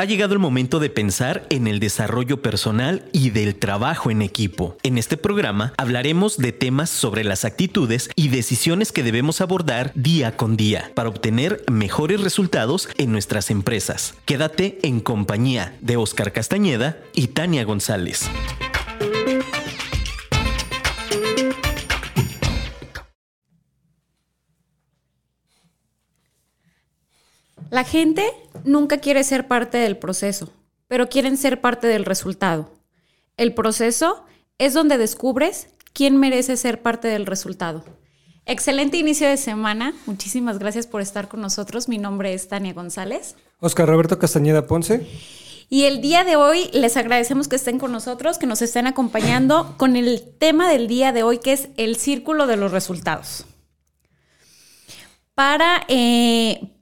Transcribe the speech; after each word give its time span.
Ha 0.00 0.06
llegado 0.06 0.32
el 0.32 0.38
momento 0.38 0.80
de 0.80 0.88
pensar 0.88 1.44
en 1.50 1.66
el 1.66 1.78
desarrollo 1.78 2.40
personal 2.40 3.04
y 3.12 3.28
del 3.28 3.54
trabajo 3.56 4.10
en 4.10 4.22
equipo. 4.22 4.78
En 4.82 4.96
este 4.96 5.18
programa 5.18 5.74
hablaremos 5.76 6.38
de 6.38 6.52
temas 6.52 6.88
sobre 6.88 7.22
las 7.22 7.44
actitudes 7.44 8.08
y 8.16 8.28
decisiones 8.28 8.92
que 8.92 9.02
debemos 9.02 9.42
abordar 9.42 9.92
día 9.94 10.38
con 10.38 10.56
día 10.56 10.90
para 10.94 11.10
obtener 11.10 11.62
mejores 11.70 12.22
resultados 12.22 12.88
en 12.96 13.12
nuestras 13.12 13.50
empresas. 13.50 14.14
Quédate 14.24 14.78
en 14.84 15.00
compañía 15.00 15.76
de 15.82 15.98
Oscar 15.98 16.32
Castañeda 16.32 16.96
y 17.12 17.26
Tania 17.26 17.64
González. 17.64 18.30
La 27.70 27.84
gente 27.84 28.24
nunca 28.64 28.98
quiere 28.98 29.22
ser 29.22 29.46
parte 29.46 29.78
del 29.78 29.96
proceso, 29.96 30.52
pero 30.88 31.08
quieren 31.08 31.36
ser 31.36 31.60
parte 31.60 31.86
del 31.86 32.04
resultado. 32.04 32.72
El 33.36 33.54
proceso 33.54 34.24
es 34.58 34.74
donde 34.74 34.98
descubres 34.98 35.68
quién 35.92 36.16
merece 36.16 36.56
ser 36.56 36.82
parte 36.82 37.06
del 37.08 37.26
resultado. 37.26 37.84
Excelente 38.44 38.96
inicio 38.96 39.28
de 39.28 39.36
semana. 39.36 39.94
Muchísimas 40.06 40.58
gracias 40.58 40.88
por 40.88 41.00
estar 41.00 41.28
con 41.28 41.40
nosotros. 41.40 41.88
Mi 41.88 41.98
nombre 41.98 42.34
es 42.34 42.48
Tania 42.48 42.72
González. 42.72 43.36
Oscar 43.60 43.88
Roberto 43.88 44.18
Castañeda 44.18 44.66
Ponce. 44.66 45.06
Y 45.68 45.84
el 45.84 46.00
día 46.00 46.24
de 46.24 46.34
hoy 46.34 46.68
les 46.72 46.96
agradecemos 46.96 47.46
que 47.46 47.54
estén 47.54 47.78
con 47.78 47.92
nosotros, 47.92 48.38
que 48.38 48.46
nos 48.46 48.60
estén 48.62 48.88
acompañando 48.88 49.76
con 49.76 49.94
el 49.94 50.22
tema 50.38 50.68
del 50.68 50.88
día 50.88 51.12
de 51.12 51.22
hoy, 51.22 51.38
que 51.38 51.52
es 51.52 51.68
el 51.76 51.94
círculo 51.94 52.48
de 52.48 52.56
los 52.56 52.72
resultados. 52.72 53.46
Para, 55.36 55.84
eh, 55.86 56.79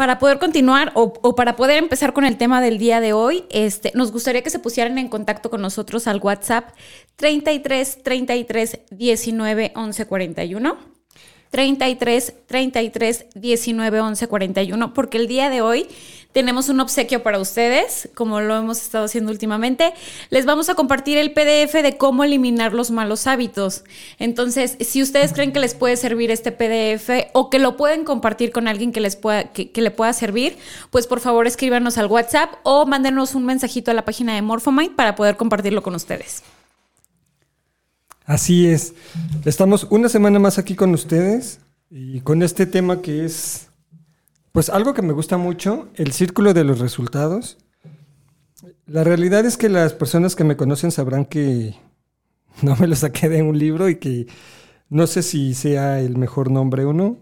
para 0.00 0.18
poder 0.18 0.38
continuar 0.38 0.92
o, 0.94 1.34
para 1.34 1.56
poder 1.56 1.76
empezar 1.76 2.14
con 2.14 2.24
el 2.24 2.38
tema 2.38 2.62
del 2.62 2.78
día 2.78 3.02
de 3.02 3.12
hoy, 3.12 3.44
este, 3.50 3.92
nos 3.94 4.12
gustaría 4.12 4.40
que 4.40 4.48
se 4.48 4.58
pusieran 4.58 4.96
en 4.96 5.10
contacto 5.10 5.50
con 5.50 5.60
nosotros 5.60 6.06
al 6.06 6.20
WhatsApp 6.22 6.70
33 7.16 8.02
33 8.02 8.78
19 8.90 9.72
11 9.76 10.06
41. 10.06 10.78
33 11.50 12.34
33 12.46 13.26
19 13.34 14.00
11 14.00 14.26
41, 14.26 14.94
porque 14.94 15.18
el 15.18 15.26
día 15.28 15.50
de 15.50 15.60
hoy 15.60 15.86
tenemos 16.32 16.68
un 16.68 16.78
obsequio 16.80 17.22
para 17.22 17.40
ustedes, 17.40 18.08
como 18.14 18.40
lo 18.40 18.56
hemos 18.56 18.80
estado 18.80 19.06
haciendo 19.06 19.32
últimamente. 19.32 19.92
Les 20.30 20.46
vamos 20.46 20.68
a 20.68 20.74
compartir 20.74 21.18
el 21.18 21.32
PDF 21.32 21.82
de 21.82 21.96
cómo 21.98 22.22
eliminar 22.22 22.72
los 22.72 22.90
malos 22.90 23.26
hábitos. 23.26 23.84
Entonces, 24.18 24.76
si 24.80 25.02
ustedes 25.02 25.32
creen 25.32 25.52
que 25.52 25.58
les 25.58 25.74
puede 25.74 25.96
servir 25.96 26.30
este 26.30 26.52
PDF 26.52 27.30
o 27.32 27.50
que 27.50 27.58
lo 27.58 27.76
pueden 27.76 28.04
compartir 28.04 28.52
con 28.52 28.68
alguien 28.68 28.92
que 28.92 29.00
les 29.00 29.16
pueda, 29.16 29.52
que, 29.52 29.70
le 29.74 29.90
pueda 29.90 30.12
servir, 30.12 30.56
pues 30.90 31.06
por 31.06 31.20
favor 31.20 31.46
escríbanos 31.46 31.98
al 31.98 32.06
WhatsApp 32.06 32.54
o 32.62 32.86
mándenos 32.86 33.34
un 33.34 33.44
mensajito 33.44 33.90
a 33.90 33.94
la 33.94 34.04
página 34.04 34.34
de 34.34 34.42
Morphomite 34.42 34.94
para 34.94 35.16
poder 35.16 35.36
compartirlo 35.36 35.82
con 35.82 35.94
ustedes. 35.94 36.42
Así 38.24 38.68
es. 38.68 38.94
Estamos 39.44 39.88
una 39.90 40.08
semana 40.08 40.38
más 40.38 40.58
aquí 40.58 40.76
con 40.76 40.94
ustedes 40.94 41.58
y 41.90 42.20
con 42.20 42.44
este 42.44 42.66
tema 42.66 43.02
que 43.02 43.24
es 43.24 43.69
pues 44.52 44.68
algo 44.68 44.94
que 44.94 45.02
me 45.02 45.12
gusta 45.12 45.36
mucho, 45.36 45.88
el 45.94 46.12
círculo 46.12 46.54
de 46.54 46.64
los 46.64 46.80
resultados. 46.80 47.58
La 48.86 49.04
realidad 49.04 49.44
es 49.46 49.56
que 49.56 49.68
las 49.68 49.92
personas 49.92 50.34
que 50.34 50.44
me 50.44 50.56
conocen 50.56 50.90
sabrán 50.90 51.24
que 51.24 51.76
no 52.62 52.76
me 52.76 52.86
lo 52.86 52.96
saqué 52.96 53.28
de 53.28 53.42
un 53.42 53.58
libro 53.58 53.88
y 53.88 53.96
que 53.96 54.26
no 54.88 55.06
sé 55.06 55.22
si 55.22 55.54
sea 55.54 56.00
el 56.00 56.16
mejor 56.16 56.50
nombre 56.50 56.84
o 56.84 56.92
no, 56.92 57.18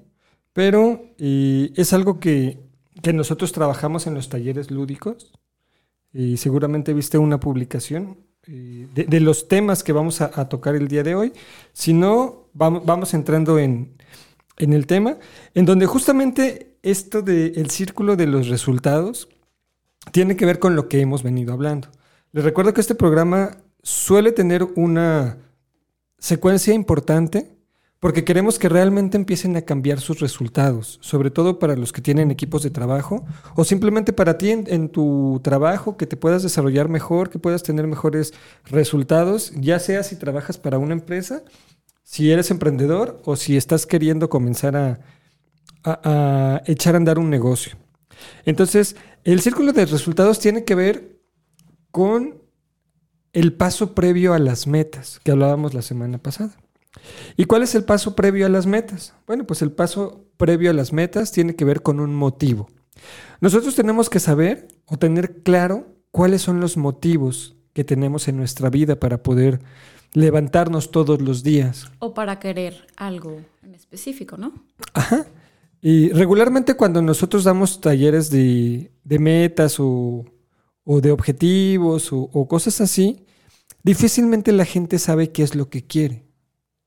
pero 0.55 1.03
es 1.19 1.93
algo 1.93 2.19
que, 2.19 2.67
nosotros 3.15 3.53
trabajamos 3.53 4.07
en 4.07 4.15
los 4.15 4.29
talleres 4.29 4.73
lúdicos 4.73 5.33
y 6.13 6.37
seguramente 6.37 6.93
viste 6.93 7.17
una 7.17 7.39
publicación 7.39 8.19
eh, 8.47 8.89
de, 8.93 9.21
los 9.21 9.47
temas 9.47 9.85
que 9.85 9.93
vamos 9.93 10.21
a, 10.21 10.49
tocar 10.49 10.75
el 10.75 10.89
día 10.89 11.05
de 11.05 11.15
hoy. 11.15 11.33
Si 11.73 11.93
no, 11.93 12.49
vamos, 12.55 12.85
vamos 12.85 13.15
entrando 13.15 13.59
en, 13.59 13.95
en 14.57 14.73
el 14.73 14.87
tema, 14.87 15.17
en 15.55 15.65
donde 15.65 15.87
justamente 15.87 16.68
esto 16.83 17.23
del 17.23 17.71
círculo 17.71 18.17
de 18.17 18.27
los 18.27 18.49
resultados 18.49 19.29
tiene 20.13 20.37
que 20.37 20.47
ver 20.47 20.59
con 20.59 20.77
lo 20.77 20.89
que 20.89 21.01
hemos 21.01 21.23
venido 21.23 21.53
hablando. 21.53 21.89
Les 22.33 22.45
recuerdo 22.45 22.75
que 22.75 22.81
este 22.81 22.95
programa 22.95 23.59
suele 23.83 24.33
tener 24.33 24.63
una 24.77 25.39
secuencia 26.19 26.75
importante 26.75 27.59
porque 28.01 28.23
queremos 28.23 28.59
que 28.59 28.69
realmente 28.69 29.17
empiecen 29.17 29.57
a 29.57 29.63
cambiar 29.63 29.99
sus 30.01 30.21
resultados, 30.21 30.99
sobre 31.03 31.31
todo 31.31 31.59
para 31.59 31.75
los 31.75 31.93
que 31.93 32.01
tienen 32.01 32.31
equipos 32.31 32.63
de 32.63 32.71
trabajo 32.71 33.25
o 33.57 33.65
simplemente 33.65 34.13
para 34.13 34.39
ti 34.39 34.51
en, 34.51 34.89
tu 34.89 35.41
trabajo, 35.43 35.97
que 35.97 36.07
te 36.07 36.17
puedas 36.17 36.45
desarrollar 36.45 36.89
mejor, 36.89 37.29
que 37.29 37.41
puedas 37.41 37.65
tener 37.65 37.89
mejores 37.89 38.35
resultados, 38.67 39.53
ya 39.57 39.81
sea 39.81 40.05
si 40.05 40.15
trabajas 40.15 40.59
para 40.59 40.79
una 40.79 40.93
empresa, 40.93 41.43
si 42.05 42.31
eres 42.31 42.53
emprendedor 42.53 43.21
o 43.25 43.35
si 43.35 43.57
estás 43.57 43.85
queriendo 43.85 44.29
comenzar 44.29 44.77
a, 44.77 45.01
a, 45.89 46.63
echar 46.67 46.95
a 46.95 46.99
andar 46.99 47.19
un 47.19 47.31
negocio. 47.31 47.77
Entonces, 48.45 48.97
el 49.25 49.41
círculo 49.41 49.73
de 49.73 49.87
resultados 49.87 50.39
tiene 50.39 50.65
que 50.65 50.75
ver 50.75 51.21
con 51.91 52.43
el 53.33 53.53
paso 53.53 53.95
previo 53.95 54.35
a 54.35 54.39
las 54.39 54.67
metas 54.67 55.21
que 55.23 55.31
hablábamos 55.31 55.75
la 55.75 55.83
semana 55.83 56.19
pasada. 56.19 56.57
¿Y 57.37 57.45
cuál 57.45 57.63
es 57.63 57.75
el 57.75 57.85
paso 57.85 58.17
previo 58.17 58.47
a 58.47 58.49
las 58.49 58.67
metas? 58.67 59.15
Bueno, 59.27 59.47
pues 59.47 59.63
el 59.63 59.71
paso 59.71 60.25
previo 60.37 60.71
a 60.71 60.75
las 60.75 60.93
metas 60.93 61.33
tiene 61.33 61.55
que 61.55 61.65
ver 61.65 61.83
con 61.83 62.01
un 62.01 62.15
motivo. 62.15 62.69
Nosotros 63.41 63.75
tenemos 63.75 64.11
que 64.11 64.21
saber 64.21 64.69
o 64.87 64.99
tener 64.99 65.43
claro 65.43 65.87
cuáles 66.11 66.43
son 66.43 66.61
los 66.61 66.77
motivos 66.77 67.57
que 67.73 67.85
tenemos 67.85 68.27
en 68.29 68.37
nuestra 68.37 68.71
vida 68.71 68.99
para 68.99 69.23
poder 69.23 69.61
levantarnos 70.13 70.91
todos 70.91 71.21
los 71.21 71.43
días. 71.43 71.91
O 71.99 72.15
para 72.15 72.39
querer 72.39 72.87
algo 72.97 73.41
en 73.63 73.75
específico, 73.75 74.37
¿no? 74.37 74.53
Ajá. 74.95 75.27
Y 75.81 76.11
regularmente 76.11 76.75
cuando 76.75 77.03
nosotros 77.03 77.45
damos 77.45 77.81
talleres 77.81 78.31
de, 78.31 78.91
metas 79.05 79.77
o, 79.79 80.25
de 80.85 81.11
objetivos 81.13 82.09
o, 82.13 82.49
cosas 82.49 82.81
así, 82.81 83.27
difícilmente 83.83 84.53
la 84.53 84.65
gente 84.65 84.99
sabe 84.99 85.31
qué 85.31 85.43
es 85.43 85.55
lo 85.55 85.69
que 85.71 85.87
quiere. 85.87 86.27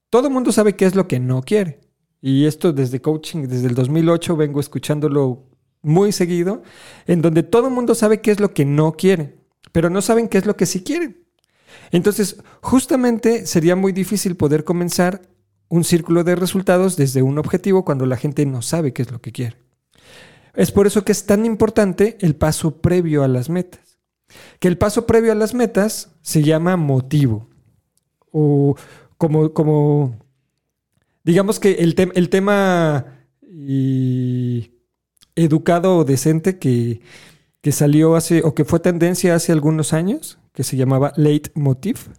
Todo 0.10 0.28
el 0.28 0.34
mundo 0.34 0.52
sabe 0.52 0.76
qué 0.76 0.86
es 0.86 0.96
lo 0.96 1.08
que 1.08 1.20
no 1.20 1.42
quiere. 1.42 1.80
Y 2.22 2.46
esto 2.46 2.74
desde 2.74 3.02
coaching, 3.02 3.48
desde 3.48 3.68
el 3.68 3.76
2008 3.76 4.36
vengo 4.36 4.60
escuchándolo 4.60 5.48
muy 5.82 6.12
seguido, 6.12 6.62
en 7.08 7.22
donde 7.22 7.44
todo 7.44 7.68
el 7.68 7.74
mundo 7.74 7.96
sabe 7.96 8.22
qué 8.22 8.32
es 8.32 8.40
lo 8.40 8.54
que 8.54 8.66
no 8.66 8.92
quiere, 8.94 9.38
pero 9.72 9.90
no 9.90 10.02
saben 10.02 10.28
qué 10.28 10.38
es 10.38 10.46
lo 10.46 10.56
que 10.56 10.68
sí 10.68 10.84
quieren. 10.84 11.26
Entonces, 11.92 12.38
justamente 12.62 13.48
sería 13.48 13.76
muy 13.76 13.92
difícil 13.92 14.36
poder 14.36 14.64
comenzar 14.64 15.22
un 15.72 15.86
círculo 15.86 16.26
de 16.26 16.36
resultados 16.36 16.98
desde 16.98 17.22
un 17.22 17.40
objetivo 17.40 17.86
cuando 17.86 18.06
la 18.06 18.18
gente 18.18 18.46
no 18.46 18.62
sabe 18.62 18.92
qué 18.92 19.04
es 19.04 19.12
lo 19.12 19.22
que 19.22 19.32
quiere. 19.32 19.56
Es 20.54 20.70
por 20.70 20.86
eso 20.86 21.06
que 21.06 21.14
es 21.14 21.26
tan 21.26 21.46
importante 21.46 22.18
el 22.20 22.36
paso 22.36 22.82
previo 22.82 23.24
a 23.24 23.30
las 23.30 23.50
metas. 23.50 23.98
Que 24.60 24.68
el 24.68 24.78
paso 24.78 25.08
previo 25.08 25.32
a 25.32 25.36
las 25.36 25.54
metas 25.54 26.12
se 26.22 26.44
llama 26.44 26.76
motivo. 26.76 27.48
O 28.34 28.76
como, 29.18 29.54
como 29.54 30.20
digamos 31.24 31.58
que 31.62 31.76
el, 31.76 31.96
tema 31.96 33.06
educado 35.36 36.00
o 36.00 36.04
decente 36.04 36.60
que, 36.60 37.00
que 37.62 37.72
salió 37.72 38.18
hace, 38.18 38.42
o 38.44 38.54
que 38.54 38.66
fue 38.66 38.82
tendencia 38.82 39.36
hace 39.36 39.54
algunos 39.54 39.94
años, 39.94 40.38
que 40.52 40.66
se 40.66 40.76
llamaba 40.76 41.14
leitmotiv. 41.16 42.10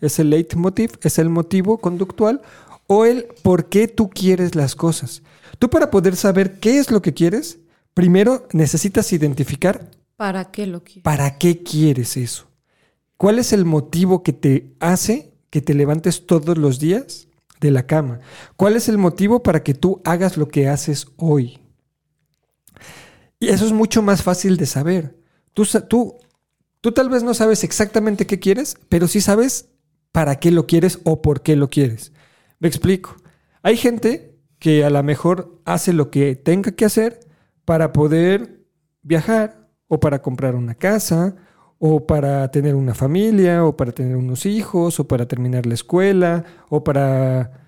Ese 0.00 0.24
leitmotiv 0.24 0.98
es 1.02 1.20
el 1.20 1.28
motivo 1.28 1.78
conductual 1.78 2.42
o 2.86 3.04
el 3.04 3.26
por 3.42 3.68
qué 3.68 3.88
tú 3.88 4.10
quieres 4.10 4.54
las 4.54 4.74
cosas. 4.74 5.22
Tú 5.58 5.70
para 5.70 5.90
poder 5.90 6.16
saber 6.16 6.58
qué 6.60 6.78
es 6.78 6.90
lo 6.90 7.02
que 7.02 7.14
quieres, 7.14 7.58
primero 7.94 8.46
necesitas 8.52 9.12
identificar 9.12 9.90
para 10.16 10.50
qué 10.50 10.66
lo 10.66 10.82
quieres. 10.82 11.02
¿Para 11.02 11.38
qué 11.38 11.62
quieres 11.62 12.16
eso? 12.16 12.46
¿Cuál 13.16 13.38
es 13.38 13.52
el 13.52 13.64
motivo 13.64 14.22
que 14.22 14.32
te 14.32 14.74
hace 14.80 15.32
que 15.50 15.60
te 15.60 15.74
levantes 15.74 16.26
todos 16.26 16.58
los 16.58 16.78
días 16.78 17.28
de 17.60 17.70
la 17.70 17.86
cama? 17.86 18.20
¿Cuál 18.56 18.76
es 18.76 18.88
el 18.88 18.98
motivo 18.98 19.42
para 19.42 19.62
que 19.62 19.74
tú 19.74 20.00
hagas 20.04 20.36
lo 20.36 20.48
que 20.48 20.68
haces 20.68 21.06
hoy? 21.16 21.58
Y 23.38 23.48
eso 23.48 23.66
es 23.66 23.72
mucho 23.72 24.02
más 24.02 24.22
fácil 24.22 24.56
de 24.56 24.66
saber. 24.66 25.16
Tú, 25.52 25.66
tú, 25.88 26.16
tú 26.80 26.92
tal 26.92 27.08
vez 27.08 27.22
no 27.22 27.34
sabes 27.34 27.64
exactamente 27.64 28.26
qué 28.26 28.38
quieres, 28.38 28.76
pero 28.88 29.08
sí 29.08 29.20
sabes 29.20 29.68
para 30.12 30.36
qué 30.36 30.50
lo 30.50 30.66
quieres 30.66 31.00
o 31.04 31.20
por 31.20 31.42
qué 31.42 31.56
lo 31.56 31.68
quieres. 31.68 32.12
Me 32.58 32.68
explico. 32.68 33.16
Hay 33.62 33.76
gente 33.76 34.36
que 34.58 34.84
a 34.84 34.90
lo 34.90 35.02
mejor 35.02 35.60
hace 35.64 35.92
lo 35.92 36.10
que 36.10 36.36
tenga 36.36 36.72
que 36.72 36.84
hacer 36.84 37.20
para 37.64 37.92
poder 37.92 38.64
viajar 39.02 39.68
o 39.88 40.00
para 40.00 40.22
comprar 40.22 40.54
una 40.54 40.74
casa 40.74 41.36
o 41.78 42.06
para 42.06 42.50
tener 42.50 42.74
una 42.74 42.94
familia 42.94 43.64
o 43.64 43.76
para 43.76 43.92
tener 43.92 44.16
unos 44.16 44.46
hijos 44.46 44.98
o 44.98 45.06
para 45.06 45.26
terminar 45.26 45.66
la 45.66 45.74
escuela 45.74 46.44
o 46.68 46.82
para 46.82 47.66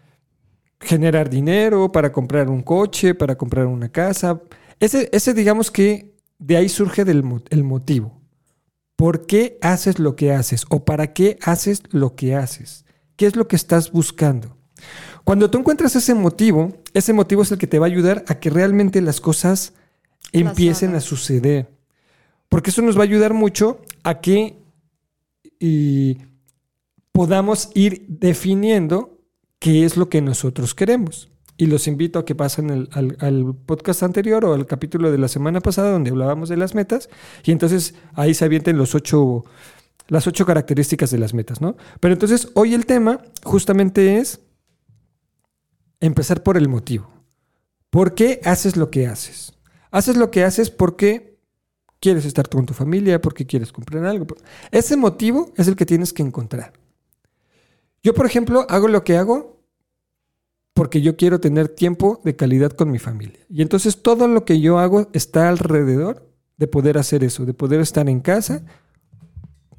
generar 0.81 1.29
dinero, 1.29 1.93
para 1.93 2.13
comprar 2.13 2.49
un 2.49 2.63
coche, 2.63 3.15
para 3.15 3.37
comprar 3.37 3.67
una 3.67 3.91
casa. 3.91 4.41
Ese, 4.81 5.09
ese 5.13 5.35
digamos 5.35 5.71
que 5.71 6.15
de 6.39 6.57
ahí 6.57 6.69
surge 6.69 7.03
el 7.03 7.65
motivo. 7.65 8.19
¿Por 8.97 9.27
qué 9.27 9.59
haces 9.61 10.01
lo 10.01 10.17
que 10.17 10.33
haces? 10.33 10.65
¿O 10.71 10.85
para 10.85 11.13
qué 11.13 11.39
haces 11.43 11.83
lo 11.91 12.17
que 12.17 12.35
haces? 12.35 12.85
¿Qué 13.15 13.27
es 13.27 13.37
lo 13.37 13.47
que 13.47 13.57
estás 13.57 13.93
buscando? 13.93 14.58
Cuando 15.25 15.51
tú 15.51 15.59
encuentras 15.59 15.95
ese 15.97 16.15
motivo, 16.15 16.73
ese 16.95 17.13
motivo 17.13 17.43
es 17.43 17.53
el 17.53 17.59
que 17.59 17.67
te 17.67 17.79
va 17.79 17.87
a 17.87 17.91
ayudar 17.91 18.25
a 18.29 18.39
que 18.41 18.51
realmente 18.51 19.01
las 19.01 19.21
cosas 19.21 19.75
empiecen 20.33 20.95
a 20.95 21.01
suceder. 21.01 21.69
Porque 22.49 22.71
eso 22.71 22.83
nos 22.83 22.97
va 22.97 23.01
a 23.01 23.05
ayudar 23.05 23.35
mucho 23.35 23.81
a 24.05 24.21
que 24.21 24.57
y, 25.61 26.19
podamos 27.13 27.71
ir 27.75 28.07
definiendo 28.09 29.19
qué 29.59 29.85
es 29.85 29.97
lo 29.97 30.09
que 30.09 30.23
nosotros 30.23 30.75
queremos. 30.75 31.29
Y 31.57 31.67
los 31.67 31.89
invito 31.89 32.21
a 32.21 32.25
que 32.25 32.37
pasen 32.37 32.71
el- 32.71 32.89
al, 32.93 33.17
al 33.21 33.55
podcast 33.67 34.05
anterior 34.05 34.45
o 34.45 34.55
al 34.55 34.67
capítulo 34.67 35.11
de 35.11 35.19
la 35.19 35.27
semana 35.27 35.61
pasada 35.61 35.91
donde 35.91 36.11
hablábamos 36.11 36.49
de 36.49 36.57
las 36.57 36.77
metas. 36.77 37.11
Y 37.45 37.51
entonces 37.51 37.95
ahí 38.15 38.33
se 38.35 38.45
avienten 38.45 38.79
los 38.79 38.95
ocho, 38.95 39.45
las 40.07 40.29
ocho 40.29 40.47
características 40.47 41.11
de 41.11 41.19
las 41.19 41.35
metas, 41.35 41.61
¿no? 41.61 41.77
Pero 41.99 42.15
entonces 42.15 42.49
hoy 42.55 42.75
el 42.75 42.87
tema 42.87 43.21
justamente 43.43 44.19
es 44.19 44.41
empezar 46.01 46.43
por 46.43 46.57
el 46.57 46.69
motivo. 46.69 47.11
¿Por 47.91 48.15
qué 48.15 48.41
haces 48.45 48.77
lo 48.77 48.91
que 48.91 49.07
haces? 49.07 49.55
Haces 49.91 50.17
lo 50.17 50.31
que 50.31 50.45
haces 50.45 50.71
porque 50.71 51.39
quieres 52.01 52.25
estar 52.25 52.49
con 52.49 52.67
tu 52.67 52.75
familia, 52.75 53.21
porque 53.21 53.47
quieres 53.47 53.73
comprar 53.73 54.05
algo. 54.05 54.27
Ese 54.71 54.97
motivo 54.97 55.53
es 55.57 55.69
el 55.69 55.77
que 55.77 55.87
tienes 55.87 56.13
que 56.13 56.23
encontrar. 56.23 56.73
Yo, 58.03 58.15
por 58.15 58.27
ejemplo, 58.27 58.67
hago 58.69 58.89
lo 58.89 59.05
que 59.05 59.17
hago 59.17 59.59
porque 60.75 61.01
yo 61.01 61.17
quiero 61.17 61.41
tener 61.41 61.69
tiempo 61.69 62.21
de 62.25 62.37
calidad 62.37 62.71
con 62.71 62.93
mi 62.93 63.01
familia. 63.01 63.41
Y 63.49 63.63
entonces 63.63 64.01
todo 64.01 64.29
lo 64.29 64.45
que 64.45 64.61
yo 64.61 64.79
hago 64.79 65.09
está 65.13 65.49
alrededor 65.49 66.31
de 66.57 66.69
poder 66.69 66.99
hacer 66.99 67.25
eso, 67.25 67.45
de 67.45 67.55
poder 67.55 67.81
estar 67.81 68.09
en 68.09 68.21
casa 68.21 68.65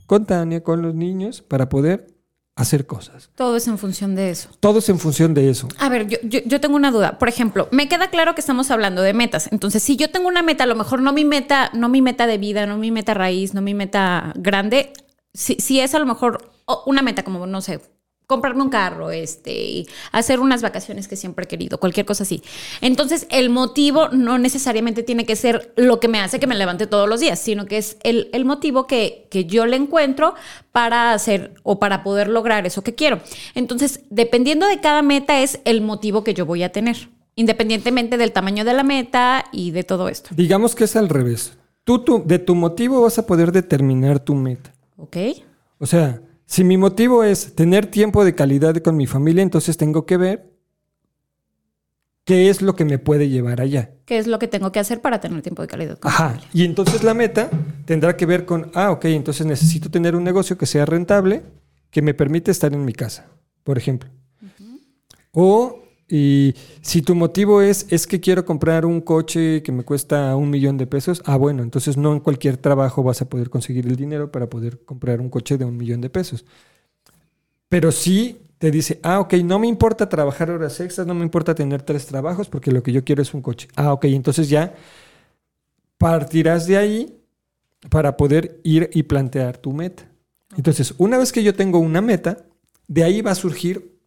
con 0.07 0.25
Tania, 0.25 0.61
con 0.61 0.81
los 0.81 0.95
niños, 0.95 1.41
para 1.41 1.69
poder 1.69 2.07
hacer 2.59 2.85
cosas. 2.85 3.29
Todo 3.35 3.55
es 3.55 3.67
en 3.67 3.77
función 3.77 4.15
de 4.15 4.29
eso. 4.29 4.49
Todo 4.59 4.79
es 4.79 4.89
en 4.89 4.99
función 4.99 5.33
de 5.33 5.49
eso. 5.49 5.69
A 5.79 5.87
ver, 5.87 6.07
yo, 6.07 6.17
yo, 6.23 6.39
yo 6.45 6.59
tengo 6.59 6.75
una 6.75 6.91
duda. 6.91 7.17
Por 7.17 7.29
ejemplo, 7.29 7.69
me 7.71 7.87
queda 7.87 8.09
claro 8.09 8.35
que 8.35 8.41
estamos 8.41 8.69
hablando 8.69 9.01
de 9.01 9.13
metas. 9.13 9.49
Entonces, 9.51 9.81
si 9.81 9.95
yo 9.95 10.11
tengo 10.11 10.27
una 10.27 10.43
meta, 10.43 10.65
a 10.65 10.67
lo 10.67 10.75
mejor 10.75 11.01
no 11.01 11.13
mi 11.13 11.23
meta, 11.23 11.71
no 11.73 11.87
mi 11.87 12.01
meta 12.01 12.27
de 12.27 12.37
vida, 12.37 12.65
no 12.65 12.77
mi 12.77 12.91
meta 12.91 13.13
raíz, 13.13 13.53
no 13.53 13.61
mi 13.61 13.73
meta 13.73 14.33
grande, 14.35 14.91
si, 15.33 15.55
si 15.55 15.79
es 15.79 15.95
a 15.95 15.99
lo 15.99 16.05
mejor 16.05 16.51
una 16.85 17.01
meta 17.01 17.23
como, 17.23 17.47
no 17.47 17.61
sé, 17.61 17.79
comprarme 18.29 18.61
un 18.61 18.69
carro, 18.69 19.09
este, 19.09 19.51
y 19.51 19.87
hacer 20.11 20.39
unas 20.39 20.61
vacaciones 20.61 21.07
que 21.07 21.15
siempre 21.15 21.45
he 21.45 21.47
querido, 21.47 21.79
cualquier 21.79 22.05
cosa 22.05 22.21
así. 22.21 22.43
Entonces, 22.79 23.25
el 23.31 23.49
motivo 23.49 24.09
no 24.09 24.37
necesariamente 24.37 25.01
tiene 25.01 25.25
que 25.25 25.35
ser 25.35 25.73
lo 25.75 25.99
que 25.99 26.07
me 26.07 26.19
hace 26.19 26.39
que 26.39 26.45
me 26.45 26.53
levante 26.53 26.85
todos 26.85 27.09
los 27.09 27.21
días, 27.21 27.39
sino 27.39 27.65
que 27.65 27.79
es 27.79 27.97
el, 28.03 28.29
el 28.31 28.45
motivo 28.45 28.85
que, 28.85 29.25
que 29.31 29.45
yo 29.45 29.65
le 29.65 29.77
encuentro 29.77 30.35
para 30.71 31.11
hacer 31.13 31.55
o 31.63 31.79
para 31.79 32.03
poder 32.03 32.27
lograr 32.27 32.67
eso 32.67 32.83
que 32.83 32.93
quiero. 32.93 33.19
Entonces, 33.55 34.01
dependiendo 34.11 34.67
de 34.67 34.79
cada 34.79 35.01
meta, 35.01 35.41
es 35.41 35.59
el 35.65 35.81
motivo 35.81 36.23
que 36.23 36.35
yo 36.35 36.45
voy 36.45 36.61
a 36.61 36.71
tener, 36.71 37.09
independientemente 37.33 38.17
del 38.17 38.31
tamaño 38.31 38.63
de 38.63 38.73
la 38.73 38.83
meta 38.83 39.45
y 39.51 39.71
de 39.71 39.83
todo 39.83 40.07
esto. 40.07 40.29
Digamos 40.35 40.75
que 40.75 40.83
es 40.83 40.95
al 40.95 41.09
revés. 41.09 41.57
Tú, 41.83 42.03
tú 42.03 42.21
de 42.23 42.37
tu 42.37 42.53
motivo 42.53 43.01
vas 43.01 43.17
a 43.17 43.25
poder 43.25 43.51
determinar 43.51 44.19
tu 44.19 44.35
meta. 44.35 44.71
¿Ok? 44.97 45.17
O 45.79 45.87
sea, 45.87 46.21
si 46.49 46.63
mi 46.63 46.77
motivo 46.77 47.23
es 47.23 47.53
tener 47.53 47.85
tiempo 47.85 48.25
de 48.25 48.33
calidad 48.33 48.75
con 48.77 48.97
mi 48.97 49.05
familia, 49.05 49.43
entonces 49.43 49.77
tengo 49.77 50.07
que 50.07 50.17
ver 50.17 50.49
qué 52.23 52.49
es 52.49 52.63
lo 52.63 52.75
que 52.75 52.85
me 52.85 52.97
puede 52.97 53.29
llevar 53.29 53.61
allá. 53.61 53.91
¿Qué 54.05 54.17
es 54.17 54.25
lo 54.25 54.39
que 54.39 54.47
tengo 54.47 54.71
que 54.71 54.79
hacer 54.79 54.99
para 54.99 55.21
tener 55.21 55.43
tiempo 55.43 55.61
de 55.61 55.67
calidad? 55.67 55.99
con 55.99 56.09
mi 56.09 56.15
Ajá. 56.15 56.29
familia? 56.29 56.49
Y 56.51 56.65
entonces 56.65 57.03
la 57.03 57.13
meta 57.13 57.51
tendrá 57.85 58.17
que 58.17 58.25
ver 58.25 58.45
con, 58.45 58.71
ah, 58.73 58.89
ok, 58.89 59.05
entonces 59.05 59.45
necesito 59.45 59.91
tener 59.91 60.15
un 60.15 60.23
negocio 60.23 60.57
que 60.57 60.65
sea 60.65 60.87
rentable, 60.87 61.43
que 61.91 62.01
me 62.01 62.15
permite 62.15 62.49
estar 62.49 62.73
en 62.73 62.83
mi 62.83 62.93
casa, 62.93 63.27
por 63.63 63.77
ejemplo. 63.77 64.09
O 65.31 65.83
y 66.09 66.55
si 66.81 67.01
tu 67.01 67.13
motivo 67.13 67.61
es, 67.61 67.85
es 67.89 68.07
que 68.07 68.19
quiero 68.19 68.43
comprar 68.43 68.85
un 68.85 68.99
coche 69.01 69.61
que 69.61 69.71
me 69.71 69.83
cuesta 69.83 70.35
un 70.35 70.49
millón 70.49 70.77
de 70.77 70.87
pesos, 70.87 71.21
ah, 71.25 71.37
bueno, 71.37 71.61
entonces 71.61 71.97
no 71.97 72.13
en 72.13 72.19
cualquier 72.19 72.57
trabajo 72.57 73.03
vas 73.03 73.21
a 73.21 73.29
poder 73.29 73.49
conseguir 73.49 73.85
el 73.85 73.95
dinero 73.95 74.31
para 74.31 74.49
poder 74.49 74.83
comprar 74.83 75.21
un 75.21 75.29
coche 75.29 75.57
de 75.57 75.65
un 75.65 75.77
millón 75.77 76.01
de 76.01 76.09
pesos. 76.09 76.45
Pero 77.69 77.91
sí 77.91 78.39
te 78.57 78.71
dice, 78.71 78.99
ah, 79.03 79.19
ok, 79.19 79.35
no 79.35 79.59
me 79.59 79.67
importa 79.67 80.09
trabajar 80.09 80.49
horas 80.49 80.79
extras, 80.79 81.07
no 81.07 81.13
me 81.13 81.23
importa 81.23 81.55
tener 81.55 81.83
tres 81.83 82.07
trabajos, 82.07 82.49
porque 82.49 82.71
lo 82.71 82.83
que 82.83 82.91
yo 82.91 83.03
quiero 83.03 83.21
es 83.21 83.33
un 83.33 83.41
coche. 83.41 83.67
Ah, 83.75 83.93
ok, 83.93 84.05
entonces 84.05 84.49
ya 84.49 84.73
partirás 85.97 86.65
de 86.65 86.77
ahí 86.77 87.21
para 87.89 88.17
poder 88.17 88.59
ir 88.63 88.89
y 88.93 89.03
plantear 89.03 89.57
tu 89.57 89.71
meta. 89.71 90.09
Entonces, 90.57 90.93
una 90.97 91.17
vez 91.17 91.31
que 91.31 91.43
yo 91.43 91.53
tengo 91.53 91.79
una 91.79 92.01
meta, 92.01 92.45
de 92.87 93.03
ahí 93.03 93.21
va 93.21 93.31
a 93.31 93.35
surgir, 93.35 93.98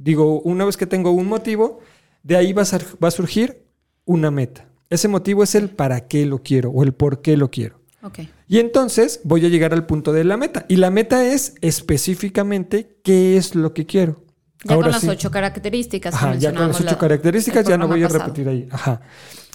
digo, 0.00 0.40
una 0.40 0.64
vez 0.64 0.76
que 0.76 0.86
tengo 0.86 1.12
un 1.12 1.26
motivo, 1.26 1.80
de 2.22 2.36
ahí 2.36 2.52
va 2.52 2.62
a, 2.62 3.10
surgir 3.10 3.64
una 4.04 4.30
meta. 4.30 4.66
Ese 4.88 5.08
motivo 5.08 5.42
es 5.42 5.54
el 5.54 5.70
para 5.70 6.08
qué 6.08 6.26
lo 6.26 6.42
quiero 6.42 6.70
o 6.70 6.82
el 6.82 6.92
por 6.92 7.20
qué 7.22 7.36
lo 7.36 7.50
quiero. 7.50 7.80
Ok. 8.02 8.20
Y 8.48 8.58
entonces 8.58 9.20
voy 9.24 9.44
a 9.44 9.48
llegar 9.48 9.72
al 9.72 9.86
punto 9.86 10.12
de 10.12 10.24
la 10.24 10.36
meta. 10.36 10.64
Y 10.68 10.76
la 10.76 10.90
meta 10.90 11.24
es 11.24 11.54
específicamente 11.60 12.98
qué 13.04 13.36
es 13.36 13.54
lo 13.54 13.72
que 13.74 13.86
quiero. 13.86 14.24
Ya 14.64 14.74
Ahora 14.74 14.86
con 14.86 14.92
las 14.92 15.00
sí. 15.02 15.08
ocho 15.08 15.30
características. 15.30 16.14
Ajá, 16.14 16.34
ya 16.34 16.52
con 16.52 16.68
las 16.68 16.76
ocho 16.80 16.90
la- 16.90 16.98
características 16.98 17.66
ya 17.66 17.78
no 17.78 17.88
voy 17.88 18.02
a 18.02 18.08
pasado. 18.08 18.24
repetir 18.24 18.48
ahí. 18.48 18.68
Ajá. 18.70 19.00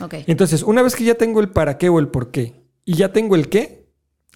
Ok. 0.02 0.16
Entonces, 0.28 0.64
una 0.64 0.82
vez 0.82 0.96
que 0.96 1.04
ya 1.04 1.16
tengo 1.16 1.42
el 1.42 1.50
para 1.50 1.78
qué 1.78 1.90
o 1.90 2.00
el 2.00 2.08
por 2.08 2.32
qué 2.32 2.64
y 2.86 2.94
ya 2.96 3.12
tengo 3.12 3.36
el 3.36 3.50
qué, 3.50 3.88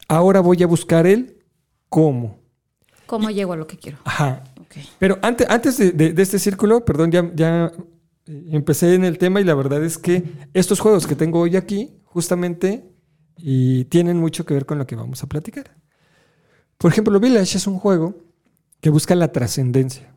ahora 0.08 0.42
voy 0.42 0.62
a 0.62 0.68
buscar 0.68 1.08
el 1.08 1.44
cómo. 1.88 2.40
¿Cómo 3.06 3.30
llego 3.32 3.54
a 3.54 3.58
lo 3.58 3.66
que 3.68 3.78
quiero? 3.78 3.98
Ajá. 4.04 4.44
Pero 5.00 5.18
antes, 5.22 5.48
antes 5.50 5.78
de, 5.78 6.14
este 6.18 6.40
círculo, 6.40 6.86
perdón, 6.86 7.12
ya, 7.12 7.72
eh, 8.26 8.44
empecé 8.52 8.94
en 8.94 9.04
el 9.04 9.18
tema 9.18 9.42
y 9.42 9.44
la 9.44 9.56
verdad 9.56 9.84
es 9.84 9.98
que 9.98 10.24
estos 10.54 10.80
juegos 10.80 11.08
que 11.08 11.16
tengo 11.16 11.40
hoy 11.40 11.56
aquí, 11.56 12.00
justamente, 12.04 12.86
tienen 13.36 14.18
mucho 14.18 14.46
que 14.46 14.54
ver 14.54 14.66
con 14.66 14.78
lo 14.78 14.86
que 14.86 14.96
vamos 14.96 15.24
a 15.24 15.28
platicar. 15.28 15.76
Por 16.78 16.92
ejemplo, 16.92 17.20
Village 17.20 17.58
es 17.58 17.68
un 17.68 17.80
juego 17.80 18.16
que 18.82 18.90
busca 18.90 19.16
la 19.16 19.32
trascendencia. 19.32 20.14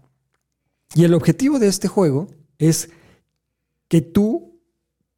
Y 0.94 1.04
el 1.04 1.14
objetivo 1.14 1.58
de 1.58 1.68
este 1.68 1.88
juego 1.88 2.28
es 2.58 2.90
que 3.88 4.00
tú 4.00 4.60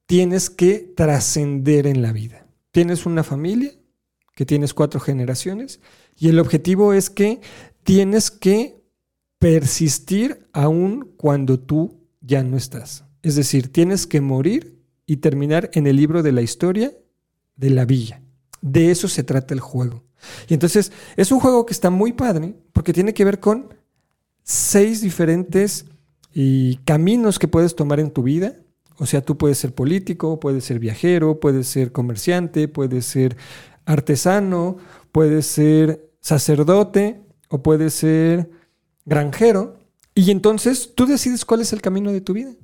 tienes 0.06 0.50
que 0.50 0.92
trascender 0.96 1.86
en 1.86 2.02
la 2.02 2.12
vida. 2.12 2.46
Tienes 2.70 3.06
una 3.06 3.24
familia, 3.24 3.72
que 4.34 4.46
tienes 4.46 4.74
cuatro 4.74 5.00
generaciones, 5.00 5.80
y 6.16 6.28
el 6.28 6.38
objetivo 6.38 6.92
es 6.92 7.10
que 7.10 7.40
tienes 7.82 8.30
que 8.30 8.83
persistir 9.44 10.48
aún 10.54 11.12
cuando 11.18 11.60
tú 11.60 12.00
ya 12.22 12.42
no 12.42 12.56
estás. 12.56 13.04
Es 13.20 13.36
decir, 13.36 13.70
tienes 13.70 14.06
que 14.06 14.22
morir 14.22 14.80
y 15.04 15.18
terminar 15.18 15.68
en 15.74 15.86
el 15.86 15.96
libro 15.96 16.22
de 16.22 16.32
la 16.32 16.40
historia 16.40 16.94
de 17.54 17.68
la 17.68 17.84
villa. 17.84 18.22
De 18.62 18.90
eso 18.90 19.06
se 19.06 19.22
trata 19.22 19.52
el 19.52 19.60
juego. 19.60 20.02
Y 20.48 20.54
entonces 20.54 20.92
es 21.16 21.30
un 21.30 21.40
juego 21.40 21.66
que 21.66 21.74
está 21.74 21.90
muy 21.90 22.14
padre 22.14 22.54
porque 22.72 22.94
tiene 22.94 23.12
que 23.12 23.26
ver 23.26 23.38
con 23.38 23.74
seis 24.44 25.02
diferentes 25.02 25.84
y 26.32 26.76
caminos 26.86 27.38
que 27.38 27.46
puedes 27.46 27.76
tomar 27.76 28.00
en 28.00 28.12
tu 28.12 28.22
vida. 28.22 28.54
O 28.96 29.04
sea, 29.04 29.20
tú 29.20 29.36
puedes 29.36 29.58
ser 29.58 29.74
político, 29.74 30.40
puedes 30.40 30.64
ser 30.64 30.78
viajero, 30.78 31.38
puedes 31.38 31.68
ser 31.68 31.92
comerciante, 31.92 32.66
puedes 32.66 33.04
ser 33.04 33.36
artesano, 33.84 34.78
puedes 35.12 35.44
ser 35.44 36.10
sacerdote 36.22 37.20
o 37.50 37.62
puedes 37.62 37.92
ser 37.92 38.63
granjero. 39.04 39.78
Y 40.14 40.30
entonces 40.30 40.92
tú 40.94 41.06
decides 41.06 41.44
cuál 41.44 41.60
es 41.60 41.72
el 41.72 41.82
camino 41.82 42.12
de 42.12 42.20
tu 42.20 42.32
vida. 42.32 42.54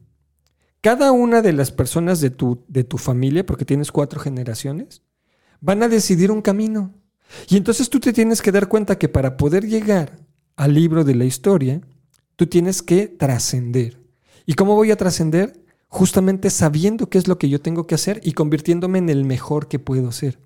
Cada 0.81 1.13
una 1.13 1.43
de 1.43 1.53
las 1.53 1.73
personas 1.73 2.21
de 2.21 2.31
tu, 2.31 2.65
de 2.69 2.85
tu 2.85 2.97
familia, 2.97 3.45
porque 3.45 3.65
tienes 3.65 3.93
cuatro 3.93 4.21
generaciones, 4.21 5.03
van 5.61 5.83
a 5.83 5.89
decidir 5.89 6.31
un 6.31 6.43
camino. 6.43 6.95
Y 7.49 7.57
entonces 7.57 7.91
tú 7.91 8.01
te 8.01 8.13
tienes 8.13 8.41
que 8.41 8.53
dar 8.53 8.69
cuenta 8.69 8.99
que 8.99 9.09
para 9.09 9.37
poder 9.37 9.67
llegar 9.67 10.19
al 10.57 10.75
libro 10.75 11.05
de 11.05 11.15
la 11.15 11.25
historia, 11.25 11.81
tú 12.37 12.47
tienes 12.47 12.83
que 12.83 13.09
trascender. 13.09 14.01
¿Y 14.47 14.55
cómo 14.55 14.75
voy 14.75 14.91
a 14.91 14.97
trascender? 14.97 15.65
Justamente 15.89 16.51
sabiendo 16.51 17.09
qué 17.11 17.19
es 17.19 17.29
lo 17.29 17.39
que 17.39 17.49
yo 17.49 17.61
tengo 17.61 17.87
que 17.87 17.95
hacer 17.95 18.21
y 18.25 18.33
convirtiéndome 18.33 18.99
en 18.99 19.09
el 19.11 19.25
mejor 19.25 19.69
que 19.69 19.79
puedo 19.79 20.13
ser. 20.13 20.39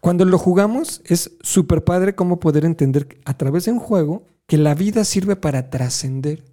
Cuando 0.00 0.24
lo 0.24 0.38
jugamos 0.38 1.02
es 1.04 1.32
súper 1.42 1.84
padre 1.84 2.14
cómo 2.14 2.40
poder 2.40 2.64
entender 2.64 3.20
a 3.24 3.36
través 3.36 3.64
de 3.64 3.72
un 3.72 3.78
juego 3.78 4.24
que 4.46 4.58
la 4.58 4.74
vida 4.74 5.04
sirve 5.04 5.36
para 5.36 5.70
trascender 5.70 6.44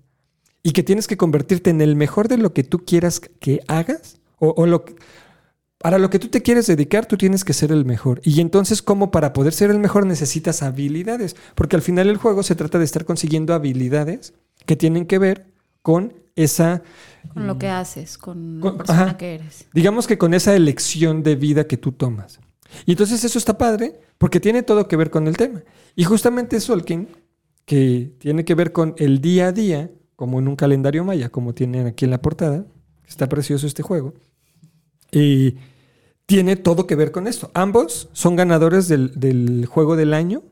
y 0.64 0.72
que 0.72 0.84
tienes 0.84 1.08
que 1.08 1.18
convertirte 1.18 1.70
en 1.70 1.82
el 1.82 1.96
mejor 1.96 2.28
de 2.28 2.38
lo 2.38 2.54
que 2.54 2.64
tú 2.64 2.84
quieras 2.86 3.20
que 3.20 3.62
hagas 3.68 4.18
o, 4.40 4.54
o 4.58 4.66
lo 4.66 4.84
que, 4.86 4.96
para 5.78 6.00
lo 6.00 6.10
que 6.10 6.18
tú 6.20 6.28
te 6.30 6.42
quieres 6.42 6.66
dedicar, 6.68 7.06
tú 7.06 7.16
tienes 7.18 7.44
que 7.46 7.54
ser 7.54 7.72
el 7.72 7.86
mejor. 7.86 8.20
Y 8.24 8.42
entonces, 8.42 8.82
como 8.82 9.12
para 9.12 9.32
poder 9.34 9.54
ser 9.54 9.70
el 9.70 9.80
mejor 9.80 10.06
necesitas 10.06 10.64
habilidades, 10.64 11.36
porque 11.54 11.76
al 11.76 11.82
final 11.84 12.10
el 12.10 12.18
juego 12.18 12.42
se 12.44 12.56
trata 12.56 12.80
de 12.80 12.86
estar 12.86 13.06
consiguiendo 13.06 13.54
habilidades 13.54 14.34
que 14.66 14.76
tienen 14.76 15.06
que 15.06 15.20
ver 15.20 15.46
con 15.84 16.14
esa... 16.36 16.82
Con 17.34 17.46
lo 17.48 17.58
que 17.60 17.70
haces, 17.70 18.18
con, 18.18 18.60
Con- 18.60 18.72
la 18.74 18.78
persona 18.80 19.02
ajá. 19.04 19.18
que 19.18 19.36
eres. 19.36 19.66
digamos 19.74 20.08
que 20.08 20.18
con 20.18 20.34
esa 20.34 20.56
elección 20.56 21.22
de 21.24 21.36
vida 21.36 21.68
que 21.68 21.78
tú 21.78 21.92
tomas. 21.92 22.40
Y 22.86 22.92
entonces 22.92 23.24
eso 23.24 23.38
está 23.38 23.58
padre 23.58 24.00
porque 24.18 24.40
tiene 24.40 24.64
todo 24.64 24.88
que 24.88 24.96
ver 24.96 25.10
con 25.10 25.28
el 25.28 25.38
tema. 25.38 25.64
Y 25.96 26.04
justamente 26.04 26.60
Solkin, 26.60 27.08
que 27.66 28.14
tiene 28.20 28.46
que 28.46 28.56
ver 28.56 28.72
con 28.72 28.96
el 28.98 29.22
día 29.22 29.48
a 29.48 29.52
día, 29.52 29.92
como 30.16 30.40
en 30.40 30.48
un 30.48 30.56
calendario 30.56 31.04
maya, 31.04 31.30
como 31.30 31.54
tienen 31.54 31.88
aquí 31.88 32.06
en 32.06 32.12
la 32.12 32.22
portada, 32.22 32.66
está 33.08 33.28
precioso 33.28 33.68
este 33.68 33.84
juego, 33.84 34.14
y 35.12 35.56
tiene 36.26 36.56
todo 36.56 36.88
que 36.88 36.96
ver 36.96 37.12
con 37.12 37.28
esto. 37.28 37.52
Ambos 37.54 38.10
son 38.14 38.36
ganadores 38.36 38.88
del, 38.88 39.20
del 39.20 39.66
juego 39.66 39.96
del 39.96 40.14
año, 40.14 40.44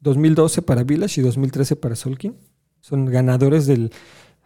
2012 0.00 0.62
para 0.62 0.84
Village 0.84 1.20
y 1.20 1.24
2013 1.24 1.76
para 1.76 1.96
Solkin. 1.96 2.36
Son 2.80 3.06
ganadores 3.06 3.66
del, 3.66 3.92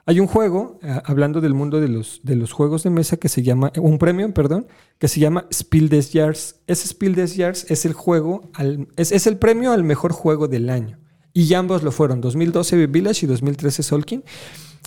hay 0.09 0.21
un 0.21 0.29
juego, 0.29 0.79
ah, 0.83 1.03
hablando 1.05 1.41
del 1.41 1.53
mundo 1.55 1.81
de 1.81 1.89
los, 1.89 2.21
de 2.23 2.37
los 2.37 2.53
juegos 2.53 2.85
de 2.85 2.91
mesa, 2.91 3.17
que 3.17 3.29
se 3.29 3.43
llama, 3.43 3.73
un 3.81 3.99
premio, 3.99 4.33
perdón, 4.33 4.69
que 4.99 5.09
se 5.09 5.19
llama 5.21 5.47
Spiel 5.53 5.89
des 5.89 6.11
Jahres. 6.13 6.61
Ese 6.69 6.87
Spiel 6.89 7.15
des 7.17 7.35
Jahres 7.37 7.67
es 7.71 7.85
el 7.85 7.93
juego, 7.93 8.49
al- 8.55 8.87
es, 8.97 9.11
es 9.13 9.27
el 9.27 9.37
premio 9.37 9.73
al 9.73 9.83
mejor 9.85 10.13
juego 10.13 10.47
del 10.49 10.71
año. 10.71 10.99
Y 11.33 11.53
ambos 11.55 11.83
lo 11.83 11.91
fueron, 11.93 12.21
2012 12.21 12.87
Village 12.87 13.27
y 13.27 13.29
2013 13.29 13.83
Solkin. 13.83 14.25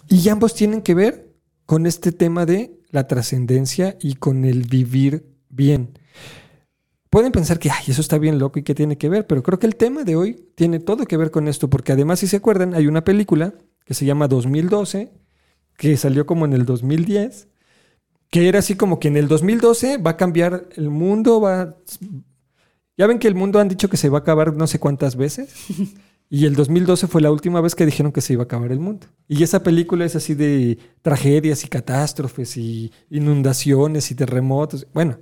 Y 0.08 0.28
ambos 0.30 0.56
tienen 0.56 0.82
que 0.82 0.96
ver 0.96 1.34
con 1.66 1.86
este 1.86 2.12
tema 2.12 2.46
de 2.46 2.80
la 2.90 3.06
trascendencia 3.08 3.98
y 4.02 4.16
con 4.16 4.46
el 4.46 4.64
vivir 4.64 5.26
bien. 5.50 6.00
Pueden 7.10 7.32
pensar 7.32 7.60
que, 7.60 7.70
ay, 7.70 7.84
eso 7.88 8.02
está 8.02 8.18
bien 8.20 8.40
loco 8.40 8.58
y 8.60 8.64
qué 8.64 8.74
tiene 8.74 8.98
que 8.98 9.10
ver, 9.10 9.28
pero 9.28 9.44
creo 9.44 9.60
que 9.60 9.68
el 9.68 9.76
tema 9.76 10.04
de 10.04 10.16
hoy 10.16 10.48
tiene 10.56 10.80
todo 10.80 11.06
que 11.06 11.18
ver 11.18 11.30
con 11.32 11.48
esto, 11.48 11.70
porque 11.70 11.92
además, 11.92 12.20
si 12.20 12.28
se 12.28 12.38
acuerdan, 12.38 12.74
hay 12.74 12.88
una 12.88 13.04
película 13.04 13.54
que 13.89 13.96
se 13.96 14.05
llama 14.05 14.27
2012, 14.27 15.12
que 15.75 15.98
salió 15.98 16.27
como 16.27 16.46
en 16.46 16.53
el 16.53 16.63
2010, 16.63 17.48
que 18.29 18.48
era 18.48 18.60
así 18.60 18.75
como 18.75 19.00
que 19.00 19.08
en 19.08 19.17
el 19.17 19.27
2012 19.27 19.98
va 19.98 20.12
a 20.12 20.17
cambiar 20.17 20.69
el 20.75 20.91
mundo, 20.91 21.41
va... 21.41 21.75
Ya 22.96 23.08
ven 23.08 23.17
que 23.17 23.27
el 23.27 23.34
mundo 23.34 23.60
han 23.60 23.67
dicho 23.67 23.89
que 23.89 23.98
se 23.98 24.10
va 24.10 24.19
a 24.19 24.22
acabar 24.22 24.53
no 24.53 24.67
sé 24.67 24.79
cuántas 24.79 25.15
veces. 25.15 25.51
Y 26.31 26.46
el 26.46 26.53
2012 26.53 27.08
fue 27.08 27.22
la 27.22 27.31
última 27.31 27.60
vez 27.60 27.74
que 27.74 27.88
dijeron 27.88 28.12
que 28.12 28.22
se 28.22 28.34
iba 28.34 28.43
a 28.43 28.46
acabar 28.46 28.72
el 28.72 28.79
mundo. 28.79 29.08
Y 29.27 29.41
esa 29.41 29.63
película 29.63 30.05
es 30.05 30.15
así 30.15 30.36
de 30.36 30.77
tragedias 31.01 31.65
y 31.65 31.69
catástrofes 31.69 32.55
y 32.55 32.91
inundaciones 33.10 34.12
y 34.12 34.15
terremotos. 34.15 34.86
Bueno, 34.93 35.17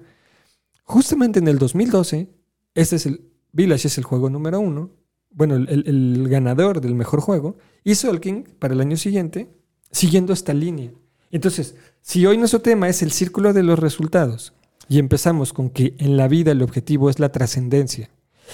justamente 0.83 1.39
en 1.39 1.47
el 1.47 1.59
2012, 1.59 2.27
este 2.75 2.97
es 2.97 3.05
el 3.05 3.21
Village 3.53 3.87
es 3.87 3.97
el 3.97 4.03
juego 4.03 4.29
número 4.29 4.59
uno. 4.59 4.91
Bueno, 5.37 5.55
el, 5.55 5.69
el- 5.69 5.87
el 5.87 6.27
ganador 6.29 6.81
del 6.81 6.95
mejor 6.95 7.21
juego. 7.21 7.57
Y 7.83 7.95
Solking 7.95 8.43
para 8.59 8.73
el 8.73 8.81
año 8.81 8.97
siguiente, 8.97 9.49
siguiendo 9.91 10.33
esta 10.33 10.53
línea. 10.53 10.91
Entonces, 11.31 11.75
si 12.01 12.25
hoy 12.25 12.37
nuestro 12.37 12.59
tema 12.61 12.89
es 12.89 13.01
el 13.03 13.11
círculo 13.11 13.53
de 13.53 13.61
los 13.63 13.77
resultados 13.77 14.53
y 14.89 14.97
empezamos 14.99 15.53
con 15.53 15.69
que 15.69 15.93
en 15.99 16.17
la 16.17 16.27
vida 16.27 16.51
el 16.51 16.61
objetivo 16.63 17.09
es 17.09 17.19
la 17.19 17.31
trascendencia 17.31 18.09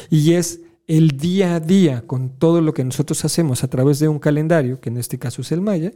y 0.10 0.34
es 0.34 0.62
el 0.88 1.18
día 1.18 1.56
a 1.56 1.60
día 1.62 2.06
con 2.06 2.30
todo 2.38 2.60
lo 2.60 2.74
que 2.74 2.84
nosotros 2.84 3.24
hacemos 3.24 3.63
a 3.63 3.70
través 3.70 4.00
de 4.00 4.10
un 4.10 4.20
calendario, 4.20 4.82
que 4.82 4.90
en 4.90 4.98
este 4.98 5.18
caso 5.18 5.42
es 5.42 5.52
el 5.54 5.62
Maya, 5.62 5.94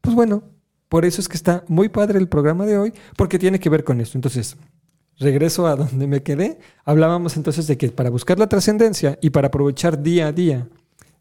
pues 0.00 0.16
bueno, 0.16 0.42
por 0.88 1.04
eso 1.04 1.20
es 1.20 1.28
que 1.28 1.36
está 1.36 1.64
muy 1.68 1.88
padre 1.88 2.18
el 2.18 2.28
programa 2.28 2.66
de 2.66 2.76
hoy, 2.78 2.92
porque 3.16 3.38
tiene 3.38 3.60
que 3.60 3.70
ver 3.70 3.84
con 3.84 4.00
esto. 4.00 4.18
Entonces, 4.18 4.56
regreso 5.18 5.66
a 5.66 5.76
donde 5.76 6.06
me 6.06 6.22
quedé. 6.22 6.58
Hablábamos 6.84 7.36
entonces 7.36 7.66
de 7.66 7.76
que 7.76 7.88
para 7.90 8.10
buscar 8.10 8.38
la 8.38 8.48
trascendencia 8.48 9.18
y 9.20 9.30
para 9.30 9.48
aprovechar 9.48 10.02
día 10.02 10.28
a 10.28 10.32
día 10.32 10.68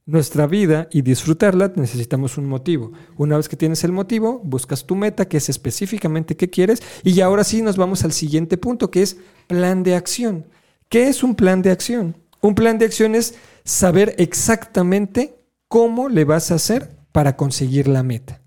nuestra 0.06 0.48
vida 0.48 0.88
y 0.92 1.02
disfrutarla, 1.02 1.72
necesitamos 1.76 2.38
un 2.38 2.46
motivo. 2.46 2.92
Una 3.18 3.38
vez 3.38 3.48
que 3.48 3.56
tienes 3.56 3.84
el 3.84 3.94
motivo, 3.94 4.42
buscas 4.44 4.86
tu 4.86 4.96
meta, 4.96 5.28
que 5.28 5.38
es 5.38 5.50
específicamente 5.50 6.36
qué 6.36 6.50
quieres, 6.50 6.82
y 7.04 7.22
ahora 7.22 7.44
sí 7.44 7.62
nos 7.62 7.78
vamos 7.78 8.04
al 8.04 8.12
siguiente 8.12 8.58
punto, 8.58 8.92
que 8.92 9.02
es 9.02 9.18
plan 9.48 9.84
de 9.84 9.96
acción. 9.96 10.46
¿Qué 10.90 11.08
es 11.08 11.24
un 11.24 11.36
plan 11.36 11.62
de 11.62 11.72
acción? 11.72 12.18
Un 12.42 12.56
plan 12.56 12.78
de 12.78 12.86
acción 12.86 13.16
es 13.16 13.36
saber 13.64 14.14
exactamente 14.18 15.36
cómo 15.70 16.10
le 16.10 16.26
vas 16.26 16.52
a 16.52 16.56
hacer 16.56 16.98
para 17.14 17.38
conseguir 17.38 17.88
la 17.88 18.04
meta. 18.04 18.42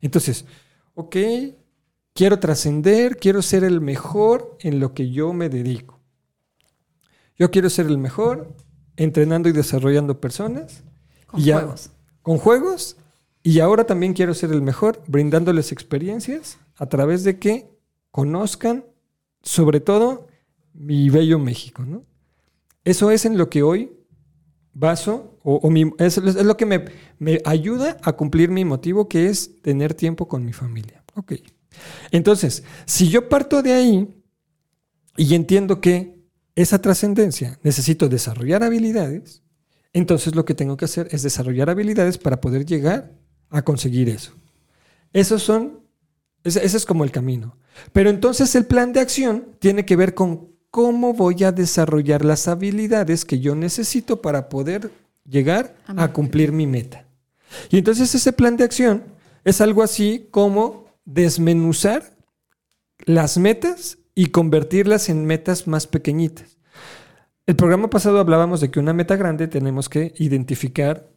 Entonces, 0.00 0.44
ok, 0.94 1.16
quiero 2.16 2.40
trascender, 2.40 3.18
quiero 3.18 3.42
ser 3.42 3.62
el 3.62 3.80
mejor 3.80 4.56
en 4.60 4.80
lo 4.80 4.92
que 4.94 5.10
yo 5.10 5.32
me 5.32 5.48
dedico. 5.48 6.00
Yo 7.38 7.50
quiero 7.50 7.70
ser 7.70 7.86
el 7.86 7.98
mejor 7.98 8.54
entrenando 8.96 9.48
y 9.48 9.52
desarrollando 9.52 10.20
personas. 10.20 10.82
Con 11.26 11.40
y 11.40 11.52
juegos. 11.52 11.90
Con 12.22 12.38
juegos. 12.38 12.96
Y 13.42 13.60
ahora 13.60 13.84
también 13.84 14.14
quiero 14.14 14.34
ser 14.34 14.50
el 14.50 14.62
mejor 14.62 15.02
brindándoles 15.06 15.70
experiencias 15.70 16.58
a 16.76 16.86
través 16.86 17.22
de 17.22 17.38
que 17.38 17.70
conozcan, 18.10 18.84
sobre 19.42 19.80
todo, 19.80 20.26
mi 20.72 21.10
bello 21.10 21.38
México. 21.38 21.84
¿no? 21.84 22.04
Eso 22.84 23.10
es 23.10 23.24
en 23.26 23.36
lo 23.38 23.50
que 23.50 23.62
hoy 23.62 23.92
baso, 24.72 25.38
o, 25.42 25.56
o 25.56 25.70
mi- 25.70 25.92
es, 25.98 26.18
es 26.18 26.44
lo 26.44 26.56
que 26.56 26.66
me, 26.66 26.84
me 27.18 27.40
ayuda 27.44 27.96
a 28.02 28.12
cumplir 28.14 28.50
mi 28.50 28.64
motivo, 28.64 29.08
que 29.08 29.28
es 29.28 29.62
tener 29.62 29.94
tiempo 29.94 30.26
con 30.28 30.44
mi 30.44 30.52
familia. 30.52 31.04
Ok. 31.14 31.34
Entonces, 32.10 32.62
si 32.84 33.08
yo 33.08 33.28
parto 33.28 33.62
de 33.62 33.72
ahí 33.72 34.22
y 35.16 35.34
entiendo 35.34 35.80
que 35.80 36.16
esa 36.54 36.80
trascendencia 36.80 37.58
necesito 37.62 38.08
desarrollar 38.08 38.62
habilidades, 38.62 39.42
entonces 39.92 40.34
lo 40.34 40.44
que 40.44 40.54
tengo 40.54 40.76
que 40.76 40.84
hacer 40.84 41.08
es 41.10 41.22
desarrollar 41.22 41.70
habilidades 41.70 42.18
para 42.18 42.40
poder 42.40 42.64
llegar 42.66 43.12
a 43.50 43.62
conseguir 43.62 44.08
eso. 44.08 44.32
Esos 45.12 45.42
son, 45.42 45.80
ese, 46.44 46.64
ese 46.64 46.76
es 46.76 46.84
como 46.84 47.04
el 47.04 47.10
camino. 47.10 47.56
Pero 47.92 48.10
entonces 48.10 48.54
el 48.54 48.66
plan 48.66 48.92
de 48.92 49.00
acción 49.00 49.56
tiene 49.58 49.84
que 49.84 49.96
ver 49.96 50.14
con 50.14 50.48
cómo 50.70 51.14
voy 51.14 51.44
a 51.44 51.52
desarrollar 51.52 52.24
las 52.24 52.48
habilidades 52.48 53.24
que 53.24 53.40
yo 53.40 53.54
necesito 53.54 54.20
para 54.20 54.48
poder 54.48 54.90
llegar 55.28 55.74
A 55.86 56.12
cumplir 56.12 56.52
mi 56.52 56.66
meta. 56.66 57.06
Y 57.70 57.78
entonces 57.78 58.14
ese 58.14 58.32
plan 58.32 58.56
de 58.56 58.64
acción 58.64 59.04
es 59.44 59.60
algo 59.60 59.82
así 59.82 60.28
como 60.30 60.85
desmenuzar 61.06 62.14
las 63.06 63.38
metas 63.38 63.98
y 64.14 64.26
convertirlas 64.26 65.08
en 65.08 65.24
metas 65.24 65.66
más 65.66 65.86
pequeñitas. 65.86 66.58
El 67.46 67.56
programa 67.56 67.88
pasado 67.88 68.18
hablábamos 68.18 68.60
de 68.60 68.70
que 68.70 68.80
una 68.80 68.92
meta 68.92 69.16
grande 69.16 69.48
tenemos 69.48 69.88
que 69.88 70.12
identificar 70.18 71.08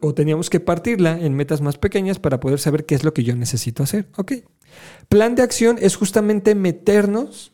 o 0.00 0.14
teníamos 0.14 0.48
que 0.48 0.60
partirla 0.60 1.20
en 1.20 1.34
metas 1.34 1.60
más 1.60 1.76
pequeñas 1.76 2.18
para 2.18 2.40
poder 2.40 2.58
saber 2.58 2.86
qué 2.86 2.94
es 2.94 3.04
lo 3.04 3.12
que 3.12 3.24
yo 3.24 3.36
necesito 3.36 3.82
hacer. 3.82 4.08
Ok. 4.16 4.32
Plan 5.08 5.34
de 5.34 5.42
acción 5.42 5.76
es 5.80 5.96
justamente 5.96 6.54
meternos 6.54 7.52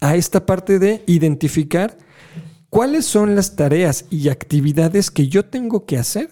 a 0.00 0.14
esta 0.14 0.46
parte 0.46 0.78
de 0.78 1.02
identificar 1.06 1.98
cuáles 2.70 3.04
son 3.06 3.34
las 3.34 3.56
tareas 3.56 4.04
y 4.10 4.28
actividades 4.28 5.10
que 5.10 5.26
yo 5.26 5.44
tengo 5.46 5.86
que 5.86 5.98
hacer 5.98 6.30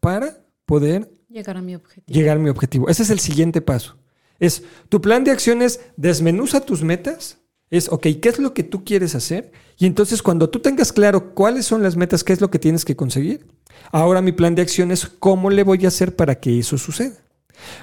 para 0.00 0.44
poder 0.66 1.13
Llegar 1.34 1.56
a 1.56 1.62
mi 1.62 1.74
objetivo. 1.74 2.06
llegar 2.06 2.36
a 2.36 2.40
mi 2.40 2.48
objetivo. 2.48 2.88
Ese 2.88 3.02
es 3.02 3.10
el 3.10 3.18
siguiente 3.18 3.60
paso. 3.60 3.96
Es 4.38 4.62
tu 4.88 5.00
plan 5.00 5.24
de 5.24 5.32
acción 5.32 5.62
es 5.62 5.80
desmenuza 5.96 6.60
tus 6.60 6.84
metas. 6.84 7.38
Es, 7.70 7.90
ok, 7.90 8.06
¿qué 8.22 8.28
es 8.28 8.38
lo 8.38 8.54
que 8.54 8.62
tú 8.62 8.84
quieres 8.84 9.16
hacer? 9.16 9.50
Y 9.76 9.86
entonces 9.86 10.22
cuando 10.22 10.48
tú 10.48 10.60
tengas 10.60 10.92
claro 10.92 11.34
cuáles 11.34 11.66
son 11.66 11.82
las 11.82 11.96
metas, 11.96 12.22
qué 12.22 12.32
es 12.32 12.40
lo 12.40 12.52
que 12.52 12.60
tienes 12.60 12.84
que 12.84 12.94
conseguir, 12.94 13.48
ahora 13.90 14.22
mi 14.22 14.30
plan 14.30 14.54
de 14.54 14.62
acción 14.62 14.92
es 14.92 15.06
cómo 15.06 15.50
le 15.50 15.64
voy 15.64 15.84
a 15.84 15.88
hacer 15.88 16.14
para 16.14 16.36
que 16.36 16.56
eso 16.56 16.78
suceda. 16.78 17.16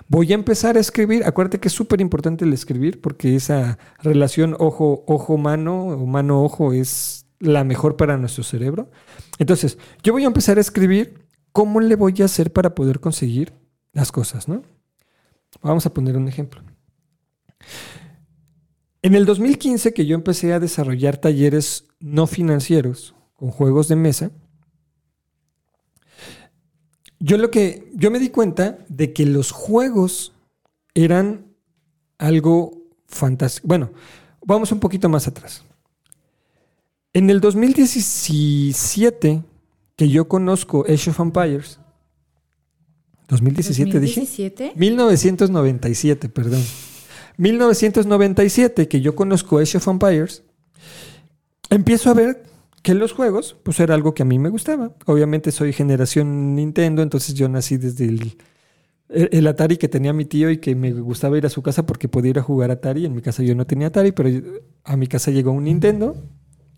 Voy 0.07 0.31
a 0.31 0.35
empezar 0.35 0.77
a 0.77 0.79
escribir. 0.79 1.25
Acuérdate 1.25 1.59
que 1.59 1.67
es 1.67 1.73
súper 1.73 1.99
importante 1.99 2.45
el 2.45 2.53
escribir 2.53 3.01
porque 3.01 3.35
esa 3.35 3.77
relación 3.99 4.55
ojo, 4.59 5.03
ojo, 5.07 5.37
mano 5.37 5.87
o 5.87 6.05
mano, 6.05 6.41
ojo 6.41 6.71
es 6.71 7.25
la 7.39 7.65
mejor 7.65 7.97
para 7.97 8.15
nuestro 8.15 8.45
cerebro. 8.45 8.89
Entonces, 9.39 9.77
yo 10.03 10.13
voy 10.13 10.23
a 10.23 10.27
empezar 10.27 10.57
a 10.57 10.61
escribir 10.61 11.20
cómo 11.51 11.79
le 11.79 11.95
voy 11.95 12.21
a 12.21 12.25
hacer 12.25 12.51
para 12.51 12.75
poder 12.75 12.99
conseguir 12.99 13.53
las 13.93 14.11
cosas, 14.11 14.47
¿no? 14.47 14.63
Vamos 15.61 15.85
a 15.85 15.93
poner 15.93 16.17
un 16.17 16.27
ejemplo. 16.27 16.61
En 19.01 19.15
el 19.15 19.25
2015 19.25 19.93
que 19.93 20.05
yo 20.05 20.15
empecé 20.15 20.53
a 20.53 20.59
desarrollar 20.59 21.17
talleres 21.17 21.85
no 21.99 22.27
financieros 22.27 23.15
con 23.35 23.51
juegos 23.51 23.87
de 23.87 23.95
mesa, 23.95 24.31
yo 27.19 27.37
lo 27.37 27.51
que 27.51 27.91
yo 27.93 28.11
me 28.11 28.19
di 28.19 28.29
cuenta 28.29 28.77
de 28.87 29.13
que 29.13 29.25
los 29.25 29.51
juegos 29.51 30.33
eran 30.93 31.45
algo 32.17 32.83
fantástico. 33.07 33.67
Bueno, 33.67 33.91
vamos 34.45 34.71
un 34.71 34.79
poquito 34.79 35.09
más 35.09 35.27
atrás. 35.27 35.63
En 37.13 37.29
el 37.29 37.41
2017 37.41 39.43
que 40.01 40.09
yo 40.09 40.27
conozco 40.27 40.83
Age 40.89 41.11
of 41.11 41.19
Empires, 41.19 41.79
2017 43.27 43.99
dije. 43.99 44.21
2017. 44.21 44.71
1997, 44.75 46.27
perdón. 46.27 46.63
1997, 47.37 48.87
que 48.87 49.01
yo 49.01 49.13
conozco 49.13 49.59
Age 49.59 49.77
of 49.77 49.87
Empires, 49.87 50.41
empiezo 51.69 52.09
a 52.09 52.15
ver 52.15 52.41
que 52.81 52.95
los 52.95 53.11
juegos, 53.11 53.55
pues 53.61 53.79
era 53.79 53.93
algo 53.93 54.15
que 54.15 54.23
a 54.23 54.25
mí 54.25 54.39
me 54.39 54.49
gustaba. 54.49 54.95
Obviamente 55.05 55.51
soy 55.51 55.71
generación 55.71 56.55
Nintendo, 56.55 57.03
entonces 57.03 57.35
yo 57.35 57.47
nací 57.47 57.77
desde 57.77 58.05
el, 58.05 58.37
el 59.07 59.29
el 59.31 59.45
Atari 59.45 59.77
que 59.77 59.87
tenía 59.87 60.13
mi 60.13 60.25
tío 60.25 60.49
y 60.49 60.57
que 60.57 60.73
me 60.73 60.93
gustaba 60.93 61.37
ir 61.37 61.45
a 61.45 61.49
su 61.49 61.61
casa 61.61 61.85
porque 61.85 62.07
podía 62.07 62.31
ir 62.31 62.39
a 62.39 62.41
jugar 62.41 62.71
Atari. 62.71 63.05
En 63.05 63.13
mi 63.13 63.21
casa 63.21 63.43
yo 63.43 63.53
no 63.53 63.67
tenía 63.67 63.89
Atari, 63.89 64.13
pero 64.13 64.31
a 64.83 64.97
mi 64.97 65.05
casa 65.05 65.29
llegó 65.29 65.51
un 65.51 65.65
Nintendo. 65.65 66.17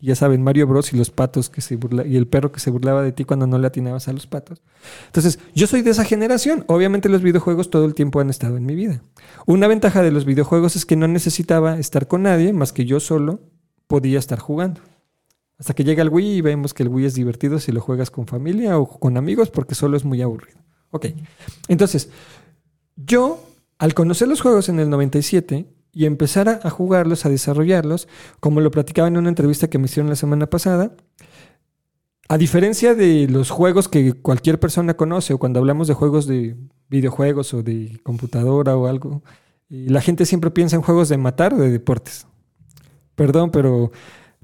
Ya 0.05 0.15
saben, 0.15 0.43
Mario 0.43 0.67
Bros. 0.67 0.91
y 0.91 0.97
los 0.97 1.11
patos 1.11 1.49
que 1.49 1.61
se 1.61 1.79
y 2.05 2.17
el 2.17 2.27
perro 2.27 2.51
que 2.51 2.59
se 2.59 2.69
burlaba 2.69 3.01
de 3.01 3.13
ti 3.13 3.23
cuando 3.23 3.47
no 3.47 3.57
le 3.57 3.67
atinabas 3.67 4.09
a 4.09 4.13
los 4.13 4.27
patos. 4.27 4.61
Entonces, 5.05 5.39
yo 5.55 5.65
soy 5.65 5.81
de 5.81 5.91
esa 5.91 6.03
generación. 6.03 6.65
Obviamente 6.67 7.07
los 7.07 7.21
videojuegos 7.21 7.69
todo 7.69 7.85
el 7.85 7.93
tiempo 7.93 8.19
han 8.19 8.29
estado 8.29 8.57
en 8.57 8.65
mi 8.65 8.75
vida. 8.75 9.01
Una 9.45 9.65
ventaja 9.67 10.01
de 10.01 10.11
los 10.11 10.25
videojuegos 10.25 10.75
es 10.75 10.85
que 10.85 10.97
no 10.97 11.07
necesitaba 11.07 11.79
estar 11.79 12.09
con 12.09 12.23
nadie 12.23 12.51
más 12.51 12.73
que 12.73 12.83
yo 12.83 12.99
solo 12.99 13.39
podía 13.87 14.19
estar 14.19 14.39
jugando. 14.39 14.81
Hasta 15.57 15.73
que 15.73 15.85
llega 15.85 16.03
el 16.03 16.09
Wii 16.09 16.35
y 16.35 16.41
vemos 16.41 16.73
que 16.73 16.83
el 16.83 16.89
Wii 16.89 17.05
es 17.05 17.13
divertido 17.13 17.57
si 17.59 17.71
lo 17.71 17.79
juegas 17.79 18.11
con 18.11 18.27
familia 18.27 18.77
o 18.77 18.99
con 18.99 19.15
amigos 19.15 19.51
porque 19.51 19.73
solo 19.73 19.95
es 19.95 20.03
muy 20.03 20.21
aburrido. 20.21 20.59
Ok, 20.91 21.05
entonces, 21.69 22.09
yo 22.97 23.41
al 23.77 23.93
conocer 23.93 24.27
los 24.27 24.41
juegos 24.41 24.67
en 24.67 24.81
el 24.81 24.89
97 24.89 25.65
y 25.93 26.05
empezar 26.05 26.49
a, 26.49 26.69
jugarlos, 26.69 27.25
a 27.25 27.29
desarrollarlos, 27.29 28.07
como 28.39 28.59
lo 28.59 28.71
platicaba 28.71 29.07
en 29.07 29.17
una 29.17 29.29
entrevista 29.29 29.69
que 29.69 29.77
me 29.77 29.85
hicieron 29.85 30.09
la 30.09 30.15
semana 30.15 30.49
pasada, 30.49 30.95
a 32.29 32.37
diferencia 32.37 32.95
de 32.95 33.27
los 33.27 33.51
juegos 33.51 33.87
que 33.87 34.13
cualquier 34.13 34.59
persona 34.59 34.95
conoce 34.95 35.33
o 35.33 35.37
cuando 35.37 35.59
hablamos 35.59 35.87
de 35.87 35.93
juegos 35.93 36.25
de 36.25 36.55
videojuegos 36.89 37.53
o 37.53 37.61
de 37.61 37.99
computadora 38.01 38.75
o 38.75 38.87
algo, 38.87 39.21
la 39.69 40.01
gente 40.01 40.25
siempre 40.25 40.49
piensa 40.49 40.75
en 40.75 40.81
juegos 40.81 41.09
de 41.09 41.17
matar 41.17 41.53
o 41.53 41.57
de 41.57 41.69
deportes. 41.69 42.25
Perdón, 43.15 43.51
pero 43.51 43.91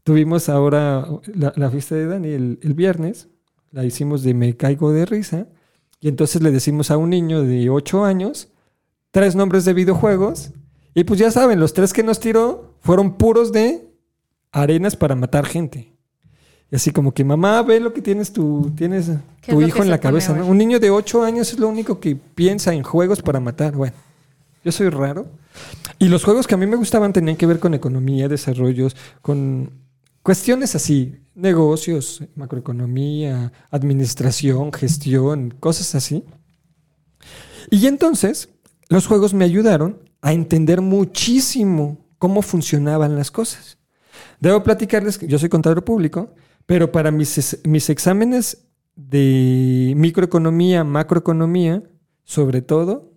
tuvimos 0.04 0.50
ahora 0.50 1.08
la, 1.34 1.72
fiesta 1.72 1.96
de 1.96 2.06
Dani 2.06 2.30
el, 2.30 2.60
el 2.62 2.74
viernes, 2.76 3.28
la 3.72 3.86
hicimos 3.86 4.22
de 4.22 4.36
Me 4.36 4.56
Caigo 4.56 4.92
de 4.92 5.06
Risa, 5.06 5.48
y 6.00 6.10
entonces 6.10 6.44
le 6.44 6.52
decimos 6.52 6.92
a 6.92 6.98
un 6.98 7.10
niño 7.10 7.44
de 7.44 7.70
8 7.70 8.06
años 8.06 8.50
tres 9.12 9.36
nombres 9.36 9.66
de 9.66 9.74
videojuegos, 9.74 10.52
y 10.94 11.04
pues 11.04 11.20
ya 11.20 11.32
saben, 11.32 11.60
los 11.60 11.74
tres 11.74 11.94
que 11.94 12.04
nos 12.04 12.20
tiró 12.20 12.76
fueron 12.82 13.18
puros 13.18 13.52
de 13.52 13.90
arenas 14.52 14.96
para 14.96 15.16
matar 15.16 15.46
gente. 15.46 15.94
Y 16.72 16.76
así 16.76 16.92
como 16.92 17.14
que 17.14 17.24
mamá, 17.24 17.62
ve 17.64 17.80
lo 17.80 17.94
que 17.94 18.02
tienes 18.02 18.32
tu, 18.32 18.72
tienes 18.76 19.08
¿Qué 19.42 19.52
es 19.52 19.58
tu 19.58 19.62
hijo 19.62 19.82
en 19.82 19.90
la 19.90 20.00
cabeza. 20.00 20.34
¿no? 20.34 20.46
Un 20.46 20.58
niño 20.58 20.80
de 20.80 20.92
8 20.92 21.24
años 21.24 21.52
es 21.52 21.60
lo 21.60 21.68
único 21.68 22.00
que 22.00 22.16
piensa 22.16 22.74
en 22.74 22.84
juegos 22.84 23.22
para 23.22 23.40
matar. 23.40 23.74
Bueno, 23.76 23.96
yo 24.64 24.72
soy 24.72 24.90
raro. 24.90 25.28
Y 25.98 26.08
los 26.08 26.24
juegos 26.24 26.48
que 26.48 26.54
a 26.54 26.58
mí 26.58 26.68
me 26.68 26.76
gustaban 26.76 27.12
tenían 27.12 27.38
que 27.38 27.48
ver 27.48 27.60
con 27.60 27.74
economía, 27.74 28.28
desarrollos, 28.28 28.96
con 29.22 29.72
cuestiones 30.22 30.76
así, 30.76 31.16
negocios, 31.34 32.24
macroeconomía, 32.36 33.52
administración, 33.72 34.72
gestión, 34.72 35.56
cosas 35.60 35.96
así. 35.96 36.24
Y 37.72 37.88
entonces, 37.88 38.50
los 38.90 39.08
juegos 39.08 39.34
me 39.34 39.46
ayudaron 39.46 40.09
a 40.22 40.34
entender 40.34 40.82
muchísimo 40.82 41.98
cómo 42.18 42.42
funcionaban 42.42 43.16
las 43.16 43.32
cosas. 43.32 43.78
Debo 44.40 44.64
platicarles 44.64 45.18
que 45.18 45.28
yo 45.28 45.40
soy 45.40 45.50
contador 45.50 45.84
público, 45.84 46.34
pero 46.66 46.92
para 46.92 47.12
mis, 47.12 47.38
es- 47.38 47.60
mis 47.64 47.90
exámenes 47.90 48.66
de 48.96 49.94
microeconomía, 49.96 50.84
macroeconomía, 50.84 51.84
sobre 52.26 52.62
todo, 52.62 53.14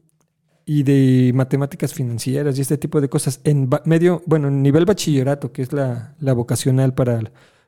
y 0.64 0.84
de 0.84 1.32
matemáticas 1.34 1.92
financieras 1.92 2.56
y 2.56 2.60
este 2.60 2.78
tipo 2.78 3.00
de 3.00 3.08
cosas 3.08 3.40
en 3.42 3.68
medio, 3.84 4.22
bueno, 4.26 4.46
en 4.48 4.62
nivel 4.62 4.84
bachillerato, 4.84 5.52
que 5.52 5.62
es 5.62 5.72
la 5.72 6.32
vocacional 6.34 6.94
para 6.94 7.20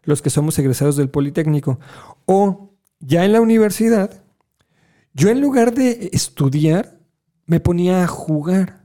los 0.05 0.23
que 0.23 0.31
somos 0.31 0.57
egresados 0.61 0.97
del 0.97 1.09
Politécnico, 1.11 1.81
o 2.25 2.71
ya 3.00 3.25
en 3.25 3.33
la 3.33 3.41
universidad, 3.41 4.23
yo 5.12 5.29
en 5.29 5.41
lugar 5.41 5.75
de 5.75 6.11
estudiar, 6.12 6.99
me 7.47 7.59
ponía 7.61 8.05
a 8.05 8.07
jugar. 8.07 8.84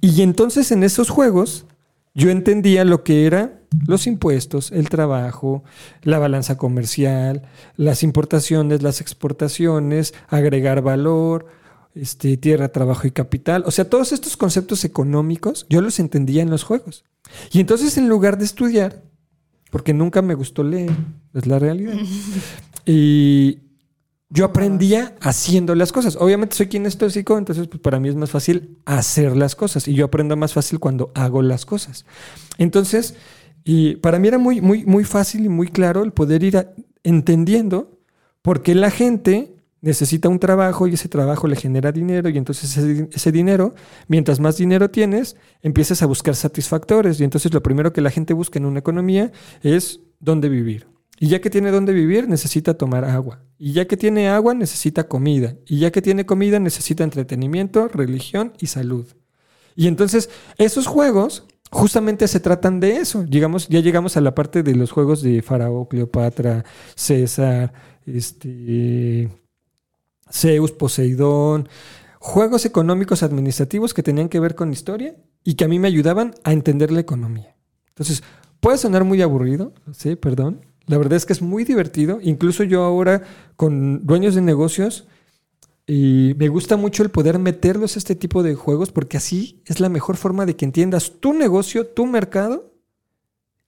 Y 0.00 0.22
entonces 0.22 0.70
en 0.72 0.82
esos 0.82 1.10
juegos 1.10 1.66
yo 2.14 2.30
entendía 2.30 2.84
lo 2.84 3.04
que 3.04 3.26
era 3.26 3.58
los 3.86 4.06
impuestos, 4.06 4.72
el 4.72 4.88
trabajo, 4.88 5.62
la 6.02 6.18
balanza 6.18 6.56
comercial, 6.56 7.42
las 7.76 8.02
importaciones, 8.02 8.82
las 8.82 9.00
exportaciones, 9.00 10.14
agregar 10.28 10.82
valor, 10.82 11.46
este, 11.94 12.36
tierra, 12.36 12.68
trabajo 12.68 13.06
y 13.06 13.10
capital. 13.10 13.62
O 13.66 13.70
sea, 13.70 13.88
todos 13.88 14.12
estos 14.12 14.36
conceptos 14.36 14.84
económicos 14.84 15.66
yo 15.68 15.80
los 15.80 15.98
entendía 15.98 16.42
en 16.42 16.50
los 16.50 16.64
juegos. 16.64 17.04
Y 17.52 17.60
entonces 17.60 17.98
en 17.98 18.08
lugar 18.08 18.38
de 18.38 18.46
estudiar, 18.46 19.02
porque 19.70 19.92
nunca 19.92 20.22
me 20.22 20.34
gustó 20.34 20.64
leer, 20.64 20.90
es 21.34 21.46
la 21.46 21.58
realidad, 21.58 21.94
y 22.86 23.67
yo 24.30 24.44
aprendía 24.44 25.14
haciendo 25.20 25.74
las 25.74 25.90
cosas. 25.92 26.16
Obviamente 26.16 26.54
soy 26.56 26.66
kinestésico, 26.68 27.38
entonces 27.38 27.66
pues 27.68 27.80
para 27.80 27.98
mí 27.98 28.08
es 28.08 28.14
más 28.14 28.30
fácil 28.30 28.78
hacer 28.84 29.36
las 29.36 29.54
cosas 29.56 29.88
y 29.88 29.94
yo 29.94 30.04
aprendo 30.06 30.36
más 30.36 30.52
fácil 30.52 30.78
cuando 30.78 31.10
hago 31.14 31.40
las 31.42 31.64
cosas. 31.64 32.04
Entonces, 32.58 33.14
y 33.64 33.96
para 33.96 34.18
mí 34.18 34.28
era 34.28 34.38
muy, 34.38 34.60
muy, 34.60 34.84
muy 34.84 35.04
fácil 35.04 35.44
y 35.46 35.48
muy 35.48 35.68
claro 35.68 36.02
el 36.04 36.12
poder 36.12 36.42
ir 36.42 36.56
a- 36.58 36.72
entendiendo 37.04 37.98
por 38.42 38.62
qué 38.62 38.74
la 38.74 38.90
gente 38.90 39.54
necesita 39.80 40.28
un 40.28 40.40
trabajo 40.40 40.86
y 40.86 40.94
ese 40.94 41.08
trabajo 41.08 41.46
le 41.48 41.56
genera 41.56 41.92
dinero 41.92 42.28
y 42.28 42.36
entonces 42.36 42.76
ese, 42.76 43.08
ese 43.12 43.32
dinero, 43.32 43.74
mientras 44.08 44.40
más 44.40 44.56
dinero 44.56 44.90
tienes, 44.90 45.36
empiezas 45.62 46.02
a 46.02 46.06
buscar 46.06 46.34
satisfactores 46.34 47.20
y 47.20 47.24
entonces 47.24 47.54
lo 47.54 47.62
primero 47.62 47.92
que 47.92 48.00
la 48.00 48.10
gente 48.10 48.34
busca 48.34 48.58
en 48.58 48.66
una 48.66 48.80
economía 48.80 49.30
es 49.62 50.00
dónde 50.20 50.48
vivir. 50.48 50.86
Y 51.20 51.28
ya 51.28 51.40
que 51.40 51.50
tiene 51.50 51.70
dónde 51.70 51.92
vivir, 51.92 52.28
necesita 52.28 52.74
tomar 52.74 53.04
agua. 53.04 53.42
Y 53.58 53.72
ya 53.72 53.86
que 53.86 53.96
tiene 53.96 54.28
agua, 54.28 54.54
necesita 54.54 55.08
comida. 55.08 55.56
Y 55.66 55.80
ya 55.80 55.90
que 55.90 56.00
tiene 56.00 56.26
comida, 56.26 56.60
necesita 56.60 57.02
entretenimiento, 57.02 57.88
religión 57.88 58.52
y 58.60 58.68
salud. 58.68 59.06
Y 59.74 59.88
entonces, 59.88 60.30
esos 60.58 60.86
juegos 60.86 61.44
justamente 61.70 62.28
se 62.28 62.40
tratan 62.40 62.80
de 62.80 62.96
eso. 62.98 63.24
Llegamos, 63.24 63.68
ya 63.68 63.80
llegamos 63.80 64.16
a 64.16 64.20
la 64.20 64.34
parte 64.34 64.62
de 64.62 64.74
los 64.74 64.92
juegos 64.92 65.22
de 65.22 65.42
Faraón, 65.42 65.86
Cleopatra, 65.86 66.64
César, 66.94 67.72
este, 68.06 69.28
Zeus, 70.30 70.72
Poseidón. 70.72 71.68
Juegos 72.20 72.64
económicos 72.64 73.22
administrativos 73.22 73.94
que 73.94 74.02
tenían 74.02 74.28
que 74.28 74.40
ver 74.40 74.54
con 74.54 74.72
historia 74.72 75.16
y 75.44 75.54
que 75.54 75.64
a 75.64 75.68
mí 75.68 75.78
me 75.78 75.88
ayudaban 75.88 76.34
a 76.44 76.52
entender 76.52 76.90
la 76.90 77.00
economía. 77.00 77.56
Entonces, 77.88 78.22
puede 78.60 78.78
sonar 78.78 79.04
muy 79.04 79.22
aburrido, 79.22 79.72
sí, 79.92 80.16
perdón. 80.16 80.60
La 80.88 80.98
verdad 80.98 81.16
es 81.16 81.26
que 81.26 81.34
es 81.34 81.42
muy 81.42 81.64
divertido. 81.64 82.18
Incluso 82.22 82.64
yo 82.64 82.82
ahora 82.82 83.22
con 83.56 84.04
dueños 84.04 84.34
de 84.34 84.40
negocios 84.40 85.06
y 85.86 86.34
me 86.36 86.48
gusta 86.48 86.76
mucho 86.76 87.02
el 87.02 87.10
poder 87.10 87.38
meterlos 87.38 87.94
a 87.94 87.98
este 87.98 88.14
tipo 88.14 88.42
de 88.42 88.54
juegos 88.54 88.90
porque 88.90 89.16
así 89.16 89.62
es 89.66 89.80
la 89.80 89.88
mejor 89.88 90.16
forma 90.16 90.44
de 90.44 90.56
que 90.56 90.64
entiendas 90.64 91.12
tu 91.20 91.32
negocio, 91.32 91.86
tu 91.86 92.06
mercado 92.06 92.74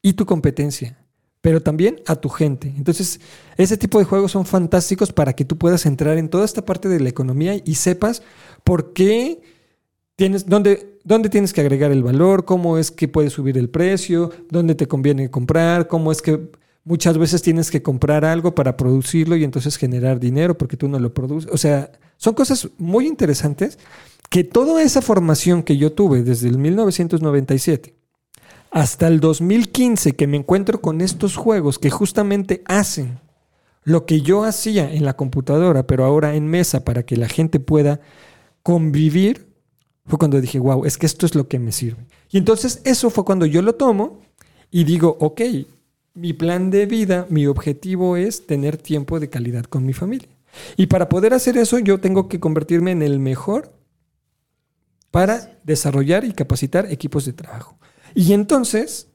y 0.02 0.14
tu 0.14 0.26
competencia, 0.26 0.98
pero 1.40 1.62
también 1.62 2.00
a 2.06 2.16
tu 2.16 2.28
gente. 2.28 2.74
Entonces, 2.76 3.20
ese 3.56 3.76
tipo 3.76 3.98
de 3.98 4.04
juegos 4.04 4.32
son 4.32 4.44
fantásticos 4.44 5.12
para 5.12 5.34
que 5.34 5.44
tú 5.44 5.56
puedas 5.56 5.86
entrar 5.86 6.18
en 6.18 6.28
toda 6.28 6.44
esta 6.44 6.64
parte 6.64 6.88
de 6.88 7.00
la 7.00 7.08
economía 7.08 7.54
y 7.64 7.74
sepas 7.74 8.22
por 8.64 8.92
qué 8.92 9.40
tienes, 10.16 10.46
dónde, 10.46 10.98
dónde 11.04 11.30
tienes 11.30 11.52
que 11.52 11.62
agregar 11.62 11.90
el 11.90 12.02
valor, 12.02 12.44
cómo 12.44 12.76
es 12.76 12.90
que 12.90 13.08
puedes 13.08 13.32
subir 13.32 13.56
el 13.56 13.70
precio, 13.70 14.30
dónde 14.50 14.74
te 14.74 14.88
conviene 14.88 15.30
comprar, 15.30 15.86
cómo 15.88 16.12
es 16.12 16.20
que 16.20 16.50
muchas 16.90 17.16
veces 17.16 17.40
tienes 17.40 17.70
que 17.70 17.82
comprar 17.82 18.24
algo 18.24 18.52
para 18.52 18.76
producirlo 18.76 19.36
y 19.36 19.44
entonces 19.44 19.76
generar 19.76 20.18
dinero 20.18 20.58
porque 20.58 20.76
tú 20.76 20.88
no 20.88 20.98
lo 20.98 21.14
produces. 21.14 21.48
O 21.52 21.56
sea, 21.56 21.92
son 22.16 22.34
cosas 22.34 22.68
muy 22.78 23.06
interesantes 23.06 23.78
que 24.28 24.42
toda 24.42 24.82
esa 24.82 25.00
formación 25.00 25.62
que 25.62 25.76
yo 25.76 25.92
tuve 25.92 26.24
desde 26.24 26.48
el 26.48 26.58
1997 26.58 27.94
hasta 28.72 29.06
el 29.06 29.20
2015 29.20 30.16
que 30.16 30.26
me 30.26 30.36
encuentro 30.36 30.80
con 30.80 31.00
estos 31.00 31.36
juegos 31.36 31.78
que 31.78 31.90
justamente 31.90 32.62
hacen 32.66 33.20
lo 33.84 34.04
que 34.04 34.20
yo 34.20 34.42
hacía 34.42 34.92
en 34.92 35.04
la 35.04 35.16
computadora, 35.16 35.86
pero 35.86 36.04
ahora 36.04 36.34
en 36.34 36.48
mesa 36.48 36.84
para 36.84 37.04
que 37.04 37.16
la 37.16 37.28
gente 37.28 37.60
pueda 37.60 38.00
convivir, 38.64 39.48
fue 40.06 40.18
cuando 40.18 40.40
dije, 40.40 40.58
wow, 40.58 40.84
es 40.84 40.98
que 40.98 41.06
esto 41.06 41.24
es 41.24 41.36
lo 41.36 41.46
que 41.46 41.60
me 41.60 41.70
sirve. 41.70 42.04
Y 42.30 42.38
entonces 42.38 42.82
eso 42.84 43.10
fue 43.10 43.24
cuando 43.24 43.46
yo 43.46 43.62
lo 43.62 43.76
tomo 43.76 44.18
y 44.72 44.82
digo, 44.82 45.16
ok, 45.20 45.40
mi 46.14 46.32
plan 46.32 46.70
de 46.70 46.86
vida, 46.86 47.26
mi 47.30 47.46
objetivo 47.46 48.16
es 48.16 48.46
tener 48.46 48.76
tiempo 48.76 49.20
de 49.20 49.30
calidad 49.30 49.64
con 49.64 49.86
mi 49.86 49.92
familia. 49.92 50.28
Y 50.76 50.86
para 50.86 51.08
poder 51.08 51.34
hacer 51.34 51.56
eso, 51.56 51.78
yo 51.78 52.00
tengo 52.00 52.28
que 52.28 52.40
convertirme 52.40 52.90
en 52.90 53.02
el 53.02 53.20
mejor 53.20 53.72
para 55.10 55.58
desarrollar 55.64 56.24
y 56.24 56.32
capacitar 56.32 56.90
equipos 56.90 57.24
de 57.24 57.32
trabajo. 57.32 57.78
Y 58.14 58.32
entonces 58.32 59.08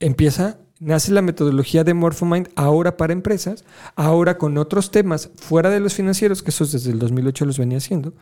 empieza, 0.00 0.58
nace 0.78 1.12
la 1.12 1.22
metodología 1.22 1.84
de 1.84 1.94
Morphomind 1.94 2.48
ahora 2.54 2.96
para 2.96 3.12
empresas, 3.12 3.64
ahora 3.96 4.38
con 4.38 4.58
otros 4.58 4.90
temas 4.90 5.30
fuera 5.36 5.70
de 5.70 5.80
los 5.80 5.94
financieros, 5.94 6.42
que 6.42 6.50
esos 6.50 6.72
desde 6.72 6.90
el 6.92 6.98
2008 6.98 7.44
los 7.44 7.58
venía 7.58 7.78
haciendo. 7.78 8.14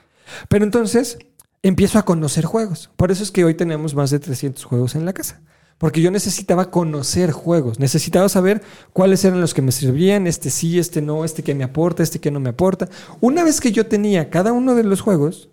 Pero 0.48 0.64
entonces 0.64 1.18
empiezo 1.62 1.98
a 1.98 2.04
conocer 2.04 2.44
juegos. 2.44 2.90
Por 2.96 3.10
eso 3.10 3.22
es 3.22 3.30
que 3.30 3.44
hoy 3.44 3.54
tenemos 3.54 3.94
más 3.94 4.10
de 4.10 4.18
300 4.18 4.64
juegos 4.64 4.94
en 4.94 5.04
la 5.04 5.12
casa. 5.12 5.42
Porque 5.78 6.00
yo 6.00 6.10
necesitaba 6.10 6.70
conocer 6.70 7.32
juegos, 7.32 7.78
necesitaba 7.78 8.28
saber 8.28 8.62
cuáles 8.92 9.24
eran 9.24 9.40
los 9.40 9.52
que 9.52 9.60
me 9.60 9.72
servían, 9.72 10.26
este 10.26 10.48
sí, 10.48 10.78
este 10.78 11.02
no, 11.02 11.24
este 11.24 11.42
que 11.42 11.54
me 11.54 11.64
aporta, 11.64 12.02
este 12.02 12.18
que 12.18 12.30
no 12.30 12.40
me 12.40 12.50
aporta. 12.50 12.88
Una 13.20 13.44
vez 13.44 13.60
que 13.60 13.72
yo 13.72 13.86
tenía 13.86 14.30
cada 14.30 14.52
uno 14.52 14.74
de 14.74 14.84
los 14.84 15.02
juegos, 15.02 15.50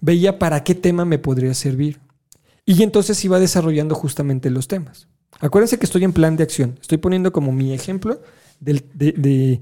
veía 0.00 0.38
para 0.38 0.64
qué 0.64 0.74
tema 0.74 1.06
me 1.06 1.18
podría 1.18 1.54
servir. 1.54 2.00
Y 2.66 2.82
entonces 2.82 3.24
iba 3.24 3.40
desarrollando 3.40 3.94
justamente 3.94 4.50
los 4.50 4.68
temas. 4.68 5.08
Acuérdense 5.40 5.78
que 5.78 5.86
estoy 5.86 6.04
en 6.04 6.12
plan 6.12 6.36
de 6.36 6.42
acción. 6.42 6.78
Estoy 6.80 6.98
poniendo 6.98 7.32
como 7.32 7.52
mi 7.52 7.72
ejemplo 7.72 8.20
del 8.60 8.84
de, 8.94 9.60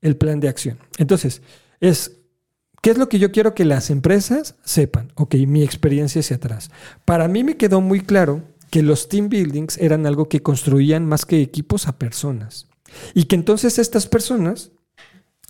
el 0.00 0.16
plan 0.16 0.40
de 0.40 0.48
acción. 0.48 0.78
Entonces, 0.98 1.42
es, 1.80 2.18
¿qué 2.82 2.90
es 2.90 2.98
lo 2.98 3.08
que 3.08 3.18
yo 3.18 3.32
quiero 3.32 3.54
que 3.54 3.64
las 3.64 3.90
empresas 3.90 4.54
sepan? 4.64 5.12
Ok, 5.16 5.34
mi 5.46 5.62
experiencia 5.62 6.20
hacia 6.20 6.36
atrás. 6.36 6.70
Para 7.04 7.28
mí 7.28 7.44
me 7.44 7.56
quedó 7.56 7.80
muy 7.80 8.00
claro 8.00 8.42
que 8.70 8.82
los 8.82 9.08
team 9.08 9.28
buildings 9.28 9.76
eran 9.78 10.06
algo 10.06 10.28
que 10.28 10.42
construían 10.42 11.06
más 11.06 11.26
que 11.26 11.42
equipos 11.42 11.88
a 11.88 11.98
personas. 11.98 12.66
Y 13.14 13.24
que 13.24 13.36
entonces 13.36 13.78
estas 13.78 14.06
personas 14.06 14.72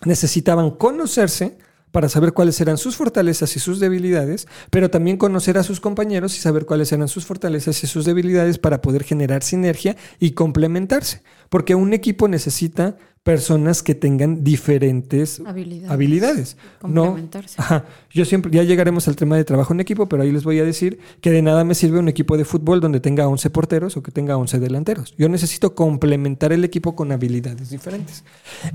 necesitaban 0.05 0.71
conocerse 0.71 1.59
para 1.91 2.09
saber 2.09 2.33
cuáles 2.33 2.61
eran 2.61 2.79
sus 2.79 2.97
fortalezas 2.97 3.57
y 3.57 3.61
sus 3.61 3.81
debilidades, 3.81 4.47
pero 4.71 4.91
también 4.91 5.17
conocer 5.17 5.59
a 5.59 5.63
sus 5.63 5.81
compañeros 5.81 6.37
y 6.37 6.41
saber 6.41 6.65
cuáles 6.65 6.93
eran 6.93 7.09
sus 7.09 7.27
fortalezas 7.27 7.83
y 7.83 7.87
sus 7.87 8.05
debilidades 8.05 8.59
para 8.59 8.81
poder 8.81 9.03
generar 9.05 9.43
sinergia 9.43 9.97
y 10.19 10.33
complementarse. 10.33 11.23
Porque 11.49 11.75
un 11.75 11.93
equipo 11.93 12.29
necesita 12.29 12.97
personas 13.23 13.83
que 13.83 13.95
tengan 13.95 14.43
diferentes 14.43 15.43
habilidades. 15.45 16.57
Complementarse. 16.81 17.57
ajá, 17.59 17.85
yo 18.11 18.25
siempre, 18.25 18.51
ya 18.51 18.63
llegaremos 18.63 19.09
al 19.09 19.17
tema 19.17 19.37
de 19.37 19.45
trabajo 19.45 19.75
en 19.75 19.81
equipo, 19.81 20.09
pero 20.09 20.23
ahí 20.23 20.33
les 20.33 20.45
voy 20.45 20.59
a 20.59 20.65
decir 20.65 20.99
que 21.21 21.31
de 21.31 21.43
nada 21.43 21.65
me 21.65 21.75
sirve 21.75 21.99
un 21.99 22.09
equipo 22.09 22.37
de 22.37 22.45
fútbol 22.45 22.81
donde 22.81 23.01
tenga 23.01 23.29
11 23.29 23.51
porteros 23.51 23.97
o 23.97 24.03
que 24.03 24.11
tenga 24.11 24.37
11 24.37 24.59
delanteros. 24.59 25.15
Yo 25.19 25.29
necesito 25.29 25.75
complementar 25.75 26.53
el 26.53 26.65
equipo 26.65 26.97
con 26.97 27.13
habilidades 27.13 27.71
diferentes. 27.71 28.25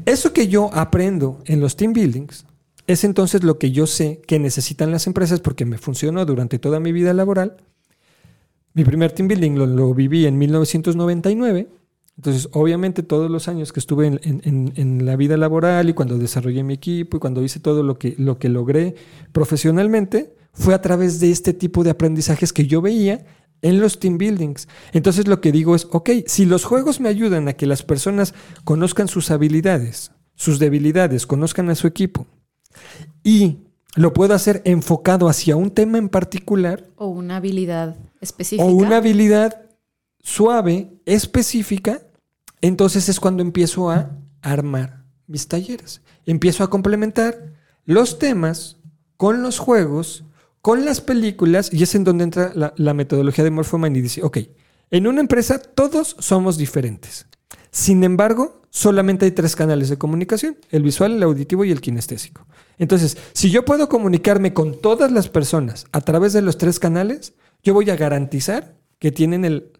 Eso 0.05 0.31
que 0.31 0.47
yo 0.47 0.69
aprendo 0.73 1.41
en 1.45 1.59
los 1.59 1.75
team 1.75 1.93
buildings 1.93 2.45
es 2.87 3.03
entonces 3.03 3.43
lo 3.43 3.57
que 3.57 3.71
yo 3.71 3.87
sé 3.87 4.21
que 4.27 4.37
necesitan 4.37 4.91
las 4.91 5.07
empresas 5.07 5.39
porque 5.39 5.65
me 5.65 5.77
funcionó 5.77 6.25
durante 6.25 6.59
toda 6.59 6.79
mi 6.79 6.91
vida 6.91 7.13
laboral. 7.13 7.57
Mi 8.73 8.83
primer 8.83 9.11
team 9.11 9.27
building 9.27 9.53
lo, 9.53 9.93
viví 9.93 10.25
en 10.25 10.37
1999. 10.37 11.67
Entonces, 12.17 12.49
obviamente, 12.53 13.03
todos 13.03 13.29
los 13.29 13.47
años 13.47 13.73
que 13.73 13.79
estuve 13.79 14.07
en, 14.07 15.05
la 15.05 15.15
vida 15.15 15.35
laboral 15.35 15.89
y 15.89 15.93
cuando 15.93 16.17
desarrollé 16.17 16.63
mi 16.63 16.73
equipo 16.73 17.17
y 17.17 17.19
cuando 17.19 17.43
hice 17.43 17.59
todo 17.59 17.83
lo 17.83 17.99
que, 17.99 18.15
lo 18.17 18.39
que 18.39 18.47
logré 18.47 18.95
profesionalmente, 19.33 20.35
fue 20.53 20.73
a 20.73 20.81
través 20.81 21.19
de 21.19 21.31
este 21.31 21.53
tipo 21.53 21.83
de 21.83 21.89
aprendizajes 21.89 22.53
que 22.53 22.67
yo 22.67 22.81
veía 22.81 23.25
en 23.61 23.81
los 23.81 23.99
team 23.99 24.17
buildings. 24.17 24.67
Entonces, 24.93 25.27
lo 25.27 25.41
que 25.41 25.51
digo 25.51 25.75
es, 25.75 25.87
ok, 25.91 26.09
si 26.25 26.45
los 26.45 26.63
juegos 26.63 27.01
me 27.01 27.09
ayudan 27.09 27.49
a 27.49 27.53
que 27.53 27.65
las 27.65 27.83
personas 27.83 28.33
conozcan 28.63 29.09
sus 29.09 29.29
habilidades, 29.29 30.11
sus 30.35 30.57
debilidades, 30.59 31.27
conozcan 31.27 31.69
a 31.69 31.75
su 31.75 31.87
equipo, 31.87 32.27
y 33.23 33.57
lo 33.95 34.13
puedo 34.13 34.33
hacer 34.33 34.61
enfocado 34.65 35.27
hacia 35.27 35.55
un 35.55 35.71
tema 35.71 35.97
en 35.97 36.09
particular. 36.09 36.85
O 36.95 37.07
una 37.07 37.37
habilidad 37.37 37.97
específica. 38.21 38.63
O 38.63 38.71
una 38.71 38.97
habilidad 38.97 39.64
suave, 40.25 40.91
específica. 41.05 42.01
Entonces 42.59 43.07
es 43.07 43.19
cuando 43.19 43.43
empiezo 43.43 43.91
a 43.91 44.11
armar 44.41 45.03
mis 45.27 45.47
talleres. 45.47 46.01
Empiezo 46.25 46.63
a 46.63 46.69
complementar 46.69 47.53
los 47.85 48.17
temas 48.17 48.77
con 49.17 49.43
los 49.43 49.59
juegos, 49.59 50.25
con 50.61 50.83
las 50.83 50.99
películas, 50.99 51.71
y 51.71 51.83
es 51.83 51.93
en 51.93 52.03
donde 52.03 52.23
entra 52.23 52.51
la, 52.55 52.93
metodología 52.93 53.43
de 53.43 53.51
Morphoman 53.51 53.95
y 53.95 54.01
dice, 54.01 54.23
ok, 54.23 54.39
en 54.89 55.07
una 55.07 55.21
empresa 55.21 55.59
todos 55.59 56.15
somos 56.19 56.57
diferentes. 56.57 57.27
Sin 57.69 58.03
embargo, 58.03 58.63
solamente 58.71 59.25
hay 59.25 59.31
tres 59.31 59.55
canales 59.55 59.89
de 59.89 59.97
comunicación, 59.97 60.57
el 60.71 60.81
visual, 60.81 61.13
el 61.13 61.23
auditivo 61.23 61.65
y 61.65 61.71
el 61.71 61.81
kinestésico. 61.81 62.47
Entonces, 62.79 63.15
si 63.33 63.51
yo 63.51 63.63
puedo 63.63 63.87
comunicarme 63.89 64.53
con 64.53 64.81
todas 64.81 65.11
las 65.11 65.29
personas 65.29 65.85
a 65.91 66.01
través 66.01 66.33
de 66.33 66.41
los 66.41 66.57
tres 66.57 66.79
canales, 66.79 67.33
yo 67.63 67.75
voy 67.75 67.89
a 67.91 67.95
garantizar 67.95 68.75
que 68.97 69.11
tienen 69.11 69.45
el... 69.45 69.71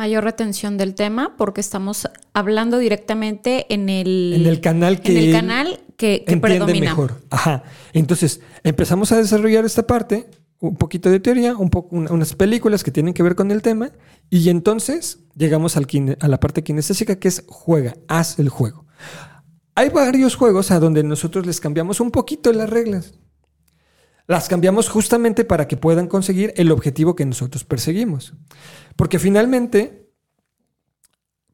Mayor 0.00 0.24
retención 0.24 0.78
del 0.78 0.94
tema 0.94 1.34
porque 1.36 1.60
estamos 1.60 2.08
hablando 2.32 2.78
directamente 2.78 3.66
en 3.68 3.90
el... 3.90 4.32
En 4.34 4.46
el 4.46 4.62
canal 4.62 5.02
que... 5.02 5.12
En 5.12 5.18
el 5.26 5.30
canal 5.30 5.80
que, 5.98 6.24
que 6.26 6.32
entiende 6.32 6.80
mejor. 6.80 7.20
Ajá. 7.28 7.64
Entonces, 7.92 8.40
empezamos 8.64 9.12
a 9.12 9.18
desarrollar 9.18 9.66
esta 9.66 9.86
parte, 9.86 10.26
un 10.58 10.76
poquito 10.76 11.10
de 11.10 11.20
teoría, 11.20 11.54
un 11.54 11.68
poco, 11.68 11.96
unas 11.96 12.34
películas 12.34 12.82
que 12.82 12.90
tienen 12.90 13.12
que 13.12 13.22
ver 13.22 13.34
con 13.34 13.50
el 13.50 13.60
tema, 13.60 13.90
y 14.30 14.48
entonces 14.48 15.18
llegamos 15.36 15.76
al 15.76 15.86
a 16.18 16.28
la 16.28 16.40
parte 16.40 16.64
kinestésica 16.64 17.16
que 17.16 17.28
es 17.28 17.44
juega, 17.46 17.94
haz 18.08 18.38
el 18.38 18.48
juego. 18.48 18.86
Hay 19.74 19.90
varios 19.90 20.34
juegos 20.34 20.70
a 20.70 20.80
donde 20.80 21.04
nosotros 21.04 21.44
les 21.44 21.60
cambiamos 21.60 22.00
un 22.00 22.10
poquito 22.10 22.54
las 22.54 22.70
reglas. 22.70 23.20
Las 24.30 24.48
cambiamos 24.48 24.88
justamente 24.88 25.44
para 25.44 25.66
que 25.66 25.76
puedan 25.76 26.06
conseguir 26.06 26.52
el 26.54 26.70
objetivo 26.70 27.16
que 27.16 27.26
nosotros 27.26 27.64
perseguimos. 27.64 28.32
Porque 28.94 29.18
finalmente, 29.18 30.08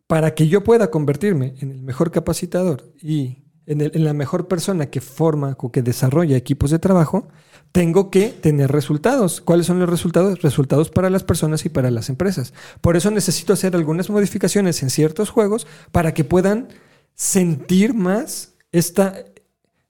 para 0.06 0.34
que 0.34 0.48
yo 0.48 0.62
pueda 0.62 0.90
convertirme 0.90 1.54
en 1.60 1.70
el 1.70 1.82
mejor 1.82 2.10
capacitador 2.10 2.92
y 3.00 3.46
en, 3.64 4.04
la 4.04 4.12
mejor 4.12 4.46
persona 4.46 4.90
que 4.90 5.00
forma 5.00 5.56
o 5.58 5.72
que 5.72 5.80
desarrolla 5.80 6.36
equipos 6.36 6.70
de 6.70 6.78
trabajo, 6.78 7.28
tengo 7.72 8.10
que 8.10 8.28
tener 8.28 8.70
resultados. 8.70 9.40
¿Cuáles 9.40 9.64
son 9.64 9.78
los 9.78 9.88
resultados? 9.88 10.42
Resultados 10.42 10.90
para 10.90 11.08
las 11.08 11.24
personas 11.24 11.64
y 11.64 11.70
para 11.70 11.90
las 11.90 12.10
empresas. 12.10 12.52
Por 12.82 12.94
eso 12.98 13.10
necesito 13.10 13.54
hacer 13.54 13.74
algunas 13.74 14.10
modificaciones 14.10 14.82
en 14.82 14.90
ciertos 14.90 15.30
juegos 15.30 15.66
para 15.92 16.12
que 16.12 16.24
puedan 16.24 16.68
sentir 17.14 17.94
más 17.94 18.52
esta, 18.70 19.14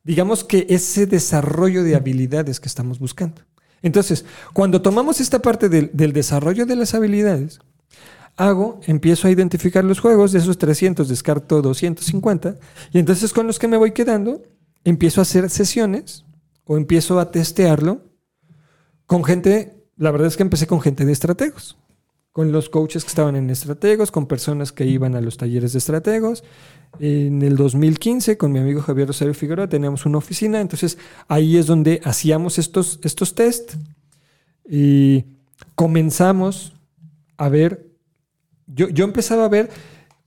digamos 0.07 0.45
que 0.45 0.67
ese 0.71 1.07
desarrollo 1.07 1.83
de 1.83 1.97
habilidades 1.97 2.61
que 2.61 2.69
estamos 2.69 3.01
buscando. 3.01 3.43
Entonces, 3.83 4.25
cuando 4.53 4.81
tomamos 4.81 5.21
esta 5.21 5.41
parte 5.41 5.69
del, 5.69 6.13
desarrollo 6.13 6.65
de 6.65 6.77
las 6.77 6.95
habilidades, 6.95 7.59
hago, 8.37 8.81
empiezo 8.87 9.27
a 9.27 9.33
identificar 9.33 9.85
los 9.85 9.99
juegos, 9.99 10.31
de 10.31 10.39
esos 10.39 10.59
300 10.59 11.09
descarto 11.09 11.61
250, 11.61 12.55
y 12.93 13.01
entonces 13.01 13.33
con 13.33 13.49
los 13.49 13.59
que 13.59 13.67
me 13.67 13.77
voy 13.77 13.91
quedando, 13.91 14.45
empiezo 14.85 15.21
a 15.21 15.23
hacer 15.23 15.51
sesiones 15.51 16.25
o 16.65 16.77
empiezo 16.77 17.19
a 17.19 17.33
testearlo 17.33 18.05
con 19.07 19.25
gente, 19.25 19.89
la 19.97 20.13
verdad 20.13 20.29
es 20.29 20.37
que 20.37 20.45
empecé 20.45 20.69
con 20.69 20.81
gente 20.81 21.05
de 21.05 21.13
estrategos, 21.13 21.79
con 22.31 22.53
los 22.53 22.69
coaches 22.69 23.03
que 23.03 23.09
estaban 23.09 23.35
en 23.35 23.51
estrategos, 23.51 24.13
con 24.13 24.27
personas 24.27 24.71
que 24.71 24.85
iban 24.85 25.17
a 25.17 25.21
los 25.21 25.37
talleres 25.37 25.73
de 25.73 25.79
estrategos, 25.79 26.45
en 27.01 27.43
el 27.43 27.57
2015, 27.57 28.37
con 28.37 28.53
mi 28.53 28.59
amigo 28.59 28.81
Javier 28.83 29.09
Rosario 29.09 29.35
Figueroa, 29.35 29.69
teníamos 29.69 30.07
una 30.07 30.19
oficina, 30.19 30.61
entonces 30.61 30.99
ahí 31.29 31.57
es 31.57 31.67
donde 31.67 32.01
hacíamos 32.05 32.59
estos, 32.59 32.99
estos 33.03 33.35
test 33.35 33.75
y 34.69 35.25
comenzamos 35.75 36.75
a 37.37 37.49
ver, 37.49 37.91
yo, 38.67 38.89
yo 38.89 39.05
empezaba 39.05 39.45
a 39.45 39.49
ver 39.49 39.71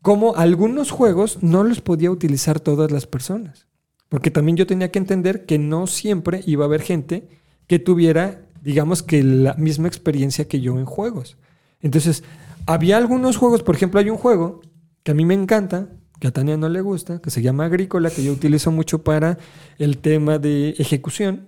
cómo 0.02 0.36
algunos 0.36 0.92
juegos 0.92 1.40
no 1.42 1.64
los 1.64 1.82
podía 1.82 2.12
utilizar 2.12 2.60
todas 2.60 2.92
las 2.92 3.08
personas, 3.08 3.68
porque 4.08 4.32
también 4.32 4.58
yo 4.58 4.68
tenía 4.68 4.92
que 4.92 5.00
entender 5.00 5.46
que 5.46 5.58
no 5.58 5.88
siempre 5.88 6.42
iba 6.46 6.66
a 6.66 6.68
haber 6.68 6.82
gente 6.82 7.28
que 7.68 7.80
tuviera, 7.80 8.42
digamos 8.62 9.04
que 9.04 9.24
la 9.24 9.54
misma 9.56 9.88
experiencia 9.88 10.48
que 10.48 10.62
yo 10.62 10.80
en 10.80 10.86
juegos. 10.86 11.38
Entonces, 11.82 12.24
había 12.66 12.98
algunos 12.98 13.38
juegos, 13.38 13.64
por 13.64 13.76
ejemplo, 13.76 14.00
hay 14.00 14.10
un 14.10 14.18
juego 14.18 14.62
que 15.04 15.12
a 15.12 15.14
mí 15.14 15.26
me 15.26 15.34
encanta, 15.34 15.90
que 16.20 16.28
a 16.28 16.32
Tania 16.32 16.58
no 16.58 16.70
le 16.70 16.82
gusta, 16.82 17.22
que 17.22 17.32
se 17.32 17.42
llama 17.42 17.66
Agrícola, 17.66 18.10
que 18.10 18.24
yo 18.24 18.32
utilizo 18.32 18.72
mucho 18.72 19.04
para 19.04 19.38
el 19.78 19.98
tema 19.98 20.38
de 20.38 20.72
ejecución, 20.72 21.48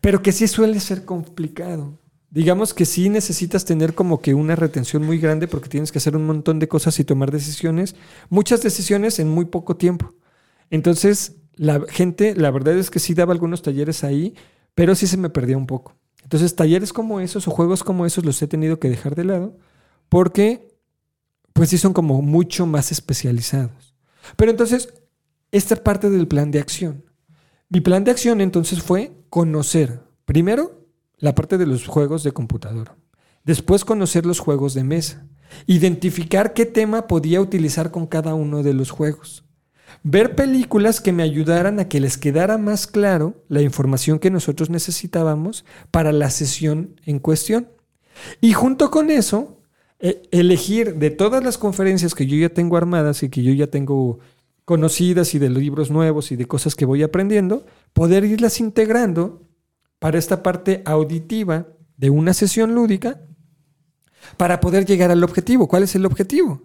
pero 0.00 0.22
que 0.22 0.32
sí 0.32 0.48
suele 0.48 0.80
ser 0.80 1.04
complicado. 1.04 1.98
Digamos 2.30 2.74
que 2.74 2.84
sí 2.84 3.08
necesitas 3.08 3.64
tener 3.64 3.94
como 3.94 4.20
que 4.20 4.34
una 4.34 4.56
retención 4.56 5.04
muy 5.04 5.18
grande 5.18 5.46
porque 5.46 5.68
tienes 5.68 5.92
que 5.92 5.98
hacer 5.98 6.16
un 6.16 6.26
montón 6.26 6.58
de 6.58 6.66
cosas 6.66 6.98
y 6.98 7.04
tomar 7.04 7.30
decisiones, 7.30 7.94
muchas 8.28 8.62
decisiones 8.62 9.20
en 9.20 9.28
muy 9.28 9.44
poco 9.44 9.76
tiempo. 9.76 10.14
Entonces, 10.70 11.36
la 11.54 11.80
gente, 11.88 12.34
la 12.34 12.50
verdad 12.50 12.76
es 12.76 12.90
que 12.90 12.98
sí 12.98 13.14
daba 13.14 13.32
algunos 13.32 13.62
talleres 13.62 14.02
ahí, 14.02 14.34
pero 14.74 14.96
sí 14.96 15.06
se 15.06 15.16
me 15.16 15.30
perdía 15.30 15.56
un 15.56 15.66
poco. 15.66 15.94
Entonces, 16.24 16.56
talleres 16.56 16.92
como 16.92 17.20
esos 17.20 17.46
o 17.46 17.52
juegos 17.52 17.84
como 17.84 18.06
esos 18.06 18.24
los 18.24 18.42
he 18.42 18.48
tenido 18.48 18.80
que 18.80 18.88
dejar 18.88 19.14
de 19.14 19.24
lado 19.24 19.56
porque 20.08 20.74
pues 21.52 21.70
sí 21.70 21.78
son 21.78 21.92
como 21.92 22.20
mucho 22.22 22.66
más 22.66 22.92
especializados. 22.92 23.83
Pero 24.36 24.50
entonces, 24.50 24.94
esta 25.50 25.76
parte 25.76 26.10
del 26.10 26.28
plan 26.28 26.50
de 26.50 26.60
acción. 26.60 27.04
Mi 27.68 27.80
plan 27.80 28.04
de 28.04 28.10
acción 28.10 28.40
entonces 28.40 28.82
fue 28.82 29.12
conocer, 29.30 30.00
primero, 30.24 30.86
la 31.18 31.34
parte 31.34 31.58
de 31.58 31.66
los 31.66 31.86
juegos 31.86 32.22
de 32.22 32.32
computadora. 32.32 32.96
Después 33.44 33.84
conocer 33.84 34.26
los 34.26 34.38
juegos 34.38 34.74
de 34.74 34.84
mesa. 34.84 35.26
Identificar 35.66 36.54
qué 36.54 36.66
tema 36.66 37.06
podía 37.06 37.40
utilizar 37.40 37.90
con 37.90 38.06
cada 38.06 38.34
uno 38.34 38.62
de 38.62 38.74
los 38.74 38.90
juegos. 38.90 39.44
Ver 40.02 40.34
películas 40.34 41.00
que 41.00 41.12
me 41.12 41.22
ayudaran 41.22 41.78
a 41.78 41.88
que 41.88 42.00
les 42.00 42.18
quedara 42.18 42.58
más 42.58 42.86
claro 42.86 43.44
la 43.48 43.62
información 43.62 44.18
que 44.18 44.30
nosotros 44.30 44.70
necesitábamos 44.70 45.64
para 45.90 46.12
la 46.12 46.30
sesión 46.30 47.00
en 47.04 47.18
cuestión. 47.18 47.68
Y 48.40 48.52
junto 48.52 48.90
con 48.90 49.10
eso, 49.10 49.60
elegir 50.30 50.96
de 50.96 51.10
todas 51.10 51.42
las 51.42 51.56
conferencias 51.56 52.14
que 52.14 52.26
yo 52.26 52.36
ya 52.36 52.50
tengo 52.50 52.76
armadas 52.76 53.22
y 53.22 53.30
que 53.30 53.42
yo 53.42 53.52
ya 53.52 53.68
tengo 53.68 54.18
conocidas 54.66 55.34
y 55.34 55.38
de 55.38 55.48
libros 55.48 55.90
nuevos 55.90 56.30
y 56.30 56.36
de 56.36 56.46
cosas 56.46 56.74
que 56.74 56.84
voy 56.84 57.02
aprendiendo, 57.02 57.64
poder 57.92 58.24
irlas 58.24 58.60
integrando 58.60 59.42
para 59.98 60.18
esta 60.18 60.42
parte 60.42 60.82
auditiva 60.84 61.68
de 61.96 62.10
una 62.10 62.34
sesión 62.34 62.74
lúdica 62.74 63.22
para 64.36 64.60
poder 64.60 64.84
llegar 64.84 65.10
al 65.10 65.24
objetivo. 65.24 65.68
¿Cuál 65.68 65.84
es 65.84 65.94
el 65.94 66.04
objetivo? 66.04 66.62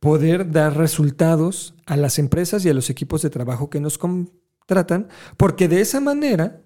Poder 0.00 0.50
dar 0.50 0.76
resultados 0.76 1.74
a 1.86 1.96
las 1.96 2.18
empresas 2.18 2.64
y 2.64 2.70
a 2.70 2.74
los 2.74 2.90
equipos 2.90 3.22
de 3.22 3.30
trabajo 3.30 3.70
que 3.70 3.80
nos 3.80 3.98
contratan, 3.98 5.08
porque 5.36 5.68
de 5.68 5.80
esa 5.80 6.00
manera 6.00 6.62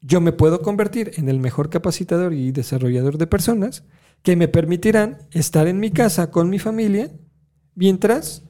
yo 0.00 0.20
me 0.20 0.32
puedo 0.32 0.62
convertir 0.62 1.12
en 1.16 1.28
el 1.28 1.40
mejor 1.40 1.70
capacitador 1.70 2.32
y 2.32 2.52
desarrollador 2.52 3.18
de 3.18 3.26
personas 3.26 3.84
que 4.22 4.36
me 4.36 4.48
permitirán 4.48 5.18
estar 5.30 5.66
en 5.66 5.80
mi 5.80 5.90
casa 5.90 6.30
con 6.30 6.50
mi 6.50 6.58
familia 6.58 7.10
mientras 7.74 8.44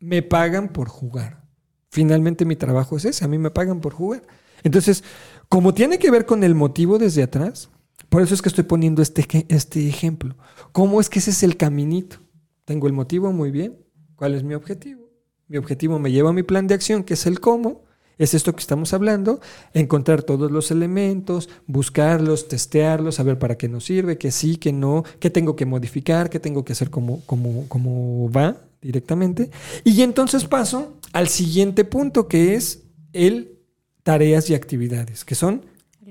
me 0.00 0.22
pagan 0.22 0.72
por 0.72 0.88
jugar. 0.88 1.44
Finalmente 1.90 2.44
mi 2.44 2.56
trabajo 2.56 2.96
es 2.96 3.04
ese, 3.04 3.24
a 3.24 3.28
mí 3.28 3.38
me 3.38 3.50
pagan 3.50 3.80
por 3.80 3.92
jugar. 3.92 4.22
Entonces, 4.62 5.04
como 5.48 5.74
tiene 5.74 5.98
que 5.98 6.10
ver 6.10 6.26
con 6.26 6.44
el 6.44 6.54
motivo 6.54 6.98
desde 6.98 7.22
atrás, 7.22 7.70
por 8.08 8.22
eso 8.22 8.34
es 8.34 8.42
que 8.42 8.48
estoy 8.48 8.64
poniendo 8.64 9.02
este, 9.02 9.26
este 9.48 9.88
ejemplo. 9.88 10.36
¿Cómo 10.72 11.00
es 11.00 11.10
que 11.10 11.18
ese 11.18 11.30
es 11.30 11.42
el 11.42 11.56
caminito? 11.56 12.18
Tengo 12.64 12.86
el 12.86 12.92
motivo 12.92 13.32
muy 13.32 13.50
bien. 13.50 13.84
¿Cuál 14.14 14.34
es 14.34 14.42
mi 14.42 14.54
objetivo? 14.54 15.10
Mi 15.46 15.56
objetivo 15.56 15.98
me 15.98 16.12
lleva 16.12 16.30
a 16.30 16.34
mi 16.34 16.42
plan 16.42 16.66
de 16.66 16.74
acción, 16.74 17.04
que 17.04 17.14
es 17.14 17.26
el 17.26 17.40
cómo. 17.40 17.84
Es 18.18 18.34
esto 18.34 18.52
que 18.52 18.60
estamos 18.60 18.92
hablando, 18.92 19.40
encontrar 19.72 20.24
todos 20.24 20.50
los 20.50 20.72
elementos, 20.72 21.48
buscarlos, 21.66 22.48
testearlos, 22.48 23.14
saber 23.14 23.38
para 23.38 23.56
qué 23.56 23.68
nos 23.68 23.84
sirve, 23.84 24.18
qué 24.18 24.32
sí, 24.32 24.56
qué 24.56 24.72
no, 24.72 25.04
qué 25.20 25.30
tengo 25.30 25.54
que 25.54 25.66
modificar, 25.66 26.28
qué 26.28 26.40
tengo 26.40 26.64
que 26.64 26.72
hacer 26.72 26.90
como, 26.90 27.20
como, 27.26 27.68
como 27.68 28.30
va 28.32 28.56
directamente. 28.82 29.50
Y 29.84 30.02
entonces 30.02 30.44
paso 30.44 30.94
al 31.12 31.28
siguiente 31.28 31.84
punto, 31.84 32.26
que 32.26 32.54
es 32.54 32.82
el 33.12 33.56
tareas 34.02 34.50
y 34.50 34.54
actividades, 34.54 35.24
que 35.24 35.36
son 35.36 35.64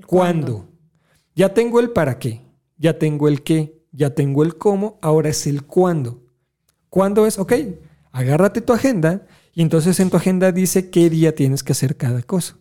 cuándo. 0.06 0.66
Ya 1.34 1.52
tengo 1.52 1.78
el 1.78 1.90
para 1.90 2.18
qué, 2.18 2.40
ya 2.78 2.98
tengo 2.98 3.28
el 3.28 3.42
qué, 3.42 3.82
ya 3.92 4.14
tengo 4.14 4.42
el 4.42 4.56
cómo, 4.56 4.98
ahora 5.02 5.28
es 5.28 5.46
el 5.46 5.64
cuándo. 5.64 6.22
¿Cuándo 6.88 7.26
es? 7.26 7.38
Ok, 7.38 7.52
agárrate 8.12 8.62
tu 8.62 8.72
agenda 8.72 9.26
y 9.58 9.62
entonces 9.62 9.98
en 9.98 10.08
tu 10.08 10.16
agenda 10.16 10.52
dice 10.52 10.88
qué 10.88 11.10
día 11.10 11.34
tienes 11.34 11.64
que 11.64 11.72
hacer 11.72 11.96
cada 11.96 12.22
cosa. 12.22 12.56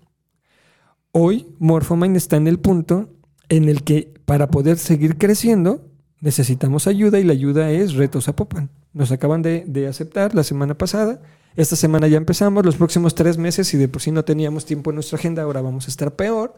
Hoy 1.11 1.45
Morphomind 1.59 2.17
está 2.17 2.37
en 2.37 2.47
el 2.47 2.57
punto 2.57 3.13
en 3.49 3.69
el 3.69 3.83
que 3.83 4.15
para 4.25 4.47
poder 4.47 4.79
seguir 4.79 5.19
creciendo 5.19 5.91
necesitamos 6.21 6.87
ayuda 6.87 7.19
y 7.19 7.23
la 7.23 7.33
ayuda 7.33 7.69
es 7.69 7.93
Retos 7.93 8.27
a 8.29 8.35
Popan. 8.35 8.71
Nos 8.93 9.11
acaban 9.11 9.43
de, 9.43 9.63
de, 9.67 9.85
aceptar 9.85 10.33
la 10.33 10.43
semana 10.43 10.75
pasada. 10.75 11.21
Esta 11.55 11.75
semana 11.75 12.07
ya 12.07 12.17
empezamos. 12.17 12.65
Los 12.65 12.77
próximos 12.77 13.13
tres 13.13 13.37
meses, 13.37 13.67
si 13.67 13.77
de 13.77 13.87
por 13.87 14.01
sí 14.01 14.09
no 14.09 14.25
teníamos 14.25 14.65
tiempo 14.65 14.89
en 14.89 14.95
nuestra 14.95 15.19
agenda, 15.19 15.43
ahora 15.43 15.61
vamos 15.61 15.85
a 15.85 15.91
estar 15.91 16.15
peor. 16.15 16.55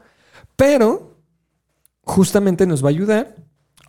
Pero 0.56 1.17
justamente 2.04 2.65
nos 2.65 2.82
va 2.82 2.88
a 2.88 2.91
ayudar 2.91 3.36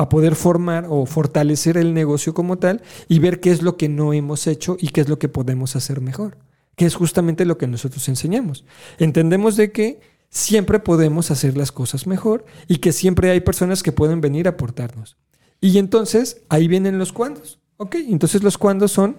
a 0.01 0.09
poder 0.09 0.35
formar 0.35 0.87
o 0.89 1.05
fortalecer 1.05 1.77
el 1.77 1.93
negocio 1.93 2.33
como 2.33 2.57
tal 2.57 2.81
y 3.07 3.19
ver 3.19 3.39
qué 3.39 3.51
es 3.51 3.61
lo 3.61 3.77
que 3.77 3.91
no 3.91 4.15
hemos 4.15 4.47
hecho 4.47 4.79
y 4.81 4.89
qué 4.89 5.03
es 5.03 5.11
lo 5.11 5.19
que 5.19 5.29
podemos 5.29 5.77
hacer 5.77 6.01
mejor, 6.01 6.39
que 6.75 6.87
es 6.87 6.95
justamente 6.95 7.45
lo 7.45 7.59
que 7.59 7.67
nosotros 7.67 8.09
enseñamos. 8.09 8.65
Entendemos 8.99 9.57
de 9.57 9.73
que 9.73 10.01
siempre 10.31 10.79
podemos 10.79 11.31
hacer 11.31 11.55
las 11.55 11.71
cosas 11.71 12.07
mejor 12.07 12.47
y 12.67 12.79
que 12.79 12.93
siempre 12.93 13.31
hay 13.31 13.41
personas 13.41 13.83
que 13.83 13.93
pueden 13.93 14.23
venir 14.23 14.47
a 14.47 14.53
aportarnos. 14.53 15.19
Y 15.61 15.77
entonces 15.77 16.41
ahí 16.49 16.67
vienen 16.67 16.99
los 16.99 17.13
cuandos. 17.13 17.59
Ok, 17.77 17.97
entonces 17.97 18.43
los 18.43 18.57
cuandos 18.57 18.93
son 18.93 19.17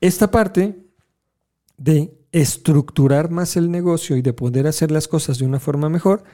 esta 0.00 0.32
parte 0.32 0.76
de 1.76 2.12
estructurar 2.32 3.30
más 3.30 3.56
el 3.56 3.70
negocio 3.70 4.16
y 4.16 4.22
de 4.22 4.32
poder 4.32 4.66
hacer 4.66 4.90
las 4.90 5.06
cosas 5.06 5.38
de 5.38 5.46
una 5.46 5.60
forma 5.60 5.88
mejor. 5.88 6.24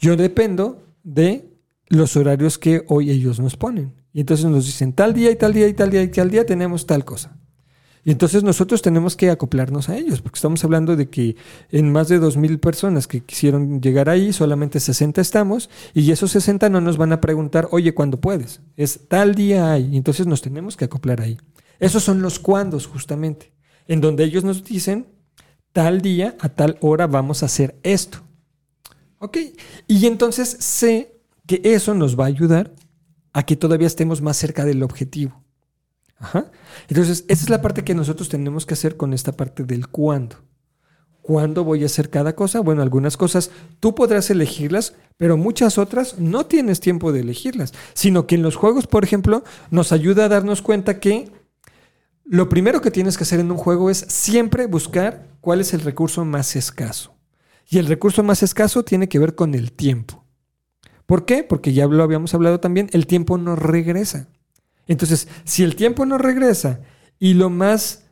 Yo 0.00 0.14
dependo 0.14 0.84
de 1.02 1.49
los 1.90 2.16
horarios 2.16 2.56
que 2.56 2.84
hoy 2.88 3.10
ellos 3.10 3.38
nos 3.40 3.56
ponen. 3.56 3.92
Y 4.14 4.20
entonces 4.20 4.46
nos 4.46 4.64
dicen 4.64 4.94
tal 4.94 5.12
día 5.12 5.30
y 5.30 5.36
tal 5.36 5.52
día 5.52 5.68
y 5.68 5.74
tal 5.74 5.90
día 5.90 6.02
y 6.02 6.08
tal 6.08 6.30
día 6.30 6.46
tenemos 6.46 6.86
tal 6.86 7.04
cosa. 7.04 7.36
Y 8.02 8.10
entonces 8.10 8.42
nosotros 8.42 8.80
tenemos 8.80 9.14
que 9.14 9.28
acoplarnos 9.28 9.90
a 9.90 9.96
ellos, 9.98 10.22
porque 10.22 10.38
estamos 10.38 10.64
hablando 10.64 10.96
de 10.96 11.10
que 11.10 11.36
en 11.70 11.92
más 11.92 12.08
de 12.08 12.18
2.000 12.18 12.58
personas 12.58 13.06
que 13.06 13.20
quisieron 13.20 13.82
llegar 13.82 14.08
ahí, 14.08 14.32
solamente 14.32 14.80
60 14.80 15.20
estamos, 15.20 15.68
y 15.92 16.10
esos 16.10 16.30
60 16.30 16.70
no 16.70 16.80
nos 16.80 16.96
van 16.96 17.12
a 17.12 17.20
preguntar, 17.20 17.68
oye, 17.72 17.92
¿cuándo 17.92 18.18
puedes? 18.18 18.62
Es 18.76 19.06
tal 19.08 19.34
día 19.34 19.72
hay, 19.72 19.90
y 19.92 19.96
entonces 19.98 20.26
nos 20.26 20.40
tenemos 20.40 20.78
que 20.78 20.86
acoplar 20.86 21.20
ahí. 21.20 21.36
Esos 21.78 22.02
son 22.02 22.22
los 22.22 22.38
cuándos, 22.38 22.86
justamente, 22.86 23.52
en 23.86 24.00
donde 24.00 24.24
ellos 24.24 24.44
nos 24.44 24.64
dicen, 24.64 25.06
tal 25.72 26.00
día, 26.00 26.36
a 26.40 26.48
tal 26.48 26.78
hora 26.80 27.06
vamos 27.06 27.42
a 27.42 27.46
hacer 27.46 27.78
esto. 27.82 28.20
¿Ok? 29.18 29.36
Y 29.86 30.06
entonces 30.06 30.56
sé 30.58 31.19
que 31.50 31.60
eso 31.64 31.94
nos 31.94 32.16
va 32.16 32.26
a 32.26 32.28
ayudar 32.28 32.72
a 33.32 33.42
que 33.42 33.56
todavía 33.56 33.88
estemos 33.88 34.22
más 34.22 34.36
cerca 34.36 34.64
del 34.64 34.84
objetivo. 34.84 35.42
Entonces, 36.86 37.24
esa 37.26 37.42
es 37.42 37.50
la 37.50 37.60
parte 37.60 37.82
que 37.82 37.92
nosotros 37.92 38.28
tenemos 38.28 38.66
que 38.66 38.74
hacer 38.74 38.96
con 38.96 39.12
esta 39.12 39.32
parte 39.32 39.64
del 39.64 39.88
cuándo. 39.88 40.36
¿Cuándo 41.22 41.64
voy 41.64 41.82
a 41.82 41.86
hacer 41.86 42.08
cada 42.08 42.36
cosa? 42.36 42.60
Bueno, 42.60 42.82
algunas 42.82 43.16
cosas 43.16 43.50
tú 43.80 43.96
podrás 43.96 44.30
elegirlas, 44.30 44.94
pero 45.16 45.36
muchas 45.36 45.76
otras 45.76 46.20
no 46.20 46.46
tienes 46.46 46.78
tiempo 46.78 47.10
de 47.10 47.22
elegirlas, 47.22 47.72
sino 47.94 48.28
que 48.28 48.36
en 48.36 48.42
los 48.42 48.54
juegos, 48.54 48.86
por 48.86 49.02
ejemplo, 49.02 49.42
nos 49.72 49.90
ayuda 49.90 50.26
a 50.26 50.28
darnos 50.28 50.62
cuenta 50.62 51.00
que 51.00 51.32
lo 52.24 52.48
primero 52.48 52.80
que 52.80 52.92
tienes 52.92 53.16
que 53.16 53.24
hacer 53.24 53.40
en 53.40 53.50
un 53.50 53.58
juego 53.58 53.90
es 53.90 53.98
siempre 54.06 54.66
buscar 54.66 55.26
cuál 55.40 55.60
es 55.60 55.74
el 55.74 55.80
recurso 55.80 56.24
más 56.24 56.54
escaso. 56.54 57.12
Y 57.68 57.78
el 57.78 57.86
recurso 57.86 58.22
más 58.22 58.44
escaso 58.44 58.84
tiene 58.84 59.08
que 59.08 59.18
ver 59.18 59.34
con 59.34 59.56
el 59.56 59.72
tiempo. 59.72 60.19
¿Por 61.10 61.24
qué? 61.24 61.42
Porque 61.42 61.72
ya 61.72 61.88
lo 61.88 62.04
habíamos 62.04 62.34
hablado 62.34 62.60
también, 62.60 62.88
el 62.92 63.08
tiempo 63.08 63.36
no 63.36 63.56
regresa. 63.56 64.28
Entonces, 64.86 65.26
si 65.42 65.64
el 65.64 65.74
tiempo 65.74 66.06
no 66.06 66.18
regresa 66.18 66.82
y 67.18 67.34
lo 67.34 67.50
más... 67.50 68.04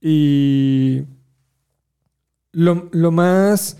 Y 0.00 1.02
lo, 2.52 2.88
lo 2.92 3.10
más 3.10 3.76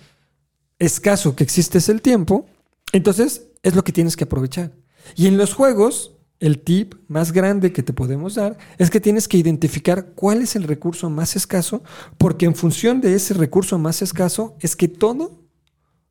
escaso 0.78 1.34
que 1.34 1.42
existe 1.42 1.78
es 1.78 1.88
el 1.88 2.02
tiempo, 2.02 2.44
entonces 2.92 3.46
es 3.62 3.74
lo 3.74 3.82
que 3.82 3.92
tienes 3.92 4.14
que 4.14 4.24
aprovechar. 4.24 4.72
Y 5.14 5.26
en 5.26 5.38
los 5.38 5.54
juegos, 5.54 6.12
el 6.38 6.58
tip 6.58 6.96
más 7.08 7.32
grande 7.32 7.72
que 7.72 7.82
te 7.82 7.94
podemos 7.94 8.34
dar 8.34 8.58
es 8.76 8.90
que 8.90 9.00
tienes 9.00 9.26
que 9.26 9.38
identificar 9.38 10.08
cuál 10.14 10.42
es 10.42 10.54
el 10.54 10.64
recurso 10.64 11.08
más 11.08 11.34
escaso, 11.34 11.82
porque 12.18 12.44
en 12.44 12.54
función 12.54 13.00
de 13.00 13.14
ese 13.14 13.32
recurso 13.32 13.78
más 13.78 14.02
escaso 14.02 14.54
es 14.60 14.76
que 14.76 14.88
todo 14.88 15.45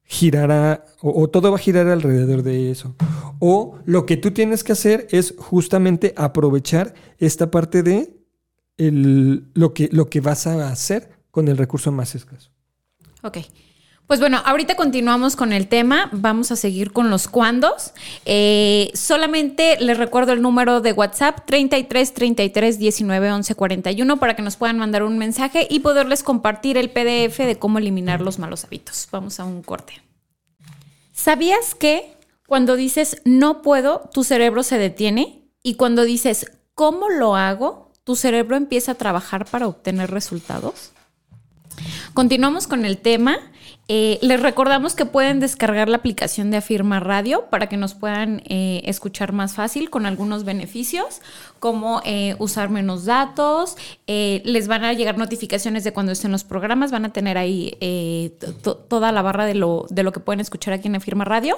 girará 0.05 0.85
o, 1.01 1.27
todo 1.27 1.51
va 1.51 1.57
a 1.57 1.59
girar 1.59 1.87
alrededor 1.87 2.43
de 2.43 2.71
eso. 2.71 2.95
O 3.39 3.79
lo 3.85 4.05
que 4.05 4.17
tú 4.17 4.31
tienes 4.31 4.63
que 4.63 4.71
hacer 4.71 5.07
es 5.11 5.33
justamente 5.37 6.13
aprovechar 6.15 6.93
esta 7.17 7.51
parte 7.51 7.83
de 7.83 8.15
lo, 8.77 9.73
que, 9.73 9.89
lo 9.91 10.09
que 10.09 10.21
vas 10.21 10.47
a 10.47 10.69
hacer 10.69 11.09
con 11.31 11.47
el 11.47 11.57
recurso 11.57 11.91
más 11.91 12.15
escaso. 12.15 12.51
Ok. 13.23 13.37
Pues 14.07 14.19
bueno, 14.19 14.39
ahorita 14.45 14.75
continuamos 14.75 15.35
con 15.35 15.51
el 15.51 15.67
tema. 15.67 16.09
Vamos 16.11 16.51
a 16.51 16.55
seguir 16.55 16.91
con 16.91 17.09
los 17.09 17.27
cuándos. 17.27 17.91
Eh, 18.25 18.91
solamente 18.93 19.77
les 19.79 19.97
recuerdo 19.97 20.31
el 20.31 20.43
número 20.43 20.79
de 20.79 20.93
WhatsApp 20.93 21.39
33 21.47 22.13
33 22.13 22.77
19 22.77 23.31
11 23.31 23.55
41 23.55 24.17
para 24.17 24.35
que 24.35 24.43
nos 24.43 24.57
puedan 24.57 24.77
mandar 24.77 25.01
un 25.01 25.17
mensaje 25.17 25.65
y 25.67 25.79
poderles 25.79 26.21
compartir 26.21 26.77
el 26.77 26.91
PDF 26.91 27.39
de 27.39 27.57
cómo 27.57 27.79
eliminar 27.79 28.21
los 28.21 28.37
malos 28.37 28.63
hábitos. 28.63 29.07
Vamos 29.11 29.39
a 29.39 29.45
un 29.45 29.63
corte. 29.63 30.03
¿Sabías 31.11 31.73
que 31.73 32.15
cuando 32.45 32.75
dices 32.75 33.23
no 33.25 33.63
puedo, 33.63 34.09
tu 34.13 34.23
cerebro 34.23 34.61
se 34.61 34.77
detiene? 34.77 35.49
Y 35.63 35.75
cuando 35.75 36.03
dices 36.03 36.51
¿cómo 36.75 37.09
lo 37.09 37.35
hago? 37.35 37.91
Tu 38.03 38.15
cerebro 38.15 38.55
empieza 38.55 38.91
a 38.91 38.95
trabajar 38.95 39.45
para 39.45 39.65
obtener 39.65 40.11
resultados. 40.11 40.91
Continuamos 42.13 42.67
con 42.67 42.85
el 42.85 42.99
tema. 42.99 43.39
Eh, 43.87 44.17
les 44.23 44.41
recordamos 44.41 44.95
que 44.95 45.05
pueden 45.05 45.39
descargar 45.39 45.89
la 45.89 45.97
aplicación 45.97 46.49
de 46.49 46.57
Afirma 46.57 46.99
Radio 46.99 47.45
para 47.51 47.69
que 47.69 47.77
nos 47.77 47.93
puedan 47.93 48.41
eh, 48.45 48.81
escuchar 48.85 49.31
más 49.31 49.53
fácil 49.53 49.91
con 49.91 50.07
algunos 50.07 50.43
beneficios, 50.43 51.21
como 51.59 52.01
eh, 52.03 52.35
usar 52.39 52.69
menos 52.69 53.05
datos, 53.05 53.77
les 54.07 54.67
van 54.67 54.83
a 54.83 54.93
llegar 54.93 55.17
notificaciones 55.17 55.83
de 55.83 55.93
cuando 55.93 56.11
estén 56.11 56.31
los 56.31 56.43
programas, 56.43 56.91
van 56.91 57.05
a 57.05 57.13
tener 57.13 57.37
ahí 57.37 57.77
toda 58.87 59.11
la 59.11 59.21
barra 59.21 59.45
de 59.45 59.55
lo, 59.55 59.85
de 59.89 60.03
lo 60.03 60.11
que 60.11 60.19
pueden 60.19 60.39
escuchar 60.39 60.73
aquí 60.73 60.87
en 60.87 60.95
Afirma 60.95 61.25
Radio. 61.25 61.57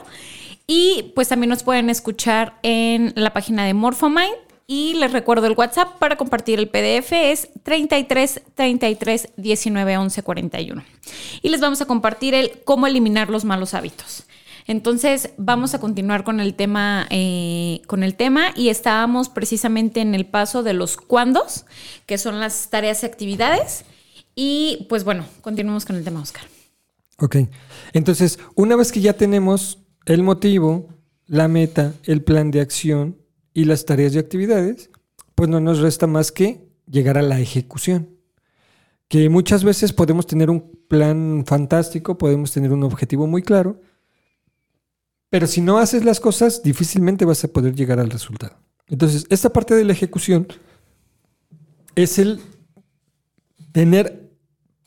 Y 0.65 1.13
pues 1.15 1.29
también 1.29 1.49
nos 1.49 1.63
pueden 1.63 1.89
escuchar 1.89 2.55
en 2.61 3.13
la 3.15 3.31
página 3.31 3.65
de 3.65 3.73
Morphomind 3.73 4.46
y 4.67 4.95
les 4.95 5.13
recuerdo 5.13 5.47
el 5.47 5.53
WhatsApp 5.53 5.97
para 5.97 6.17
compartir 6.17 6.59
el 6.59 6.67
PDF 6.67 7.13
es 7.13 7.49
33 7.63 8.41
33 8.53 9.29
19 9.37 9.97
11 9.97 10.23
41. 10.23 10.83
Y 11.41 11.49
les 11.49 11.61
vamos 11.61 11.81
a 11.81 11.85
compartir 11.85 12.33
el 12.33 12.51
cómo 12.65 12.85
eliminar 12.85 13.29
los 13.29 13.45
malos 13.45 13.73
hábitos. 13.73 14.25
Entonces 14.67 15.29
vamos 15.37 15.73
a 15.73 15.79
continuar 15.79 16.25
con 16.25 16.41
el 16.41 16.53
tema, 16.53 17.07
eh, 17.09 17.81
con 17.87 18.03
el 18.03 18.15
tema 18.15 18.51
y 18.53 18.67
estábamos 18.67 19.29
precisamente 19.29 20.01
en 20.01 20.13
el 20.13 20.25
paso 20.25 20.61
de 20.61 20.73
los 20.73 20.97
cuándos, 20.97 21.65
que 22.05 22.17
son 22.17 22.41
las 22.41 22.69
tareas 22.69 23.03
y 23.03 23.05
actividades. 23.05 23.85
Y 24.35 24.85
pues 24.89 25.05
bueno, 25.05 25.25
continuamos 25.39 25.85
con 25.85 25.95
el 25.95 26.03
tema, 26.03 26.21
Oscar. 26.21 26.43
Ok. 27.19 27.37
Entonces, 27.93 28.37
una 28.55 28.75
vez 28.75 28.91
que 28.91 28.99
ya 28.99 29.13
tenemos 29.13 29.79
el 30.05 30.21
motivo, 30.23 30.89
la 31.25 31.47
meta, 31.47 31.93
el 32.03 32.21
plan 32.21 32.51
de 32.51 32.59
acción 32.59 33.15
y 33.57 33.65
las 33.65 33.85
tareas 33.85 34.13
y 34.13 34.19
actividades, 34.19 34.91
pues 35.33 35.49
no 35.49 35.59
nos 35.59 35.79
resta 35.79 36.05
más 36.05 36.31
que 36.31 36.69
llegar 36.85 37.17
a 37.17 37.23
la 37.23 37.39
ejecución. 37.39 38.07
Que 39.07 39.29
muchas 39.29 39.63
veces 39.63 39.93
podemos 39.93 40.27
tener 40.27 40.51
un 40.51 40.79
plan 40.87 41.43
fantástico, 41.43 42.19
podemos 42.19 42.51
tener 42.51 42.71
un 42.71 42.83
objetivo 42.83 43.25
muy 43.25 43.41
claro, 43.41 43.81
pero 45.31 45.47
si 45.47 45.61
no 45.61 45.79
haces 45.79 46.05
las 46.05 46.19
cosas, 46.19 46.61
difícilmente 46.61 47.25
vas 47.25 47.43
a 47.45 47.47
poder 47.47 47.73
llegar 47.73 47.99
al 47.99 48.11
resultado. 48.11 48.59
Entonces, 48.89 49.25
esta 49.31 49.51
parte 49.51 49.73
de 49.73 49.85
la 49.85 49.93
ejecución 49.93 50.45
es 51.95 52.19
el 52.19 52.39
tener 53.71 54.29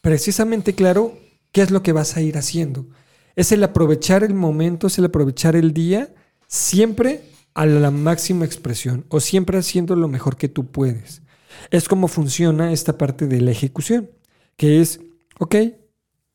precisamente 0.01 0.77
claro 0.77 1.19
qué 1.51 1.63
es 1.63 1.73
lo 1.73 1.83
que 1.83 1.91
vas 1.91 2.17
a 2.17 2.21
ir 2.21 2.39
haciendo. 2.39 2.87
Es 3.35 3.51
el 3.51 3.65
aprovechar 3.65 4.23
el 4.23 4.35
momento, 4.35 4.87
es 4.87 4.97
el 4.97 5.07
aprovechar 5.07 5.57
el 5.57 5.73
día, 5.73 6.15
siempre 6.47 7.30
a 7.55 7.67
la 7.67 7.91
máxima 7.91 8.45
expresión 8.45 9.05
o 9.09 9.21
siempre 9.21 9.59
haciendo 9.59 9.97
lo 9.97 10.09
mejor 10.09 10.37
que 10.37 10.49
tú 10.49 10.67
puedes. 10.67 11.23
Es 11.71 11.89
como 11.89 12.09
funciona 12.09 12.73
esta 12.73 12.97
parte 12.97 13.27
de 13.27 13.41
la 13.41 13.51
ejecución, 13.51 14.11
que 14.57 14.81
es, 14.81 15.01
ok, 15.39 15.57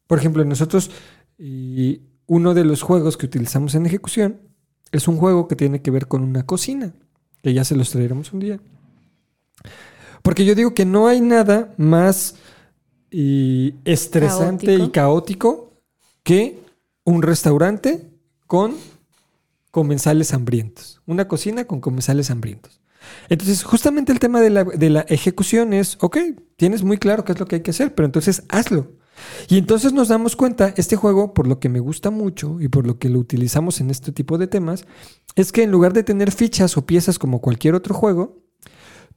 por 0.07 0.19
ejemplo, 0.19 0.43
nosotros, 0.45 0.91
y 1.37 2.01
uno 2.27 2.53
de 2.53 2.65
los 2.65 2.81
juegos 2.81 3.17
que 3.17 3.25
utilizamos 3.25 3.75
en 3.75 3.85
ejecución 3.85 4.41
es 4.91 5.07
un 5.07 5.17
juego 5.17 5.47
que 5.47 5.55
tiene 5.55 5.81
que 5.81 5.91
ver 5.91 6.07
con 6.07 6.23
una 6.23 6.45
cocina, 6.45 6.93
que 7.41 7.53
ya 7.53 7.63
se 7.63 7.75
los 7.75 7.89
traeremos 7.91 8.33
un 8.33 8.39
día. 8.39 8.59
Porque 10.21 10.45
yo 10.45 10.55
digo 10.55 10.73
que 10.73 10.85
no 10.85 11.07
hay 11.07 11.21
nada 11.21 11.73
más 11.77 12.35
y 13.11 13.75
estresante 13.85 14.73
y 14.73 14.89
caótico 14.89 15.73
que 16.23 16.59
un 17.03 17.21
restaurante 17.21 18.09
con 18.47 18.75
comensales 19.75 20.33
hambrientos. 20.33 21.01
Una 21.05 21.27
cocina 21.27 21.65
con 21.65 21.81
comensales 21.81 22.31
hambrientos. 22.31 22.79
Entonces, 23.27 23.61
justamente 23.65 24.13
el 24.13 24.19
tema 24.19 24.39
de 24.39 24.49
la, 24.49 24.63
de 24.63 24.89
la, 24.89 25.01
ejecución 25.09 25.73
es, 25.73 25.97
ok, 25.99 26.17
tienes 26.55 26.81
muy 26.81 26.97
claro 26.97 27.25
qué 27.25 27.33
es 27.33 27.39
lo 27.41 27.45
que 27.45 27.57
hay 27.57 27.61
que 27.61 27.71
hacer, 27.71 27.93
pero 27.93 28.05
entonces 28.05 28.43
hazlo. 28.47 28.93
Y 29.49 29.57
entonces 29.57 29.91
nos 29.91 30.07
damos 30.07 30.37
cuenta, 30.37 30.73
este 30.77 30.95
juego, 30.95 31.33
por 31.33 31.45
lo 31.45 31.59
que 31.59 31.67
me 31.67 31.81
gusta 31.81 32.09
mucho 32.09 32.61
y 32.61 32.69
por 32.69 32.87
lo 32.87 32.97
que 32.97 33.09
lo 33.09 33.19
utilizamos 33.19 33.81
en 33.81 33.89
este 33.89 34.13
tipo 34.13 34.37
de 34.37 34.47
temas, 34.47 34.85
es 35.35 35.51
que 35.51 35.63
en 35.63 35.71
lugar 35.71 35.91
de 35.91 36.03
tener 36.03 36.31
fichas 36.31 36.77
o 36.77 36.85
piezas 36.85 37.19
como 37.19 37.41
cualquier 37.41 37.75
otro 37.75 37.93
juego, 37.93 38.45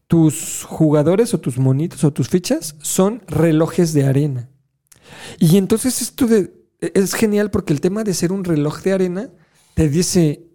tus 0.09 0.65
jugadores 0.65 1.35
o 1.35 1.39
tus 1.39 1.57
monitos 1.57 2.03
o 2.03 2.13
tus 2.13 2.31
fichas 2.31 2.75
son 2.83 3.23
relojes 3.29 3.93
de 3.93 4.07
arena. 4.07 4.51
Y 5.39 5.57
entonces 5.57 6.03
esto 6.03 6.27
es 6.81 7.15
genial 7.15 7.53
porque 7.53 7.73
el 7.73 7.81
tema 7.81 8.03
de 8.03 8.13
ser 8.13 8.33
un 8.33 8.43
reloj 8.43 8.83
de 8.83 8.93
arena 8.93 9.31
te 9.75 9.89
dice, 9.89 10.48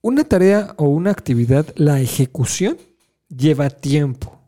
una 0.00 0.24
tarea 0.24 0.74
o 0.76 0.88
una 0.88 1.10
actividad, 1.10 1.66
la 1.76 2.00
ejecución 2.00 2.78
lleva 3.28 3.70
tiempo. 3.70 4.38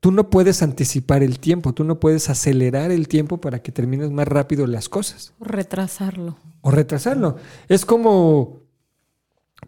Tú 0.00 0.12
no 0.12 0.30
puedes 0.30 0.62
anticipar 0.62 1.22
el 1.22 1.38
tiempo, 1.38 1.74
tú 1.74 1.84
no 1.84 2.00
puedes 2.00 2.30
acelerar 2.30 2.90
el 2.90 3.06
tiempo 3.06 3.38
para 3.38 3.62
que 3.62 3.72
termines 3.72 4.10
más 4.10 4.26
rápido 4.26 4.66
las 4.66 4.88
cosas. 4.88 5.34
O 5.38 5.44
retrasarlo. 5.44 6.36
O 6.62 6.70
retrasarlo. 6.70 7.36
Es 7.68 7.84
como 7.84 8.60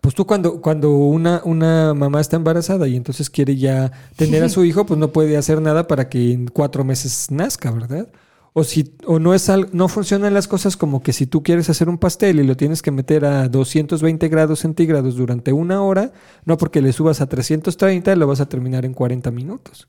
pues 0.00 0.14
tú 0.14 0.26
cuando, 0.26 0.60
cuando 0.60 0.90
una, 0.90 1.42
una 1.44 1.94
mamá 1.94 2.20
está 2.20 2.36
embarazada 2.36 2.88
y 2.88 2.96
entonces 2.96 3.30
quiere 3.30 3.56
ya 3.56 3.92
tener 4.16 4.42
a 4.42 4.48
su 4.50 4.64
hijo, 4.64 4.86
pues 4.86 4.98
no 4.98 5.12
puede 5.12 5.36
hacer 5.36 5.60
nada 5.60 5.86
para 5.86 6.08
que 6.08 6.32
en 6.32 6.46
cuatro 6.48 6.82
meses 6.82 7.30
nazca, 7.30 7.70
¿verdad? 7.70 8.08
O 8.54 8.64
si 8.64 8.94
o 9.06 9.18
no 9.18 9.32
es 9.32 9.50
no 9.72 9.88
funcionan 9.88 10.34
las 10.34 10.46
cosas 10.46 10.76
como 10.76 11.02
que 11.02 11.12
si 11.12 11.26
tú 11.26 11.42
quieres 11.42 11.70
hacer 11.70 11.88
un 11.88 11.96
pastel 11.96 12.38
y 12.38 12.44
lo 12.44 12.56
tienes 12.56 12.82
que 12.82 12.90
meter 12.90 13.24
a 13.24 13.48
220 13.48 14.28
grados 14.28 14.60
centígrados 14.60 15.16
durante 15.16 15.52
una 15.52 15.82
hora, 15.82 16.12
no 16.44 16.58
porque 16.58 16.82
le 16.82 16.92
subas 16.92 17.20
a 17.20 17.28
330 17.28 18.14
lo 18.16 18.26
vas 18.26 18.40
a 18.40 18.48
terminar 18.48 18.84
en 18.84 18.92
40 18.92 19.30
minutos. 19.30 19.88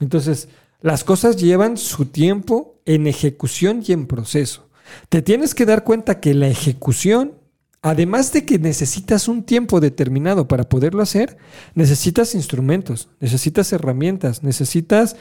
Entonces, 0.00 0.48
las 0.80 1.04
cosas 1.04 1.36
llevan 1.36 1.76
su 1.76 2.06
tiempo 2.06 2.80
en 2.86 3.06
ejecución 3.06 3.82
y 3.86 3.92
en 3.92 4.06
proceso. 4.06 4.70
Te 5.10 5.20
tienes 5.20 5.54
que 5.54 5.66
dar 5.66 5.84
cuenta 5.84 6.20
que 6.20 6.32
la 6.32 6.48
ejecución 6.48 7.34
Además 7.82 8.30
de 8.32 8.44
que 8.44 8.58
necesitas 8.58 9.26
un 9.26 9.42
tiempo 9.42 9.80
determinado 9.80 10.46
para 10.46 10.68
poderlo 10.68 11.02
hacer, 11.02 11.38
necesitas 11.74 12.34
instrumentos, 12.34 13.08
necesitas 13.20 13.72
herramientas, 13.72 14.42
necesitas 14.42 15.16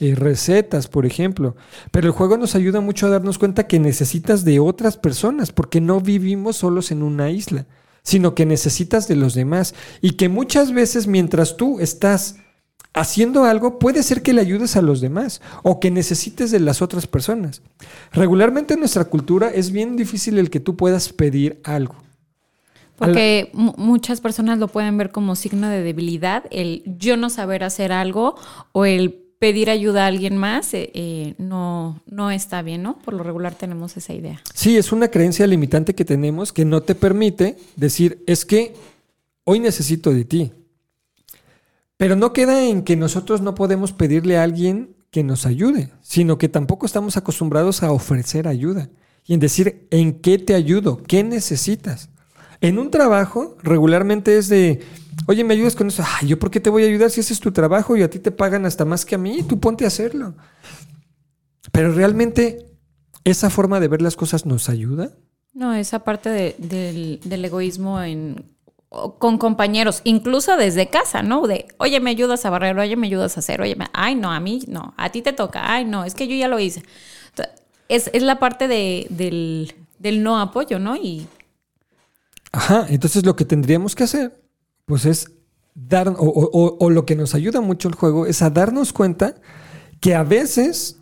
eh, 0.00 0.14
recetas, 0.16 0.88
por 0.88 1.06
ejemplo. 1.06 1.56
Pero 1.90 2.08
el 2.08 2.12
juego 2.12 2.36
nos 2.36 2.54
ayuda 2.54 2.80
mucho 2.80 3.06
a 3.06 3.10
darnos 3.10 3.38
cuenta 3.38 3.66
que 3.66 3.78
necesitas 3.78 4.44
de 4.44 4.60
otras 4.60 4.96
personas, 4.96 5.52
porque 5.52 5.80
no 5.80 6.00
vivimos 6.00 6.56
solos 6.56 6.90
en 6.90 7.02
una 7.02 7.30
isla, 7.30 7.66
sino 8.02 8.34
que 8.34 8.46
necesitas 8.46 9.06
de 9.06 9.16
los 9.16 9.34
demás. 9.34 9.74
Y 10.00 10.12
que 10.12 10.28
muchas 10.28 10.72
veces 10.72 11.06
mientras 11.06 11.56
tú 11.56 11.78
estás 11.80 12.36
haciendo 12.92 13.44
algo, 13.44 13.78
puede 13.78 14.02
ser 14.02 14.22
que 14.22 14.32
le 14.32 14.40
ayudes 14.40 14.76
a 14.76 14.82
los 14.82 15.00
demás 15.00 15.42
o 15.62 15.80
que 15.80 15.90
necesites 15.90 16.50
de 16.50 16.60
las 16.60 16.80
otras 16.80 17.06
personas. 17.06 17.62
Regularmente 18.12 18.74
en 18.74 18.80
nuestra 18.80 19.04
cultura 19.04 19.50
es 19.50 19.70
bien 19.70 19.96
difícil 19.96 20.38
el 20.38 20.50
que 20.50 20.60
tú 20.60 20.76
puedas 20.76 21.12
pedir 21.12 21.60
algo. 21.64 21.96
Porque 22.96 23.50
muchas 23.52 24.20
personas 24.20 24.58
lo 24.58 24.68
pueden 24.68 24.96
ver 24.96 25.10
como 25.10 25.34
signo 25.34 25.68
de 25.68 25.82
debilidad, 25.82 26.44
el 26.52 26.84
yo 26.86 27.16
no 27.16 27.28
saber 27.28 27.64
hacer 27.64 27.90
algo 27.90 28.36
o 28.70 28.84
el 28.84 29.23
pedir 29.44 29.68
ayuda 29.68 30.04
a 30.04 30.06
alguien 30.06 30.38
más 30.38 30.72
eh, 30.72 30.90
eh, 30.94 31.34
no, 31.36 32.00
no 32.06 32.30
está 32.30 32.62
bien, 32.62 32.82
¿no? 32.82 32.96
Por 32.96 33.12
lo 33.12 33.22
regular 33.22 33.54
tenemos 33.54 33.94
esa 33.94 34.14
idea. 34.14 34.40
Sí, 34.54 34.78
es 34.78 34.90
una 34.90 35.08
creencia 35.08 35.46
limitante 35.46 35.94
que 35.94 36.06
tenemos 36.06 36.50
que 36.50 36.64
no 36.64 36.82
te 36.82 36.94
permite 36.94 37.58
decir, 37.76 38.24
es 38.26 38.46
que 38.46 38.72
hoy 39.44 39.60
necesito 39.60 40.14
de 40.14 40.24
ti. 40.24 40.52
Pero 41.98 42.16
no 42.16 42.32
queda 42.32 42.64
en 42.64 42.84
que 42.84 42.96
nosotros 42.96 43.42
no 43.42 43.54
podemos 43.54 43.92
pedirle 43.92 44.38
a 44.38 44.44
alguien 44.44 44.96
que 45.10 45.22
nos 45.22 45.44
ayude, 45.44 45.90
sino 46.00 46.38
que 46.38 46.48
tampoco 46.48 46.86
estamos 46.86 47.18
acostumbrados 47.18 47.82
a 47.82 47.92
ofrecer 47.92 48.48
ayuda 48.48 48.88
y 49.26 49.34
en 49.34 49.40
decir, 49.40 49.86
¿en 49.90 50.20
qué 50.20 50.38
te 50.38 50.54
ayudo? 50.54 51.02
¿Qué 51.06 51.22
necesitas? 51.22 52.08
En 52.62 52.78
un 52.78 52.90
trabajo 52.90 53.58
regularmente 53.62 54.38
es 54.38 54.48
de, 54.48 54.80
oye, 55.26 55.44
¿me 55.44 55.54
ayudas 55.54 55.74
con 55.74 55.88
eso? 55.88 56.04
Ay, 56.20 56.28
¿yo 56.28 56.38
por 56.38 56.50
qué 56.50 56.60
te 56.60 56.70
voy 56.70 56.84
a 56.84 56.86
ayudar 56.86 57.10
si 57.10 57.20
ese 57.20 57.32
es 57.32 57.40
tu 57.40 57.52
trabajo 57.52 57.96
y 57.96 58.02
a 58.02 58.10
ti 58.10 58.18
te 58.18 58.30
pagan 58.30 58.66
hasta 58.66 58.84
más 58.84 59.04
que 59.04 59.14
a 59.14 59.18
mí? 59.18 59.42
Tú 59.42 59.60
ponte 59.60 59.84
a 59.84 59.88
hacerlo. 59.88 60.34
Pero 61.72 61.92
realmente, 61.92 62.66
¿esa 63.24 63.50
forma 63.50 63.80
de 63.80 63.88
ver 63.88 64.02
las 64.02 64.16
cosas 64.16 64.46
nos 64.46 64.68
ayuda? 64.68 65.10
No, 65.52 65.74
esa 65.74 66.00
parte 66.00 66.54
del, 66.58 67.20
del 67.24 67.44
egoísmo 67.44 68.00
en 68.02 68.54
con 69.18 69.38
compañeros, 69.38 70.00
incluso 70.04 70.56
desde 70.56 70.88
casa, 70.88 71.22
¿no? 71.22 71.46
De, 71.46 71.66
oye, 71.78 72.00
me 72.00 72.10
ayudas 72.10 72.44
a 72.44 72.50
barrer, 72.50 72.78
oye, 72.78 72.96
me 72.96 73.06
ayudas 73.06 73.36
a 73.36 73.40
hacer, 73.40 73.60
oye, 73.60 73.76
ay, 73.92 74.14
no, 74.14 74.30
a 74.30 74.40
mí 74.40 74.60
no, 74.68 74.94
a 74.96 75.10
ti 75.10 75.22
te 75.22 75.32
toca, 75.32 75.72
ay, 75.72 75.84
no, 75.84 76.04
es 76.04 76.14
que 76.14 76.28
yo 76.28 76.36
ya 76.36 76.48
lo 76.48 76.58
hice. 76.58 76.82
Es, 77.88 78.08
es 78.14 78.22
la 78.22 78.38
parte 78.38 78.66
de, 78.66 79.06
del, 79.10 79.74
del, 79.98 80.22
no 80.22 80.40
apoyo, 80.40 80.78
¿no? 80.78 80.96
Y... 80.96 81.26
Ajá, 82.52 82.86
entonces 82.88 83.26
lo 83.26 83.36
que 83.36 83.44
tendríamos 83.44 83.94
que 83.94 84.04
hacer, 84.04 84.32
pues 84.86 85.04
es 85.04 85.32
dar, 85.74 86.14
o, 86.18 86.90
lo 86.90 87.06
que 87.06 87.16
nos 87.16 87.34
ayuda 87.34 87.60
mucho 87.60 87.88
el 87.88 87.94
juego, 87.94 88.26
es 88.26 88.42
a 88.42 88.50
darnos 88.50 88.92
cuenta 88.92 89.34
que 90.00 90.14
a 90.14 90.22
veces 90.22 91.00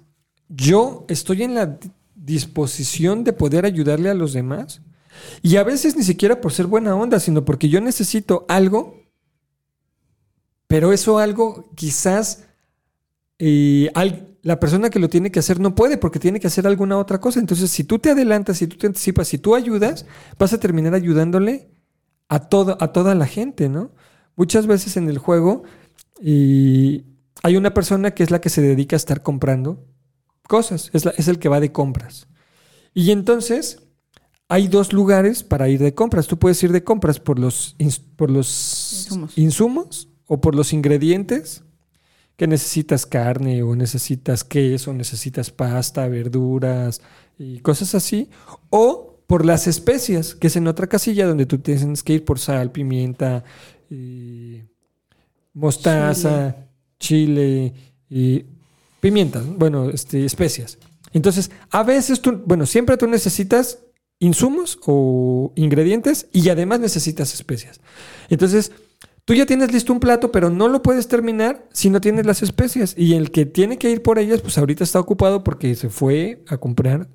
yo 0.48 1.04
estoy 1.08 1.42
en 1.42 1.54
la 1.54 1.78
disposición 2.14 3.24
de 3.24 3.32
poder 3.32 3.64
ayudarle 3.64 4.10
a 4.10 4.14
los 4.14 4.32
demás, 4.32 4.82
y 5.42 5.56
a 5.56 5.64
veces 5.64 5.96
ni 5.96 6.02
siquiera 6.02 6.40
por 6.40 6.52
ser 6.52 6.66
buena 6.66 6.94
onda, 6.94 7.20
sino 7.20 7.44
porque 7.44 7.68
yo 7.68 7.80
necesito 7.80 8.46
algo, 8.48 9.02
pero 10.66 10.92
eso 10.92 11.18
algo 11.18 11.70
quizás 11.74 12.44
eh, 13.38 13.90
la 14.42 14.58
persona 14.58 14.88
que 14.88 14.98
lo 14.98 15.08
tiene 15.08 15.30
que 15.30 15.38
hacer 15.38 15.60
no 15.60 15.74
puede 15.74 15.98
porque 15.98 16.18
tiene 16.18 16.40
que 16.40 16.46
hacer 16.46 16.66
alguna 16.66 16.96
otra 16.96 17.20
cosa. 17.20 17.40
Entonces, 17.40 17.70
si 17.70 17.84
tú 17.84 17.98
te 17.98 18.10
adelantas, 18.10 18.58
si 18.58 18.66
tú 18.66 18.76
te 18.76 18.86
anticipas, 18.86 19.28
si 19.28 19.38
tú 19.38 19.54
ayudas, 19.54 20.06
vas 20.38 20.52
a 20.52 20.60
terminar 20.60 20.94
ayudándole 20.94 21.70
a, 22.32 22.38
todo, 22.38 22.78
a 22.80 22.92
toda 22.92 23.14
la 23.14 23.26
gente, 23.26 23.68
¿no? 23.68 23.90
Muchas 24.36 24.66
veces 24.66 24.96
en 24.96 25.06
el 25.10 25.18
juego 25.18 25.64
y 26.18 27.04
hay 27.42 27.56
una 27.58 27.74
persona 27.74 28.12
que 28.12 28.22
es 28.22 28.30
la 28.30 28.40
que 28.40 28.48
se 28.48 28.62
dedica 28.62 28.96
a 28.96 29.02
estar 29.04 29.22
comprando 29.22 29.84
cosas, 30.48 30.88
es, 30.94 31.04
es 31.04 31.28
el 31.28 31.38
que 31.38 31.50
va 31.50 31.60
de 31.60 31.72
compras. 31.72 32.28
Y 32.94 33.10
entonces 33.10 33.82
hay 34.48 34.68
dos 34.68 34.94
lugares 34.94 35.42
para 35.42 35.68
ir 35.68 35.80
de 35.80 35.94
compras. 35.94 36.26
Tú 36.26 36.38
puedes 36.38 36.62
ir 36.62 36.72
de 36.72 36.82
compras 36.82 37.20
por 37.20 37.38
los, 37.38 37.76
por 38.16 38.30
los 38.30 39.10
insumos. 39.36 40.08
o 40.26 40.40
por 40.40 40.54
los 40.54 40.72
ingredientes 40.72 41.64
que 42.36 42.46
necesitas 42.46 43.04
carne 43.04 43.62
o 43.62 43.76
necesitas 43.76 44.42
queso, 44.42 44.94
necesitas 44.94 45.50
pasta, 45.50 46.08
verduras 46.08 47.02
y 47.38 47.58
cosas 47.58 47.94
así. 47.94 48.30
O 48.70 49.11
por 49.32 49.46
las 49.46 49.66
especias, 49.66 50.34
que 50.34 50.48
es 50.48 50.56
en 50.56 50.68
otra 50.68 50.88
casilla 50.88 51.26
donde 51.26 51.46
tú 51.46 51.56
tienes 51.56 52.02
que 52.02 52.12
ir 52.12 52.22
por 52.26 52.38
sal, 52.38 52.70
pimienta, 52.70 53.42
mostaza, 55.54 56.54
chile, 57.00 57.72
y 58.10 58.44
pimientas, 59.00 59.46
bueno, 59.56 59.88
este, 59.88 60.26
especias. 60.26 60.76
Entonces, 61.14 61.50
a 61.70 61.82
veces 61.82 62.20
tú, 62.20 62.42
bueno, 62.44 62.66
siempre 62.66 62.98
tú 62.98 63.06
necesitas 63.06 63.78
insumos 64.18 64.78
o 64.84 65.54
ingredientes 65.56 66.26
y 66.30 66.50
además 66.50 66.80
necesitas 66.80 67.32
especias. 67.32 67.80
Entonces, 68.28 68.70
tú 69.24 69.32
ya 69.32 69.46
tienes 69.46 69.72
listo 69.72 69.94
un 69.94 70.00
plato, 70.00 70.30
pero 70.30 70.50
no 70.50 70.68
lo 70.68 70.82
puedes 70.82 71.08
terminar 71.08 71.66
si 71.72 71.88
no 71.88 72.02
tienes 72.02 72.26
las 72.26 72.42
especias. 72.42 72.94
Y 72.98 73.14
el 73.14 73.30
que 73.30 73.46
tiene 73.46 73.78
que 73.78 73.90
ir 73.90 74.02
por 74.02 74.18
ellas, 74.18 74.42
pues 74.42 74.58
ahorita 74.58 74.84
está 74.84 75.00
ocupado 75.00 75.42
porque 75.42 75.74
se 75.74 75.88
fue 75.88 76.44
a 76.48 76.58
comprar 76.58 77.08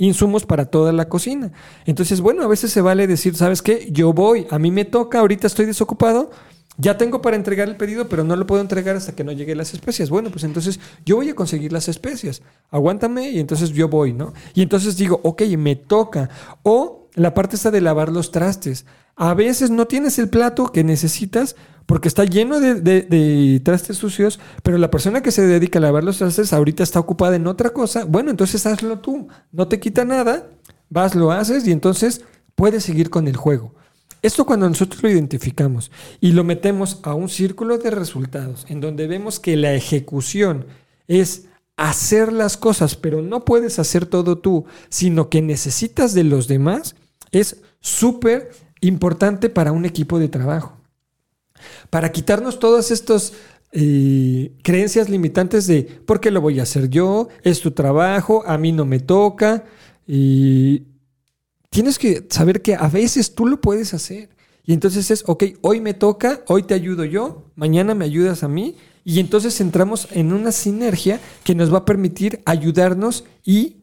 insumos 0.00 0.46
para 0.46 0.64
toda 0.64 0.92
la 0.92 1.08
cocina. 1.08 1.52
Entonces, 1.86 2.20
bueno, 2.20 2.42
a 2.42 2.48
veces 2.48 2.72
se 2.72 2.80
vale 2.80 3.06
decir, 3.06 3.36
¿sabes 3.36 3.62
qué? 3.62 3.88
Yo 3.92 4.12
voy, 4.12 4.46
a 4.50 4.58
mí 4.58 4.70
me 4.70 4.84
toca, 4.84 5.20
ahorita 5.20 5.46
estoy 5.46 5.66
desocupado, 5.66 6.30
ya 6.78 6.96
tengo 6.96 7.20
para 7.20 7.36
entregar 7.36 7.68
el 7.68 7.76
pedido, 7.76 8.08
pero 8.08 8.24
no 8.24 8.34
lo 8.36 8.46
puedo 8.46 8.62
entregar 8.62 8.96
hasta 8.96 9.14
que 9.14 9.22
no 9.22 9.32
lleguen 9.32 9.58
las 9.58 9.74
especias. 9.74 10.08
Bueno, 10.08 10.30
pues 10.30 10.44
entonces 10.44 10.80
yo 11.04 11.16
voy 11.16 11.28
a 11.28 11.34
conseguir 11.34 11.72
las 11.72 11.88
especias. 11.88 12.40
Aguántame 12.70 13.30
y 13.30 13.38
entonces 13.38 13.70
yo 13.70 13.88
voy, 13.88 14.14
¿no? 14.14 14.32
Y 14.54 14.62
entonces 14.62 14.96
digo, 14.96 15.20
ok, 15.22 15.42
me 15.58 15.76
toca. 15.76 16.30
O 16.62 17.08
la 17.14 17.34
parte 17.34 17.56
está 17.56 17.70
de 17.70 17.82
lavar 17.82 18.10
los 18.10 18.32
trastes. 18.32 18.86
A 19.14 19.34
veces 19.34 19.70
no 19.70 19.86
tienes 19.86 20.18
el 20.18 20.30
plato 20.30 20.72
que 20.72 20.82
necesitas 20.82 21.54
porque 21.90 22.06
está 22.06 22.24
lleno 22.24 22.60
de, 22.60 23.60
trastes 23.64 23.96
sucios, 23.96 24.38
pero 24.62 24.78
la 24.78 24.92
persona 24.92 25.24
que 25.24 25.32
se 25.32 25.44
dedica 25.44 25.80
a 25.80 25.82
lavar 25.82 26.04
los 26.04 26.18
trastes 26.18 26.52
ahorita 26.52 26.84
está 26.84 27.00
ocupada 27.00 27.34
en 27.34 27.48
otra 27.48 27.70
cosa. 27.70 28.04
Bueno, 28.04 28.30
entonces 28.30 28.64
hazlo 28.64 29.00
tú. 29.00 29.26
No 29.50 29.66
te 29.66 29.80
quita 29.80 30.04
nada, 30.04 30.48
vas, 30.88 31.16
lo 31.16 31.32
haces 31.32 31.66
y 31.66 31.72
entonces 31.72 32.20
puedes 32.54 32.84
seguir 32.84 33.10
con 33.10 33.26
el 33.26 33.36
juego. 33.36 33.74
Esto 34.22 34.46
cuando 34.46 34.68
nosotros 34.68 35.02
lo 35.02 35.10
identificamos 35.10 35.90
y 36.20 36.30
lo 36.30 36.44
metemos 36.44 37.00
a 37.02 37.14
un 37.14 37.28
círculo 37.28 37.76
de 37.78 37.90
resultados 37.90 38.66
en 38.68 38.80
donde 38.80 39.08
vemos 39.08 39.40
que 39.40 39.56
la 39.56 39.74
ejecución 39.74 40.66
es 41.08 41.46
hacer 41.76 42.32
las 42.32 42.56
cosas, 42.56 42.94
pero 42.94 43.20
no 43.20 43.44
puedes 43.44 43.80
hacer 43.80 44.06
todo 44.06 44.38
tú, 44.38 44.64
sino 44.90 45.28
que 45.28 45.42
necesitas 45.42 46.14
de 46.14 46.22
los 46.22 46.46
demás, 46.46 46.94
es 47.32 47.62
súper 47.80 48.52
importante 48.80 49.48
para 49.48 49.72
un 49.72 49.86
equipo 49.86 50.20
de 50.20 50.28
trabajo. 50.28 50.79
Para 51.90 52.12
quitarnos 52.12 52.58
todas 52.58 52.90
estas 52.90 53.32
eh, 53.72 54.52
creencias 54.62 55.08
limitantes 55.08 55.66
de 55.66 55.82
¿por 55.82 56.20
qué 56.20 56.30
lo 56.30 56.40
voy 56.40 56.60
a 56.60 56.64
hacer 56.64 56.88
yo? 56.88 57.28
Es 57.42 57.60
tu 57.60 57.70
trabajo, 57.70 58.42
a 58.46 58.58
mí 58.58 58.72
no 58.72 58.84
me 58.84 58.98
toca. 58.98 59.64
Y 60.06 60.84
tienes 61.70 61.98
que 61.98 62.26
saber 62.28 62.62
que 62.62 62.74
a 62.74 62.88
veces 62.88 63.34
tú 63.34 63.46
lo 63.46 63.60
puedes 63.60 63.94
hacer. 63.94 64.28
Y 64.64 64.72
entonces 64.72 65.10
es, 65.10 65.24
ok, 65.26 65.44
hoy 65.62 65.80
me 65.80 65.94
toca, 65.94 66.42
hoy 66.46 66.64
te 66.64 66.74
ayudo 66.74 67.04
yo, 67.04 67.50
mañana 67.54 67.94
me 67.94 68.04
ayudas 68.04 68.42
a 68.42 68.48
mí. 68.48 68.76
Y 69.04 69.18
entonces 69.18 69.60
entramos 69.60 70.08
en 70.12 70.32
una 70.32 70.52
sinergia 70.52 71.20
que 71.44 71.54
nos 71.54 71.72
va 71.72 71.78
a 71.78 71.84
permitir 71.84 72.42
ayudarnos 72.44 73.24
y 73.44 73.79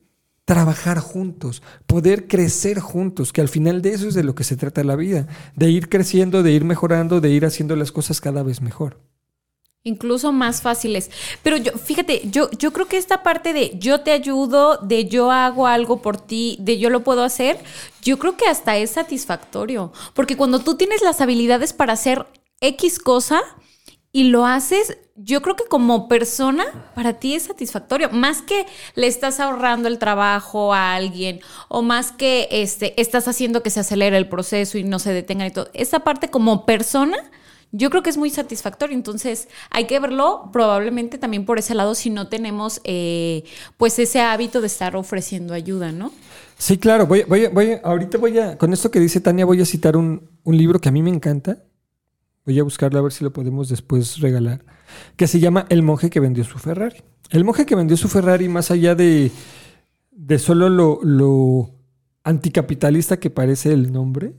trabajar 0.48 1.00
juntos, 1.00 1.62
poder 1.88 2.26
crecer 2.26 2.80
juntos, 2.80 3.34
que 3.34 3.41
al 3.41 3.50
final 3.50 3.82
de 3.82 3.89
eso 3.89 4.08
es 4.08 4.14
de 4.14 4.24
lo 4.24 4.34
que 4.34 4.45
se 4.45 4.56
trata 4.56 4.82
la 4.86 4.95
vida, 4.95 5.28
de 5.58 5.70
ir 5.70 5.89
creciendo, 5.89 6.41
de 6.41 6.54
ir 6.54 6.64
mejorando, 6.64 7.20
de 7.20 7.30
ir 7.32 7.45
haciendo 7.45 7.76
las 7.76 7.91
cosas 7.91 8.22
cada 8.22 8.43
vez 8.43 8.62
mejor 8.62 8.98
incluso 9.84 10.34
más 10.34 10.62
fáciles. 10.62 11.10
Pero 11.43 11.56
yo, 11.56 11.72
fíjate, 11.72 12.24
yo, 12.30 12.50
yo 12.52 12.74
creo 12.74 12.88
que 12.88 12.98
esta 12.98 13.24
parte 13.24 13.54
de 13.54 13.72
yo 13.80 14.02
te 14.02 14.12
ayudo, 14.12 14.78
de 14.80 15.06
yo 15.06 15.32
hago 15.32 15.66
algo 15.66 16.02
por 16.02 16.18
ti, 16.18 16.58
de 16.60 16.78
yo 16.78 16.89
lo 16.89 17.06
puedo 17.06 17.24
hacer, 17.24 17.58
yo 18.02 18.20
creo 18.20 18.36
que 18.36 18.48
hasta 18.48 18.76
es 18.76 18.91
satisfactorio. 18.91 19.93
Porque 20.14 20.36
cuando 20.36 20.60
tú 20.60 20.76
tienes 20.76 21.02
las 21.02 21.22
habilidades 21.22 21.72
para 21.72 21.93
hacer 21.93 22.28
X 22.60 23.00
cosa 23.00 23.41
y 24.18 24.24
lo 24.24 24.47
haces, 24.47 24.97
yo 25.15 25.43
creo 25.43 25.55
que 25.55 25.65
como 25.65 26.07
persona, 26.07 26.65
para 26.95 27.20
ti 27.20 27.36
es 27.36 27.43
satisfactorio. 27.43 28.09
Más 28.09 28.41
que 28.41 28.65
le 28.95 29.05
estás 29.05 29.39
ahorrando 29.39 29.88
el 29.88 29.99
trabajo 29.99 30.74
a 30.74 30.95
alguien, 30.95 31.39
o 31.68 31.84
más 31.84 32.13
que 32.13 32.47
este, 32.49 32.99
estás 32.99 33.28
haciendo 33.28 33.61
que 33.61 33.70
se 33.70 33.82
acelere 33.82 34.18
el 34.18 34.28
proceso 34.28 34.80
y 34.80 34.84
no 34.84 34.97
se 34.97 35.13
detenga 35.13 35.45
y 35.45 35.51
todo. 35.51 35.70
Esa 35.76 35.99
parte 35.99 36.30
como 36.30 36.65
persona 36.65 37.15
yo 37.72 37.91
creo 37.91 38.01
que 38.01 38.09
es 38.09 38.18
muy 38.18 38.32
satisfactorio. 38.32 38.95
Entonces, 38.95 39.49
hay 39.70 39.86
que 39.86 39.99
verlo 39.99 40.49
probablemente 40.51 41.20
también 41.20 41.45
por 41.45 41.59
ese 41.59 41.76
lado 41.76 41.93
si 41.93 42.09
no 42.09 42.28
tenemos 42.28 42.82
eh, 42.86 43.43
pues 43.78 43.99
ese 43.99 44.22
hábito 44.22 44.61
de 44.61 44.68
estar 44.68 44.95
ofreciendo 44.95 45.53
ayuda, 45.53 45.91
¿no? 45.91 46.11
Sí, 46.57 46.80
claro. 46.80 47.05
Voy, 47.05 47.22
voy, 47.22 47.45
voy, 47.49 47.78
ahorita 47.84 48.18
voy 48.18 48.39
a, 48.39 48.57
con 48.57 48.74
esto 48.74 48.89
que 48.89 48.99
dice 48.99 49.22
Tania, 49.22 49.45
voy 49.45 49.61
a 49.61 49.65
citar 49.65 49.95
un, 49.95 50.28
un 50.43 50.57
libro 50.57 50.80
que 50.80 50.89
a 50.89 50.91
mí 50.91 51.03
me 51.03 51.11
encanta. 51.11 51.59
Voy 52.48 52.58
a 52.60 52.64
buscarlo 52.64 52.98
a 52.98 53.02
ver 53.02 53.12
si 53.12 53.26
lo 53.26 53.34
podemos 53.34 53.68
después 53.68 54.22
regalar. 54.22 54.64
Que 55.18 55.28
se 55.28 55.41
llama 55.41 55.66
El 55.68 55.84
monje 55.84 56.10
que 56.10 56.22
vendió 56.22 56.45
su 56.45 56.58
Ferrari. 56.58 57.04
El 57.30 57.43
monje 57.43 57.66
que 57.66 57.76
vendió 57.76 57.98
su 57.98 58.08
Ferrari, 58.08 58.48
más 58.48 58.72
allá 58.72 58.95
de, 58.95 59.32
de 60.12 60.39
solo 60.39 60.70
lo, 60.70 61.76
anticapitalista 62.24 63.20
que 63.20 63.30
parece 63.30 63.74
el 63.74 63.91
nombre, 63.91 64.34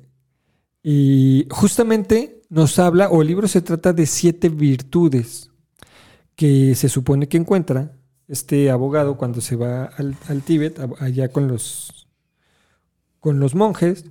y 0.83 1.47
justamente 1.51 2.41
nos 2.49 2.79
habla, 2.79 3.11
o 3.11 3.21
el 3.21 3.29
libro 3.29 3.47
se 3.47 3.61
trata 3.61 3.93
de 3.93 4.07
siete 4.07 4.49
virtudes 4.49 5.51
que 6.35 6.75
se 6.77 6.89
supone 6.89 7.29
que 7.29 7.37
encuentra 7.37 7.93
este 8.27 8.71
abogado 8.71 9.19
cuando 9.19 9.43
se 9.43 9.57
va 9.57 9.85
al, 9.85 10.43
Tíbet, 10.47 10.81
allá 10.99 11.29
con 11.29 11.47
los, 11.47 12.09
con 13.21 13.39
los 13.39 13.55
monjes, 13.55 14.07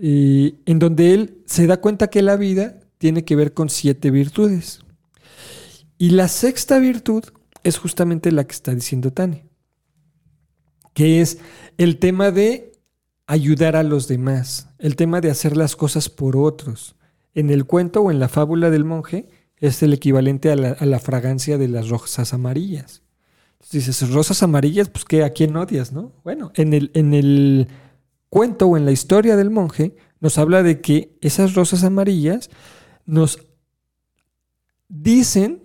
y 0.00 0.60
en 0.66 0.78
donde 0.78 1.12
él 1.12 1.42
se 1.46 1.66
da 1.66 1.80
cuenta 1.80 2.06
que 2.06 2.22
la 2.22 2.36
vida 2.36 2.79
tiene 3.00 3.24
que 3.24 3.34
ver 3.34 3.54
con 3.54 3.70
siete 3.70 4.10
virtudes. 4.10 4.80
Y 5.96 6.10
la 6.10 6.28
sexta 6.28 6.78
virtud 6.78 7.24
es 7.64 7.78
justamente 7.78 8.30
la 8.30 8.44
que 8.44 8.52
está 8.52 8.74
diciendo 8.74 9.10
Tani, 9.10 9.44
que 10.92 11.22
es 11.22 11.38
el 11.78 11.98
tema 11.98 12.30
de 12.30 12.72
ayudar 13.26 13.74
a 13.74 13.82
los 13.84 14.06
demás, 14.06 14.68
el 14.78 14.96
tema 14.96 15.22
de 15.22 15.30
hacer 15.30 15.56
las 15.56 15.76
cosas 15.76 16.10
por 16.10 16.36
otros 16.36 16.94
en 17.34 17.48
el 17.48 17.64
cuento 17.64 18.02
o 18.02 18.10
en 18.10 18.20
la 18.20 18.28
fábula 18.28 18.68
del 18.68 18.84
monje 18.84 19.28
es 19.56 19.82
el 19.82 19.94
equivalente 19.94 20.50
a 20.50 20.56
la, 20.56 20.98
fragancia 20.98 21.56
de 21.56 21.68
las 21.68 21.88
rosas 21.88 22.34
amarillas. 22.34 23.02
dices, 23.72 24.10
rosas 24.10 24.42
amarillas, 24.42 24.90
pues 24.90 25.06
¿qué? 25.06 25.24
¿A 25.24 25.30
quién 25.30 25.56
odias, 25.56 25.92
no? 25.92 26.12
Bueno, 26.22 26.52
en 26.54 26.74
el, 26.74 26.90
en 26.92 27.14
el 27.14 27.68
cuento 28.28 28.66
o 28.66 28.76
en 28.76 28.84
la 28.84 28.92
historia 28.92 29.36
del 29.36 29.48
monje 29.48 29.96
nos 30.20 30.36
habla 30.36 30.62
de 30.62 30.82
que 30.82 31.16
esas 31.22 31.54
rosas 31.54 31.82
amarillas 31.82 32.50
nos 33.06 33.38
dicen 34.88 35.62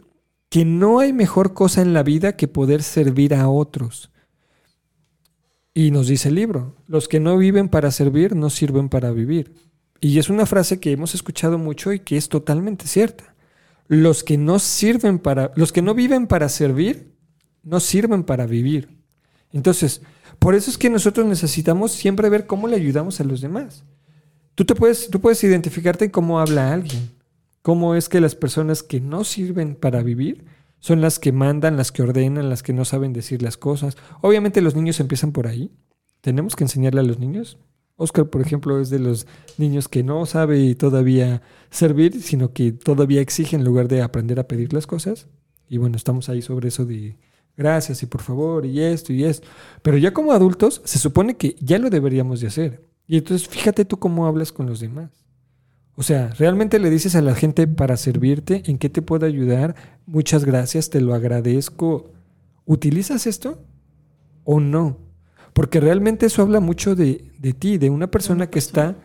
que 0.49 0.65
no 0.65 0.99
hay 0.99 1.13
mejor 1.13 1.53
cosa 1.53 1.81
en 1.81 1.93
la 1.93 2.03
vida 2.03 2.35
que 2.35 2.47
poder 2.47 2.83
servir 2.83 3.33
a 3.33 3.49
otros. 3.49 4.11
Y 5.73 5.91
nos 5.91 6.07
dice 6.07 6.29
el 6.29 6.35
libro, 6.35 6.75
los 6.87 7.07
que 7.09 7.19
no 7.19 7.37
viven 7.37 7.67
para 7.67 7.91
servir 7.91 8.35
no 8.35 8.49
sirven 8.49 8.87
para 8.87 9.11
vivir. 9.11 9.53
Y 9.99 10.19
es 10.19 10.29
una 10.29 10.45
frase 10.45 10.79
que 10.79 10.91
hemos 10.91 11.15
escuchado 11.15 11.57
mucho 11.57 11.91
y 11.91 11.99
que 11.99 12.15
es 12.15 12.29
totalmente 12.29 12.87
cierta. 12.87 13.35
Los 13.87 14.23
que 14.23 14.37
no 14.37 14.59
sirven 14.59 15.19
para, 15.19 15.51
los 15.55 15.73
que 15.73 15.81
no 15.81 15.93
viven 15.93 16.27
para 16.27 16.47
servir, 16.47 17.13
no 17.63 17.79
sirven 17.79 18.23
para 18.23 18.45
vivir. 18.45 18.89
Entonces, 19.51 20.01
por 20.39 20.55
eso 20.55 20.69
es 20.69 20.77
que 20.77 20.89
nosotros 20.89 21.25
necesitamos 21.25 21.91
siempre 21.91 22.29
ver 22.29 22.45
cómo 22.45 22.67
le 22.67 22.75
ayudamos 22.75 23.19
a 23.19 23.23
los 23.23 23.41
demás. 23.41 23.83
Tú, 24.53 24.63
te 24.63 24.75
puedes, 24.75 25.09
tú 25.09 25.19
puedes 25.19 25.43
identificarte 25.43 26.05
en 26.05 26.11
cómo 26.11 26.39
habla 26.39 26.71
alguien, 26.71 27.09
cómo 27.65 27.95
es 27.95 28.09
que 28.09 28.21
las 28.21 28.35
personas 28.35 28.83
que 28.83 29.01
no 29.01 29.23
sirven 29.23 29.73
para 29.73 30.03
vivir 30.03 30.45
son 30.79 31.01
las 31.01 31.17
que 31.17 31.31
mandan, 31.31 31.77
las 31.77 31.91
que 31.91 32.03
ordenan, 32.03 32.47
las 32.47 32.61
que 32.61 32.73
no 32.73 32.85
saben 32.85 33.11
decir 33.11 33.41
las 33.41 33.57
cosas. 33.57 33.97
Obviamente 34.21 34.61
los 34.61 34.75
niños 34.75 34.99
empiezan 34.99 35.31
por 35.31 35.47
ahí. 35.47 35.71
Tenemos 36.21 36.55
que 36.55 36.63
enseñarle 36.63 36.99
a 36.99 37.03
los 37.03 37.17
niños 37.17 37.57
Oscar, 37.97 38.29
por 38.29 38.41
ejemplo, 38.41 38.79
es 38.79 38.91
de 38.91 38.99
los 38.99 39.25
niños 39.57 39.87
que 39.87 40.03
no 40.03 40.27
sabe 40.27 40.75
todavía 40.75 41.41
servir, 41.71 42.21
sino 42.21 42.53
que 42.53 42.71
todavía 42.71 43.19
exige 43.19 43.55
en 43.55 43.63
lugar 43.63 43.87
de 43.87 44.03
aprender 44.03 44.39
a 44.39 44.47
pedir 44.47 44.71
las 44.71 44.85
cosas. 44.85 45.27
Y 45.67 45.79
bueno, 45.79 45.95
estamos 45.95 46.29
ahí 46.29 46.43
sobre 46.43 46.67
eso 46.67 46.85
de 46.85 47.17
gracias 47.57 48.03
y 48.03 48.05
por 48.05 48.21
favor 48.21 48.67
y 48.67 48.79
esto 48.79 49.11
y 49.11 49.23
esto. 49.23 49.47
Pero 49.81 49.97
ya 49.97 50.13
como 50.13 50.33
adultos 50.33 50.83
se 50.85 50.99
supone 50.99 51.35
que 51.35 51.55
ya 51.59 51.79
lo 51.79 51.89
deberíamos 51.89 52.41
de 52.41 52.47
hacer. 52.47 52.85
Y 53.07 53.17
entonces 53.17 53.47
fíjate 53.47 53.85
tú 53.85 53.97
cómo 53.97 54.27
hablas 54.27 54.51
con 54.51 54.67
los 54.67 54.81
demás. 54.81 55.24
O 55.95 56.03
sea, 56.03 56.27
realmente 56.37 56.79
le 56.79 56.89
dices 56.89 57.15
a 57.15 57.21
la 57.21 57.35
gente 57.35 57.67
para 57.67 57.95
servirte, 57.97 58.63
en 58.65 58.77
qué 58.77 58.89
te 58.89 59.01
puedo 59.01 59.25
ayudar, 59.25 59.75
muchas 60.05 60.43
gracias, 60.43 60.89
te 60.89 61.01
lo 61.01 61.13
agradezco. 61.13 62.11
¿Utilizas 62.65 63.27
esto 63.27 63.63
o 64.43 64.59
no? 64.59 64.97
Porque 65.53 65.79
realmente 65.79 66.25
eso 66.25 66.41
habla 66.41 66.59
mucho 66.59 66.95
de, 66.95 67.31
ti, 67.57 67.77
de 67.77 67.89
una 67.89 68.11
persona 68.11 68.49
que 68.49 68.59
está 68.59 68.97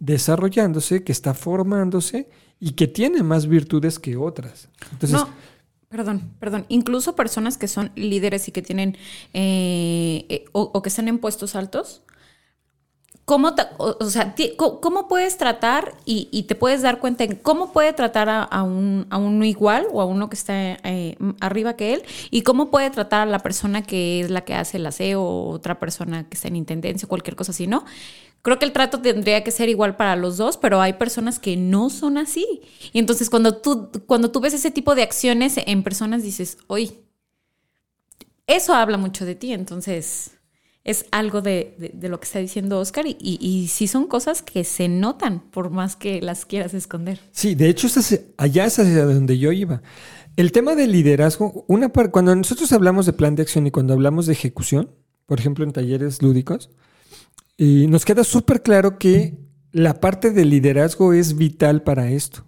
desarrollándose, 0.00 1.04
que 1.04 1.12
está 1.12 1.34
formándose 1.34 2.30
y 2.58 2.72
que 2.72 2.86
tiene 2.86 3.22
más 3.22 3.46
virtudes 3.46 3.98
que 3.98 4.16
otras. 4.16 4.68
Entonces, 4.92 5.20
no. 5.20 5.28
Perdón, 5.92 6.32
perdón. 6.40 6.64
Incluso 6.70 7.14
personas 7.14 7.58
que 7.58 7.68
son 7.68 7.92
líderes 7.94 8.48
y 8.48 8.52
que 8.52 8.62
tienen 8.62 8.96
eh, 9.34 10.24
eh, 10.30 10.44
o, 10.52 10.80
que 10.80 10.88
están 10.88 11.06
en 11.06 11.18
puestos 11.18 11.54
altos, 11.54 12.02
¿cómo, 13.32 13.54
o, 13.78 14.10
sea, 14.10 14.34
¿cómo 14.58 15.08
puedes 15.08 15.38
tratar 15.38 15.94
y, 16.04 16.42
te 16.42 16.54
puedes 16.54 16.82
dar 16.82 17.00
cuenta 17.00 17.24
en 17.24 17.36
cómo 17.36 17.72
puede 17.72 17.94
tratar 17.94 18.28
a, 18.28 18.42
a 18.42 18.62
un, 18.62 19.06
a 19.08 19.16
uno 19.16 19.46
igual 19.46 19.86
o 19.90 20.02
a 20.02 20.04
uno 20.04 20.28
que 20.28 20.36
está 20.36 20.54
eh, 20.84 21.16
arriba 21.40 21.74
que 21.74 21.94
él 21.94 22.02
y 22.30 22.42
cómo 22.42 22.70
puede 22.70 22.90
tratar 22.90 23.22
a 23.22 23.30
la 23.30 23.38
persona 23.38 23.80
que 23.80 24.20
es 24.20 24.28
la 24.28 24.42
que 24.42 24.52
hace 24.52 24.76
el 24.76 24.84
aseo 24.84 25.22
o 25.22 25.48
otra 25.48 25.78
persona 25.78 26.28
que 26.28 26.34
está 26.34 26.48
en 26.48 26.56
intendencia 26.56 27.06
o 27.06 27.08
cualquier 27.08 27.34
cosa 27.34 27.52
así, 27.52 27.66
¿no? 27.66 27.86
Creo 28.42 28.58
que 28.58 28.66
el 28.66 28.72
trato 28.72 29.00
tendría 29.00 29.42
que 29.42 29.50
ser 29.50 29.70
igual 29.70 29.96
para 29.96 30.14
los 30.14 30.36
dos, 30.36 30.58
pero 30.58 30.82
hay 30.82 30.92
personas 30.92 31.38
que 31.38 31.56
no 31.56 31.88
son 31.88 32.18
así. 32.18 32.60
Y 32.92 32.98
entonces 32.98 33.30
cuando 33.30 33.56
tú, 33.56 33.88
cuando 34.06 34.30
tú 34.30 34.40
ves 34.40 34.52
ese 34.52 34.70
tipo 34.70 34.94
de 34.94 35.04
acciones 35.04 35.54
en 35.56 35.82
personas 35.82 36.22
dices, 36.22 36.58
oye, 36.66 37.00
eso 38.46 38.74
habla 38.74 38.98
mucho 38.98 39.24
de 39.24 39.36
ti, 39.36 39.54
entonces 39.54 40.32
es 40.84 41.06
algo 41.12 41.42
de, 41.42 41.92
de- 41.92 42.08
lo 42.08 42.18
que 42.18 42.24
está 42.24 42.38
diciendo 42.40 42.80
Oscar 42.80 43.06
y, 43.06 43.16
y, 43.20 43.68
sí 43.68 43.86
son 43.86 44.06
cosas 44.06 44.42
que 44.42 44.64
se 44.64 44.88
notan 44.88 45.40
por 45.50 45.70
más 45.70 45.94
que 45.96 46.20
las 46.20 46.44
quieras 46.44 46.74
esconder. 46.74 47.20
Sí, 47.30 47.54
de 47.54 47.68
hecho, 47.68 47.88
allá 48.36 48.64
es 48.64 48.78
hacia 48.78 49.04
donde 49.04 49.38
yo 49.38 49.52
iba. 49.52 49.82
El 50.36 50.50
tema 50.50 50.74
del 50.74 50.92
liderazgo, 50.92 51.64
una 51.68 51.90
cuando 51.90 52.34
nosotros 52.34 52.72
hablamos 52.72 53.06
de 53.06 53.12
plan 53.12 53.34
de 53.36 53.42
acción 53.42 53.66
y 53.66 53.70
cuando 53.70 53.92
hablamos 53.92 54.26
de 54.26 54.32
ejecución, 54.32 54.90
por 55.26 55.38
ejemplo 55.38 55.64
en 55.64 55.72
talleres 55.72 56.20
lúdicos, 56.22 56.70
y 57.56 57.86
nos 57.86 58.04
queda 58.04 58.24
súper 58.24 58.62
claro 58.62 58.98
que 58.98 59.38
la 59.70 60.00
parte 60.00 60.30
del 60.30 60.50
liderazgo 60.50 61.12
es 61.12 61.36
vital 61.36 61.82
para 61.82 62.10
esto. 62.10 62.44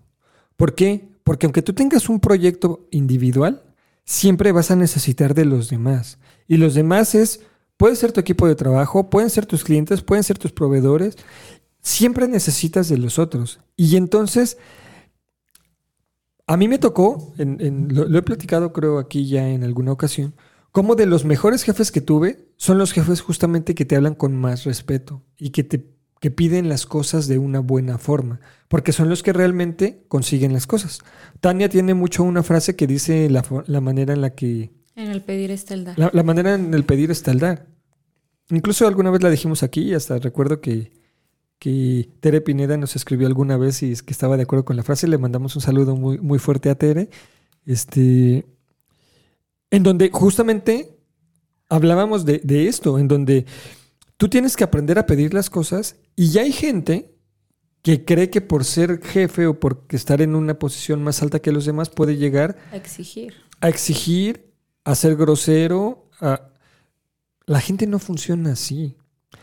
¿Por 0.56 0.74
qué? 0.74 1.08
Porque 1.24 1.46
aunque 1.46 1.62
tú 1.62 1.72
tengas 1.72 2.08
un 2.08 2.20
proyecto 2.20 2.88
individual, 2.90 3.62
siempre 4.04 4.52
vas 4.52 4.70
a 4.70 4.76
necesitar 4.76 5.34
de 5.34 5.44
los 5.44 5.70
demás. 5.70 6.18
Y 6.48 6.56
los 6.58 6.74
demás 6.74 7.14
es, 7.14 7.40
puede 7.76 7.96
ser 7.96 8.12
tu 8.12 8.20
equipo 8.20 8.46
de 8.46 8.54
trabajo, 8.54 9.10
pueden 9.10 9.30
ser 9.30 9.46
tus 9.46 9.64
clientes, 9.64 10.02
pueden 10.02 10.24
ser 10.24 10.38
tus 10.38 10.52
proveedores. 10.52 11.16
Siempre 11.80 12.28
necesitas 12.28 12.88
de 12.88 12.98
los 12.98 13.18
otros. 13.18 13.60
Y 13.76 13.96
entonces, 13.96 14.56
a 16.46 16.56
mí 16.56 16.68
me 16.68 16.78
tocó, 16.78 17.32
en- 17.38 17.88
lo, 17.94 18.04
lo 18.06 18.18
he 18.18 18.22
platicado 18.22 18.72
creo 18.72 18.98
aquí 18.98 19.26
ya 19.28 19.48
en 19.48 19.64
alguna 19.64 19.92
ocasión, 19.92 20.34
como 20.72 20.94
de 20.96 21.06
los 21.06 21.24
mejores 21.24 21.62
jefes 21.62 21.92
que 21.92 22.00
tuve 22.00 22.48
son 22.56 22.78
los 22.78 22.92
jefes 22.92 23.20
justamente 23.20 23.74
que 23.74 23.84
te 23.84 23.96
hablan 23.96 24.14
con 24.14 24.34
más 24.36 24.64
respeto 24.64 25.22
y 25.38 25.50
que 25.50 25.64
te 25.64 25.94
que 26.20 26.30
piden 26.30 26.70
las 26.70 26.86
cosas 26.86 27.28
de 27.28 27.36
una 27.38 27.60
buena 27.60 27.98
forma, 27.98 28.40
porque 28.68 28.92
son 28.92 29.10
los 29.10 29.22
que 29.22 29.34
realmente 29.34 30.06
consiguen 30.08 30.54
las 30.54 30.66
cosas. 30.66 31.00
Tania 31.40 31.68
tiene 31.68 31.92
mucho 31.92 32.22
una 32.22 32.42
frase 32.42 32.76
que 32.76 32.86
dice 32.86 33.28
la, 33.28 33.44
la 33.66 33.80
manera 33.82 34.14
en 34.14 34.22
la 34.22 34.30
que 34.34 34.72
En 34.96 35.10
el 35.10 35.22
pedir 35.22 35.50
está 35.50 35.74
el 35.74 35.84
dar. 35.84 35.98
la, 35.98 36.10
la 36.12 36.22
manera 36.22 36.54
en 36.54 36.72
el 36.74 36.84
pedir 36.84 37.10
está 37.10 37.30
el 37.32 37.38
dar. 37.40 37.66
Incluso 38.50 38.86
alguna 38.86 39.10
vez 39.10 39.22
la 39.22 39.30
dijimos 39.30 39.62
aquí 39.62 39.82
y 39.82 39.94
hasta 39.94 40.18
recuerdo 40.18 40.60
que, 40.60 40.92
que 41.58 42.08
Tere 42.20 42.40
Pineda 42.40 42.76
nos 42.76 42.94
escribió 42.94 43.26
alguna 43.26 43.56
vez 43.56 43.82
y 43.82 43.90
es 43.92 44.02
que 44.02 44.12
estaba 44.12 44.36
de 44.36 44.42
acuerdo 44.44 44.64
con 44.64 44.76
la 44.76 44.82
frase. 44.82 45.08
Le 45.08 45.18
mandamos 45.18 45.56
un 45.56 45.62
saludo 45.62 45.96
muy, 45.96 46.18
muy 46.18 46.38
fuerte 46.38 46.70
a 46.70 46.74
Tere. 46.74 47.08
Este, 47.66 48.44
en 49.70 49.82
donde 49.82 50.10
justamente 50.12 50.98
hablábamos 51.68 52.24
de, 52.24 52.40
de 52.44 52.68
esto, 52.68 52.98
en 52.98 53.08
donde 53.08 53.46
tú 54.16 54.28
tienes 54.28 54.56
que 54.56 54.64
aprender 54.64 54.98
a 54.98 55.06
pedir 55.06 55.32
las 55.34 55.50
cosas 55.50 55.96
y 56.14 56.28
ya 56.30 56.42
hay 56.42 56.52
gente 56.52 57.10
que 57.82 58.04
cree 58.04 58.30
que 58.30 58.40
por 58.40 58.64
ser 58.64 59.00
jefe 59.02 59.46
o 59.46 59.58
por 59.58 59.84
estar 59.90 60.22
en 60.22 60.34
una 60.34 60.58
posición 60.58 61.02
más 61.02 61.22
alta 61.22 61.40
que 61.40 61.52
los 61.52 61.64
demás 61.66 61.90
puede 61.90 62.16
llegar 62.16 62.56
A 62.72 62.76
exigir. 62.76 63.34
a 63.60 63.68
exigir, 63.68 64.53
a 64.84 64.94
ser 64.94 65.16
grosero. 65.16 66.08
a- 66.20 66.48
La 67.46 67.60
gente 67.60 67.86
no 67.86 67.98
funciona 67.98 68.52
así. 68.52 68.96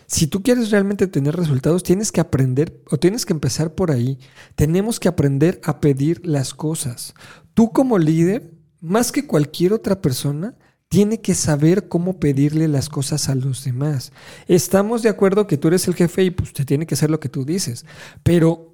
Si 0.07 0.25
tú 0.27 0.41
quieres 0.41 0.71
realmente 0.71 1.07
tener 1.07 1.35
resultados, 1.35 1.83
tienes 1.83 2.11
que 2.11 2.19
aprender 2.21 2.81
o 2.89 2.97
tienes 2.97 3.25
que 3.25 3.33
empezar 3.33 3.75
por 3.75 3.91
ahí. 3.91 4.17
Tenemos 4.55 4.99
que 4.99 5.07
aprender 5.07 5.61
a 5.63 5.79
pedir 5.79 6.25
las 6.25 6.53
cosas. 6.53 7.13
Tú 7.53 7.71
como 7.71 7.97
líder, 7.99 8.51
más 8.79 9.11
que 9.11 9.27
cualquier 9.27 9.73
otra 9.73 10.01
persona, 10.01 10.55
tiene 10.89 11.21
que 11.21 11.35
saber 11.35 11.87
cómo 11.87 12.19
pedirle 12.19 12.67
las 12.67 12.89
cosas 12.89 13.29
a 13.29 13.35
los 13.35 13.63
demás. 13.63 14.11
Estamos 14.47 15.03
de 15.03 15.09
acuerdo 15.09 15.47
que 15.47 15.57
tú 15.57 15.67
eres 15.69 15.87
el 15.87 15.95
jefe 15.95 16.23
y 16.23 16.31
pues 16.31 16.51
te 16.53 16.65
tiene 16.65 16.85
que 16.85 16.95
hacer 16.95 17.09
lo 17.11 17.19
que 17.19 17.29
tú 17.29 17.45
dices, 17.45 17.85
pero 18.23 18.70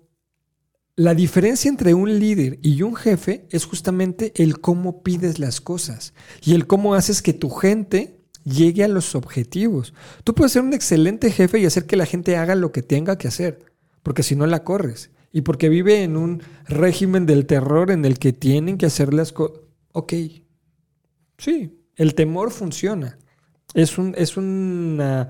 la 0.98 1.14
diferencia 1.14 1.70
entre 1.70 1.94
un 1.94 2.18
líder 2.20 2.58
y 2.64 2.82
un 2.82 2.96
jefe 2.96 3.46
es 3.52 3.66
justamente 3.66 4.34
el 4.36 4.60
cómo 4.60 5.04
pides 5.04 5.38
las 5.38 5.62
cosas 5.62 6.16
y 6.42 6.56
el 6.56 6.66
cómo 6.66 6.96
haces 6.96 7.22
que 7.22 7.34
tu 7.34 7.52
gente 7.52 8.18
llegue 8.44 8.84
a 8.84 8.88
los 8.88 9.14
objetivos. 9.14 9.94
Tú 10.24 10.34
puedes 10.34 10.54
ser 10.54 10.64
un 10.64 10.74
excelente 10.74 11.30
jefe 11.30 11.60
y 11.60 11.68
hacer 11.68 11.86
que 11.86 11.98
la 11.98 12.08
gente 12.08 12.36
haga 12.36 12.56
lo 12.56 12.72
que 12.72 12.82
tenga 12.82 13.20
que 13.20 13.28
hacer, 13.28 13.60
porque 14.02 14.24
si 14.24 14.36
no 14.36 14.48
la 14.48 14.64
corres. 14.64 15.12
Y 15.32 15.42
porque 15.42 15.70
vive 15.70 16.02
en 16.02 16.18
un 16.18 16.42
régimen 16.66 17.28
del 17.28 17.46
terror 17.46 17.92
en 17.92 18.04
el 18.04 18.18
que 18.18 18.34
tienen 18.34 18.80
que 18.80 18.88
hacer 18.88 19.14
las 19.14 19.34
cosas. 19.34 19.60
Ok, 19.92 20.14
sí, 21.38 21.80
el 21.96 22.16
temor 22.16 22.50
funciona. 22.50 23.20
Es 23.76 24.00
un, 24.00 24.16
es, 24.18 24.36
una, 24.36 25.30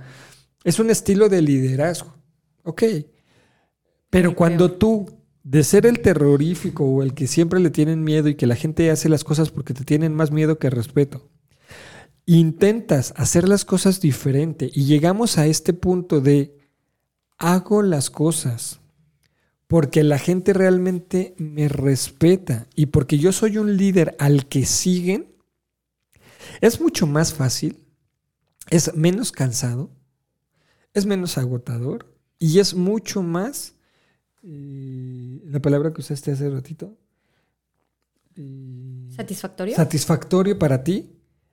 es 0.63 0.79
un 0.79 0.89
estilo 0.91 1.27
de 1.27 1.41
liderazgo. 1.41 2.15
Ok. 2.63 2.83
Pero 4.09 4.33
cuando 4.33 4.71
tú, 4.71 5.16
de 5.49 5.63
ser 5.63 5.85
el 5.85 6.01
terrorífico 6.01 6.83
o 6.83 7.01
el 7.01 7.13
que 7.13 7.25
siempre 7.25 7.61
le 7.61 7.69
tienen 7.69 8.03
miedo 8.03 8.27
y 8.27 8.35
que 8.35 8.47
la 8.47 8.57
gente 8.57 8.91
hace 8.91 9.07
las 9.07 9.23
cosas 9.23 9.49
porque 9.49 9.73
te 9.73 9.85
tienen 9.85 10.13
más 10.13 10.29
miedo 10.29 10.59
que 10.59 10.69
respeto, 10.69 11.29
intentas 12.25 13.13
hacer 13.15 13.47
las 13.47 13.63
cosas 13.63 14.01
diferente 14.01 14.69
y 14.73 14.83
llegamos 14.83 15.37
a 15.37 15.47
este 15.47 15.71
punto 15.71 16.19
de 16.19 16.57
hago 17.37 17.81
las 17.81 18.09
cosas 18.09 18.81
porque 19.67 20.03
la 20.03 20.19
gente 20.19 20.51
realmente 20.51 21.33
me 21.37 21.69
respeta 21.69 22.67
y 22.75 22.87
porque 22.87 23.17
yo 23.17 23.31
soy 23.31 23.57
un 23.57 23.77
líder 23.77 24.17
al 24.19 24.47
que 24.47 24.65
siguen, 24.65 25.33
es 26.59 26.81
mucho 26.81 27.07
más 27.07 27.33
fácil, 27.33 27.79
es 28.69 28.93
menos 28.95 29.31
cansado, 29.31 29.91
es 30.93 31.05
menos 31.05 31.37
agotador 31.37 32.13
y 32.37 32.59
es 32.59 32.73
mucho 32.73 33.23
más, 33.23 33.76
la 34.41 35.59
palabra 35.61 35.91
que 35.93 36.01
usaste 36.01 36.31
hace 36.31 36.49
ratito, 36.49 36.97
¿Satisfactorio? 39.15 39.75
satisfactorio 39.75 40.59
para 40.59 40.83
ti 40.83 41.11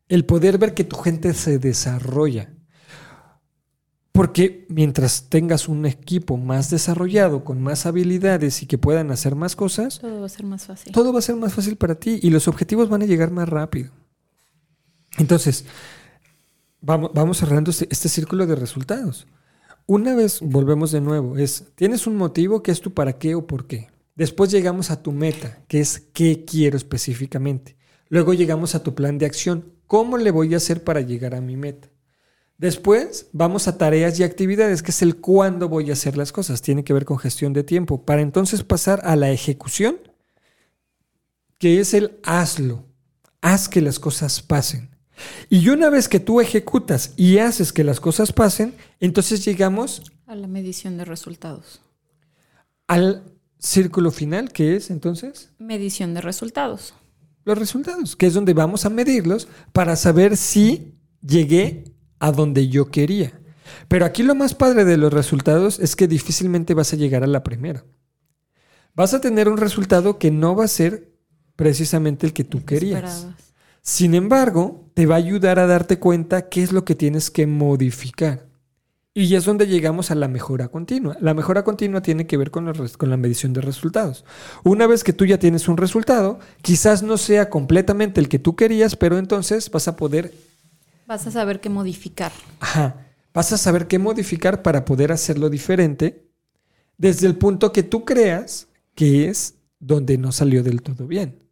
el 0.09 0.27
poder 0.27 0.59
ver 0.59 0.75
que 0.75 0.85
tu 0.85 0.97
gente 0.97 1.33
se 1.33 1.59
desarrolla. 1.59 2.51
Porque 4.13 4.67
mientras 4.69 5.29
tengas 5.29 5.67
un 5.69 5.87
equipo 5.87 6.37
más 6.37 6.71
desarrollado, 6.71 7.43
con 7.43 7.61
más 7.63 7.85
habilidades 7.87 8.63
y 8.63 8.67
que 8.67 8.79
puedan 8.79 9.11
hacer 9.11 9.35
más 9.35 9.57
cosas, 9.57 9.99
Todo 9.99 10.21
va 10.21 10.27
a 10.27 10.29
ser 10.29 10.45
más 10.45 10.67
fácil. 10.67 10.93
todo 10.93 11.13
va 11.13 11.19
a 11.19 11.23
ser 11.23 11.37
más 11.37 11.53
fácil 11.55 11.77
para 11.77 11.95
ti 11.97 12.21
y 12.23 12.31
los 12.31 12.47
objetivos 12.47 12.89
van 12.89 13.03
a 13.03 13.07
llegar 13.07 13.31
más 13.33 13.49
rápido. 13.49 13.91
Entonces, 15.19 15.65
vamos, 16.81 17.11
vamos 17.15 17.39
cerrando 17.39 17.71
este, 17.71 17.89
este 17.91 18.09
círculo 18.09 18.47
de 18.47 18.55
resultados. 18.57 19.27
Una 19.87 20.15
vez, 20.15 20.41
volvemos 20.41 20.93
de 20.93 21.01
nuevo, 21.03 21.37
es, 21.37 21.65
tienes 21.75 22.07
un 22.07 22.17
motivo 22.17 22.63
que 22.63 22.71
es 22.71 22.81
tu 22.81 22.95
para 22.95 23.19
qué 23.19 23.35
o 23.35 23.47
por 23.47 23.67
qué. 23.67 23.89
Después 24.15 24.51
llegamos 24.51 24.91
a 24.91 25.03
tu 25.03 25.13
meta, 25.13 25.63
que 25.69 25.81
es 25.81 26.01
qué 26.13 26.45
quiero 26.45 26.77
específicamente. 26.77 27.77
Luego 28.09 28.33
llegamos 28.33 28.75
a 28.75 28.83
tu 28.83 28.95
plan 28.95 29.19
de 29.19 29.27
acción, 29.27 29.73
cómo 29.87 30.17
le 30.17 30.31
voy 30.31 30.55
a 30.55 30.57
hacer 30.57 30.85
para 30.85 31.01
llegar 31.01 31.35
a 31.35 31.41
mi 31.41 31.57
meta. 31.57 31.89
Después 32.57 33.27
vamos 33.33 33.69
a 33.69 33.77
tareas 33.77 34.19
y 34.19 34.23
actividades, 34.23 34.83
que 34.83 34.93
es 34.93 35.03
el 35.03 35.17
cuándo 35.17 35.69
voy 35.69 35.91
a 35.91 35.95
hacer 35.95 36.17
las 36.17 36.33
cosas. 36.33 36.63
Tiene 36.63 36.85
que 36.85 36.93
ver 36.93 37.05
con 37.05 37.19
gestión 37.19 37.53
de 37.53 37.65
tiempo. 37.65 38.05
Para 38.05 38.23
entonces 38.23 38.63
pasar 38.63 39.01
a 39.05 39.17
la 39.17 39.31
ejecución, 39.33 39.97
que 41.59 41.81
es 41.81 41.93
el 41.93 42.21
hazlo. 42.23 42.87
Haz 43.43 43.69
que 43.69 43.81
las 43.81 43.99
cosas 43.99 44.41
pasen. 44.41 44.94
Y 45.49 45.69
una 45.69 45.91
vez 45.91 46.09
que 46.09 46.21
tú 46.21 46.41
ejecutas 46.41 47.13
y 47.17 47.39
haces 47.39 47.73
que 47.73 47.85
las 47.85 48.01
cosas 48.01 48.33
pasen, 48.33 48.75
entonces 49.01 49.45
llegamos 49.45 50.03
A 50.27 50.35
la 50.35 50.47
medición 50.49 50.97
de 50.97 51.05
resultados. 51.05 51.81
al 52.89 53.23
círculo 53.59 54.11
final, 54.11 54.53
que 54.53 54.77
es 54.77 54.91
entonces 54.91 55.51
Medición 55.59 56.13
de 56.15 56.21
resultados. 56.21 56.95
los 57.45 57.57
resultados, 57.59 58.17
que 58.17 58.27
es 58.27 58.35
donde 58.35 58.55
vamos 58.55 58.85
a 58.85 58.91
medirlos 58.91 59.49
para 59.73 59.97
saber 59.97 60.37
si 60.37 60.95
llegué 61.23 61.85
a 62.19 62.33
donde 62.33 62.69
yo 62.69 62.91
quería. 62.91 63.41
Pero 63.89 64.05
aquí 64.05 64.23
lo 64.23 64.35
más 64.35 64.55
padre 64.55 64.85
de 64.85 64.97
los 64.97 65.13
resultados 65.13 65.79
es 65.79 65.97
que 65.97 66.07
difícilmente 66.09 66.75
vas 66.75 66.93
a 66.93 66.97
llegar 66.97 67.23
a 67.23 67.27
la 67.27 67.43
primera. 67.43 67.85
Vas 68.95 69.15
a 69.15 69.21
tener 69.21 69.49
un 69.49 69.57
resultado 69.57 70.19
que 70.19 70.31
no 70.31 70.55
va 70.55 70.65
a 70.65 70.69
ser 70.69 71.13
precisamente 71.57 72.27
el 72.27 72.33
que 72.33 72.45
tú 72.45 72.65
querías. 72.65 73.29
Sin 73.83 74.15
embargo, 74.15 74.84
te 74.95 75.07
va 75.07 75.17
a 75.17 75.19
ayudar 75.19 75.59
a 75.59 75.67
darte 75.67 75.99
cuenta 75.99 76.49
qué 76.49 76.63
es 76.63 76.73
lo 76.73 76.85
que 76.85 76.95
tienes 76.95 77.31
que 77.31 77.47
modificar. 77.47 78.47
Y 79.17 79.37
es 79.37 79.45
donde 79.45 79.69
llegamos 79.69 80.11
a 80.11 80.17
la 80.17 80.27
mejora 80.27 80.69
continua. 80.69 81.17
La 81.21 81.35
mejora 81.35 81.63
continua 81.63 82.03
tiene 82.03 82.27
que 82.27 82.37
ver 82.37 82.51
con 82.51 82.73
con 82.97 83.11
la 83.11 83.17
medición 83.17 83.53
de 83.53 83.61
resultados. 83.61 84.25
Una 84.65 84.89
vez 84.89 85.05
que 85.05 85.13
tú 85.13 85.25
ya 85.25 85.39
tienes 85.39 85.69
un 85.69 85.77
resultado, 85.77 86.41
quizás 86.63 87.05
no 87.05 87.17
sea 87.17 87.49
completamente 87.49 88.21
el 88.21 88.29
que 88.29 88.41
tú 88.41 88.57
querías, 88.57 88.97
pero 88.97 89.19
entonces 89.19 89.71
vas 89.71 89.87
a 89.87 89.95
poder 89.97 90.33
Vas 91.07 91.27
a 91.27 91.31
saber 91.31 91.61
qué 91.61 91.69
modificar. 91.69 92.33
Ajá. 92.61 93.07
vas 93.33 93.53
a 93.53 93.59
saber 93.59 93.87
qué 93.87 93.99
modificar 93.99 94.63
para 94.63 94.85
poder 94.85 95.13
hacerlo 95.13 95.51
diferente 95.51 96.25
desde 96.97 97.27
el 97.27 97.37
punto 97.37 97.73
que 97.73 97.83
tú 97.83 98.05
creas 98.05 98.69
que 98.95 99.29
es 99.29 99.57
donde 99.81 100.17
no 100.19 100.33
salió 100.33 100.63
del 100.63 100.83
todo 100.83 101.07
bien. 101.07 101.44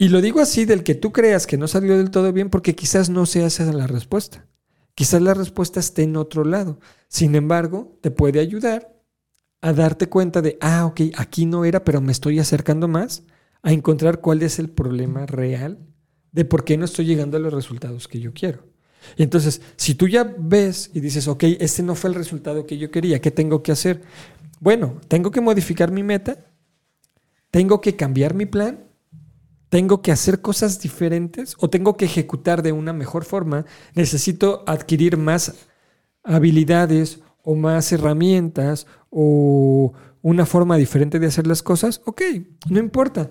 Y 0.00 0.08
lo 0.08 0.22
digo 0.22 0.40
así 0.40 0.64
del 0.64 0.82
que 0.82 0.94
tú 0.94 1.12
creas 1.12 1.46
que 1.46 1.58
no 1.58 1.68
salió 1.68 1.98
del 1.98 2.10
todo 2.10 2.32
bien 2.32 2.48
porque 2.48 2.74
quizás 2.74 3.10
no 3.10 3.26
sea 3.26 3.48
esa 3.48 3.70
la 3.70 3.86
respuesta. 3.86 4.46
Quizás 4.94 5.20
la 5.20 5.34
respuesta 5.34 5.78
esté 5.78 6.04
en 6.04 6.16
otro 6.16 6.42
lado. 6.42 6.80
Sin 7.06 7.34
embargo, 7.34 7.98
te 8.00 8.10
puede 8.10 8.40
ayudar 8.40 8.98
a 9.60 9.74
darte 9.74 10.08
cuenta 10.08 10.40
de, 10.40 10.56
ah, 10.62 10.86
ok, 10.86 11.02
aquí 11.18 11.44
no 11.44 11.66
era, 11.66 11.84
pero 11.84 12.00
me 12.00 12.12
estoy 12.12 12.38
acercando 12.38 12.88
más 12.88 13.24
a 13.60 13.72
encontrar 13.72 14.22
cuál 14.22 14.40
es 14.40 14.58
el 14.58 14.70
problema 14.70 15.26
real 15.26 15.78
de 16.32 16.46
por 16.46 16.64
qué 16.64 16.78
no 16.78 16.86
estoy 16.86 17.04
llegando 17.04 17.36
a 17.36 17.40
los 17.40 17.52
resultados 17.52 18.08
que 18.08 18.20
yo 18.20 18.32
quiero. 18.32 18.64
Y 19.18 19.22
entonces, 19.22 19.60
si 19.76 19.94
tú 19.94 20.08
ya 20.08 20.34
ves 20.38 20.90
y 20.94 21.00
dices, 21.00 21.28
ok, 21.28 21.44
este 21.60 21.82
no 21.82 21.94
fue 21.94 22.08
el 22.08 22.16
resultado 22.16 22.64
que 22.64 22.78
yo 22.78 22.90
quería, 22.90 23.20
¿qué 23.20 23.30
tengo 23.30 23.62
que 23.62 23.72
hacer? 23.72 24.00
Bueno, 24.60 24.98
tengo 25.08 25.30
que 25.30 25.42
modificar 25.42 25.92
mi 25.92 26.02
meta, 26.02 26.38
tengo 27.50 27.82
que 27.82 27.96
cambiar 27.96 28.32
mi 28.32 28.46
plan, 28.46 28.89
tengo 29.70 30.02
que 30.02 30.12
hacer 30.12 30.42
cosas 30.42 30.80
diferentes 30.80 31.56
o 31.58 31.70
tengo 31.70 31.96
que 31.96 32.04
ejecutar 32.04 32.62
de 32.62 32.72
una 32.72 32.92
mejor 32.92 33.24
forma, 33.24 33.64
necesito 33.94 34.62
adquirir 34.66 35.16
más 35.16 35.54
habilidades 36.22 37.20
o 37.42 37.54
más 37.54 37.90
herramientas 37.92 38.86
o 39.08 39.92
una 40.22 40.44
forma 40.44 40.76
diferente 40.76 41.18
de 41.18 41.28
hacer 41.28 41.46
las 41.46 41.62
cosas, 41.62 42.02
ok, 42.04 42.22
no 42.68 42.78
importa. 42.78 43.30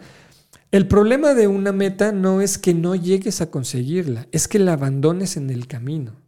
El 0.71 0.87
problema 0.87 1.33
de 1.33 1.47
una 1.47 1.71
meta 1.71 2.11
no 2.11 2.41
es 2.41 2.57
que 2.57 2.73
no 2.73 2.95
llegues 2.95 3.41
a 3.41 3.51
conseguirla, 3.51 4.27
es 4.31 4.47
que 4.47 4.59
la 4.59 4.73
abandones 4.73 5.35
en 5.35 5.49
el 5.49 5.67
camino. 5.67 6.21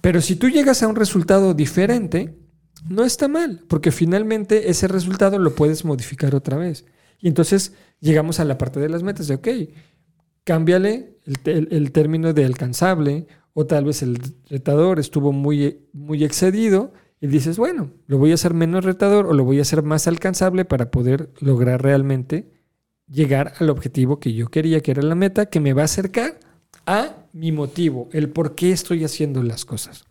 Pero 0.00 0.20
si 0.20 0.36
tú 0.36 0.48
llegas 0.48 0.82
a 0.82 0.88
un 0.88 0.96
resultado 0.96 1.54
diferente, 1.54 2.36
no 2.88 3.04
está 3.04 3.28
mal, 3.28 3.64
porque 3.68 3.92
finalmente 3.92 4.70
ese 4.70 4.88
resultado 4.88 5.38
lo 5.38 5.54
puedes 5.54 5.84
modificar 5.84 6.34
otra 6.34 6.56
vez. 6.56 6.84
Y 7.18 7.28
entonces 7.28 7.74
llegamos 8.00 8.40
a 8.40 8.44
la 8.44 8.58
parte 8.58 8.80
de 8.80 8.88
las 8.88 9.02
metas 9.02 9.28
de, 9.28 9.34
ok, 9.34 9.48
cámbiale 10.44 11.18
el, 11.44 11.92
término 11.92 12.32
de 12.32 12.44
alcanzable, 12.44 13.26
o 13.52 13.66
tal 13.66 13.84
vez 13.84 14.02
el 14.02 14.20
retador 14.48 15.00
estuvo 15.00 15.32
muy, 15.32 15.88
muy 15.92 16.24
excedido, 16.24 16.92
y 17.20 17.26
dices, 17.28 17.56
bueno, 17.56 17.90
lo 18.06 18.18
voy 18.18 18.32
a 18.32 18.34
hacer 18.34 18.52
menos 18.54 18.84
retador 18.84 19.26
o 19.26 19.32
lo 19.32 19.44
voy 19.44 19.58
a 19.58 19.62
hacer 19.62 19.82
más 19.82 20.06
alcanzable 20.06 20.64
para 20.64 20.90
poder 20.90 21.30
lograr 21.40 21.82
realmente 21.82 22.52
llegar 23.08 23.54
al 23.58 23.70
objetivo 23.70 24.20
que 24.20 24.34
yo 24.34 24.48
quería, 24.48 24.80
que 24.80 24.90
era 24.90 25.02
la 25.02 25.14
meta, 25.14 25.46
que 25.46 25.60
me 25.60 25.72
va 25.72 25.82
a 25.82 25.86
acercar 25.86 26.38
a 26.84 27.26
mi 27.32 27.52
motivo, 27.52 28.08
el 28.12 28.30
por 28.30 28.54
qué 28.54 28.70
estoy 28.72 29.04
haciendo 29.04 29.42
las 29.42 29.64
cosas. 29.64 30.04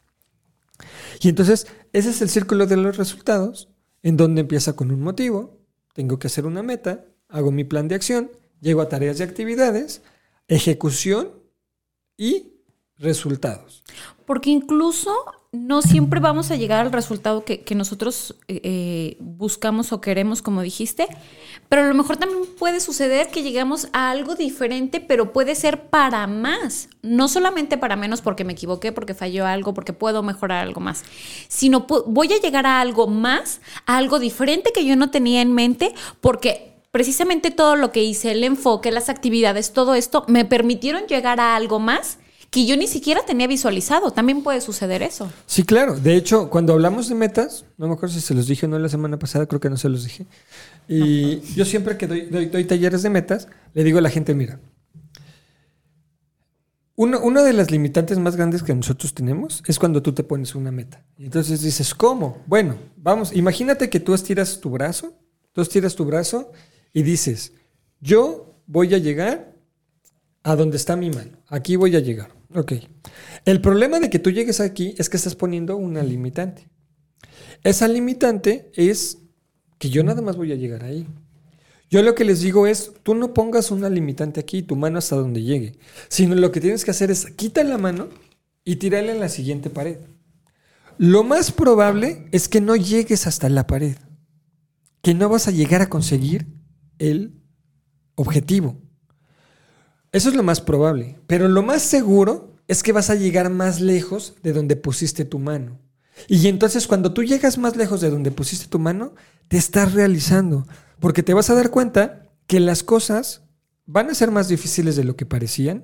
Y 1.21 1.29
entonces, 1.29 1.67
ese 1.93 2.09
es 2.09 2.21
el 2.21 2.29
círculo 2.29 2.65
de 2.65 2.77
los 2.77 2.97
resultados, 2.97 3.69
en 4.03 4.17
donde 4.17 4.41
empieza 4.41 4.75
con 4.75 4.91
un 4.91 5.01
motivo, 5.01 5.59
tengo 5.95 6.19
que 6.19 6.27
hacer 6.27 6.45
una 6.45 6.61
meta, 6.61 7.05
hago 7.29 7.53
mi 7.53 7.63
plan 7.63 7.87
de 7.87 7.95
acción, 7.95 8.29
llego 8.59 8.81
a 8.81 8.89
tareas 8.89 9.17
y 9.21 9.23
actividades, 9.23 10.01
ejecución 10.49 11.41
y 12.17 12.54
resultados. 12.97 13.83
Porque 14.25 14.49
incluso 14.49 15.13
no 15.51 15.81
siempre 15.81 16.19
vamos 16.19 16.51
a 16.51 16.55
llegar 16.55 16.85
al 16.85 16.91
resultado 16.91 17.45
que, 17.45 17.63
nosotros 17.75 18.35
eh, 18.47 18.59
eh, 18.63 19.17
buscamos 19.19 19.91
o 19.91 20.01
queremos, 20.01 20.41
como 20.41 20.61
dijiste, 20.61 21.07
pero 21.69 21.83
a 21.83 21.87
lo 21.87 21.93
mejor 21.93 22.17
también 22.17 22.41
puede 22.59 22.79
suceder 22.79 23.29
que 23.29 23.43
lleguemos 23.43 23.87
a 23.93 24.11
algo 24.11 24.35
diferente, 24.35 24.99
pero 24.99 25.31
puede 25.31 25.55
ser 25.55 25.89
para 25.89 26.27
más, 26.27 26.89
no 27.01 27.27
solamente 27.27 27.77
para 27.77 27.95
menos 27.95 28.21
porque 28.21 28.43
me 28.43 28.53
equivoqué, 28.53 28.91
porque 28.91 29.13
falló 29.13 29.45
algo, 29.45 29.73
porque 29.73 29.93
puedo 29.93 30.23
mejorar 30.23 30.65
algo 30.65 30.81
más, 30.81 31.03
sino 31.47 31.85
voy 32.07 32.33
a 32.33 32.39
llegar 32.39 32.65
a 32.65 32.81
algo 32.81 33.07
más, 33.07 33.61
a 33.85 33.97
algo 33.97 34.19
diferente 34.19 34.71
que 34.73 34.85
yo 34.85 34.95
no 34.95 35.11
tenía 35.11 35.41
en 35.41 35.53
mente, 35.53 35.93
porque 36.21 36.73
precisamente 36.91 37.51
todo 37.51 37.75
lo 37.75 37.91
que 37.91 38.03
hice, 38.03 38.31
el 38.31 38.43
enfoque, 38.43 38.91
las 38.91 39.09
actividades, 39.09 39.73
todo 39.73 39.95
esto, 39.95 40.25
me 40.27 40.45
permitieron 40.45 41.07
llegar 41.07 41.39
a 41.39 41.55
algo 41.55 41.79
más 41.79 42.19
que 42.55 42.65
yo 42.65 42.77
ni 42.77 42.87
siquiera 42.87 43.25
tenía 43.25 43.47
visualizado. 43.47 44.11
También 44.11 44.41
puede 44.41 44.61
suceder 44.61 45.03
eso. 45.03 45.29
Sí, 45.45 45.63
claro. 45.63 45.99
De 45.99 46.15
hecho, 46.15 46.49
cuando 46.49 46.71
hablamos 46.71 47.09
de 47.09 47.15
metas, 47.15 47.65
no 47.77 47.89
me 47.89 47.95
acuerdo 47.95 48.15
si 48.15 48.21
se 48.21 48.33
los 48.33 48.47
dije 48.47 48.65
o 48.65 48.69
no 48.69 48.79
la 48.79 48.87
semana 48.87 49.19
pasada, 49.19 49.45
creo 49.45 49.59
que 49.59 49.69
no 49.69 49.75
se 49.75 49.89
los 49.89 50.05
dije. 50.05 50.25
Y 50.87 51.41
yo 51.53 51.65
siempre 51.65 51.97
que 51.97 52.07
doy, 52.07 52.63
talleres 52.63 53.03
de 53.03 53.09
metas, 53.09 53.49
le 53.73 53.83
digo 53.83 53.97
a 53.97 54.01
la 54.01 54.09
gente, 54.09 54.33
mira, 54.33 54.61
una 56.95 57.43
de 57.43 57.51
las 57.51 57.71
limitantes 57.71 58.19
más 58.19 58.37
grandes 58.37 58.63
que 58.63 58.73
nosotros 58.73 59.13
tenemos 59.13 59.61
es 59.67 59.77
cuando 59.77 60.01
tú 60.01 60.13
te 60.13 60.23
pones 60.23 60.55
una 60.55 60.71
meta. 60.71 61.03
Y 61.17 61.25
entonces 61.25 61.59
dices, 61.59 61.93
¿cómo? 61.93 62.41
Bueno, 62.47 62.77
vamos, 62.95 63.35
imagínate 63.35 63.89
que 63.89 63.99
tú 63.99 64.13
estiras 64.13 64.61
tu 64.61 64.69
brazo, 64.69 65.11
tú 65.51 65.59
estiras 65.59 65.93
tu 65.93 66.05
brazo 66.05 66.53
y 66.93 67.03
dices, 67.03 67.51
yo 67.99 68.55
voy 68.65 68.93
a 68.93 68.97
llegar 68.97 69.51
a 70.41 70.55
donde 70.55 70.77
está 70.77 70.95
mi 70.95 71.09
mano, 71.09 71.37
aquí 71.49 71.75
voy 71.75 71.97
a 71.97 71.99
llegar. 71.99 72.33
Ok. 72.55 72.73
El 73.43 73.61
problema 73.61 73.99
de 73.99 74.09
que 74.09 74.19
tú 74.19 74.31
llegues 74.31 74.59
aquí 74.61 74.95
es 74.97 75.09
que 75.09 75.17
estás 75.17 75.35
poniendo 75.35 75.75
una 75.75 76.01
limitante. 76.03 76.69
Esa 77.63 77.87
limitante 77.87 78.71
es 78.75 79.19
que 79.77 79.89
yo 79.89 80.03
nada 80.03 80.21
más 80.21 80.37
voy 80.37 80.51
a 80.51 80.55
llegar 80.55 80.83
ahí. 80.83 81.05
Yo 81.89 82.01
lo 82.01 82.15
que 82.15 82.25
les 82.25 82.41
digo 82.41 82.65
es, 82.65 82.93
tú 83.03 83.13
no 83.13 83.33
pongas 83.33 83.71
una 83.71 83.89
limitante 83.89 84.39
aquí, 84.39 84.63
tu 84.63 84.75
mano 84.75 84.97
hasta 84.97 85.15
donde 85.15 85.43
llegue, 85.43 85.77
sino 86.07 86.35
lo 86.35 86.51
que 86.51 86.61
tienes 86.61 86.83
que 86.83 86.91
hacer 86.91 87.11
es 87.11 87.27
quita 87.27 87.63
la 87.63 87.77
mano 87.77 88.09
y 88.63 88.77
tirarla 88.77 89.11
en 89.11 89.19
la 89.19 89.29
siguiente 89.29 89.69
pared. 89.69 89.97
Lo 90.97 91.23
más 91.23 91.51
probable 91.51 92.27
es 92.31 92.47
que 92.47 92.61
no 92.61 92.75
llegues 92.75 93.27
hasta 93.27 93.49
la 93.49 93.67
pared, 93.67 93.97
que 95.01 95.13
no 95.13 95.29
vas 95.29 95.47
a 95.47 95.51
llegar 95.51 95.81
a 95.81 95.89
conseguir 95.89 96.47
el 96.97 97.41
objetivo. 98.15 98.81
Eso 100.15 100.29
es 100.29 100.35
lo 100.35 100.43
más 100.43 100.61
probable. 100.61 101.19
Pero 101.27 101.49
lo 101.49 101.61
más 101.61 101.81
seguro 101.81 102.53
es 102.69 102.83
que 102.83 102.93
vas 102.93 103.09
a 103.09 103.15
llegar 103.15 103.49
más 103.49 103.81
lejos 103.81 104.35
de 104.43 104.53
donde 104.53 104.77
pusiste 104.77 105.25
tu 105.25 105.39
mano. 105.39 105.77
Y 106.29 106.47
entonces 106.47 106.87
cuando 106.87 107.11
tú 107.11 107.21
llegas 107.21 107.57
más 107.57 107.75
lejos 107.75 107.99
de 107.99 108.09
donde 108.09 108.31
pusiste 108.31 108.67
tu 108.67 108.79
mano, 108.79 109.13
te 109.49 109.57
estás 109.57 109.91
realizando. 109.91 110.65
Porque 111.01 111.21
te 111.21 111.33
vas 111.33 111.49
a 111.49 111.53
dar 111.53 111.69
cuenta 111.69 112.29
que 112.47 112.61
las 112.61 112.81
cosas 112.81 113.41
van 113.85 114.09
a 114.09 114.15
ser 114.15 114.31
más 114.31 114.47
difíciles 114.47 114.95
de 114.95 115.03
lo 115.03 115.17
que 115.17 115.25
parecían, 115.25 115.83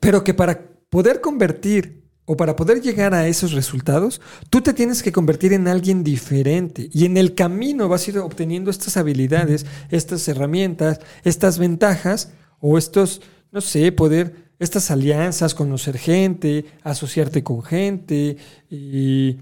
pero 0.00 0.24
que 0.24 0.34
para 0.34 0.68
poder 0.90 1.20
convertir 1.20 2.10
o 2.24 2.36
para 2.36 2.56
poder 2.56 2.80
llegar 2.80 3.14
a 3.14 3.28
esos 3.28 3.52
resultados, 3.52 4.20
tú 4.50 4.60
te 4.60 4.72
tienes 4.72 5.04
que 5.04 5.12
convertir 5.12 5.52
en 5.52 5.68
alguien 5.68 6.02
diferente. 6.02 6.90
Y 6.92 7.04
en 7.04 7.16
el 7.16 7.36
camino 7.36 7.88
vas 7.88 8.08
a 8.08 8.10
ir 8.10 8.18
obteniendo 8.18 8.72
estas 8.72 8.96
habilidades, 8.96 9.66
estas 9.88 10.26
herramientas, 10.26 10.98
estas 11.22 11.60
ventajas 11.60 12.32
o 12.60 12.78
estos, 12.78 13.20
no 13.52 13.60
sé, 13.60 13.92
poder, 13.92 14.46
estas 14.58 14.90
alianzas, 14.90 15.54
conocer 15.54 15.98
gente, 15.98 16.64
asociarte 16.82 17.42
con 17.42 17.62
gente 17.62 18.36
y 18.70 19.38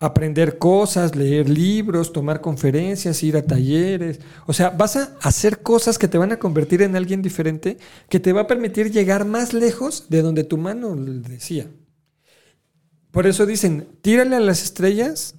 aprender 0.00 0.58
cosas, 0.58 1.16
leer 1.16 1.48
libros, 1.48 2.12
tomar 2.12 2.40
conferencias, 2.40 3.22
ir 3.22 3.36
a 3.36 3.42
talleres. 3.42 4.20
O 4.46 4.52
sea, 4.52 4.70
vas 4.70 4.96
a 4.96 5.16
hacer 5.22 5.62
cosas 5.62 5.98
que 5.98 6.08
te 6.08 6.18
van 6.18 6.32
a 6.32 6.38
convertir 6.38 6.82
en 6.82 6.94
alguien 6.94 7.22
diferente, 7.22 7.78
que 8.08 8.20
te 8.20 8.32
va 8.32 8.42
a 8.42 8.46
permitir 8.46 8.92
llegar 8.92 9.24
más 9.24 9.52
lejos 9.52 10.06
de 10.08 10.22
donde 10.22 10.44
tu 10.44 10.56
mano 10.56 10.94
decía. 10.94 11.68
Por 13.10 13.26
eso 13.26 13.46
dicen, 13.46 13.88
tírale 14.02 14.36
a 14.36 14.40
las 14.40 14.62
estrellas 14.62 15.34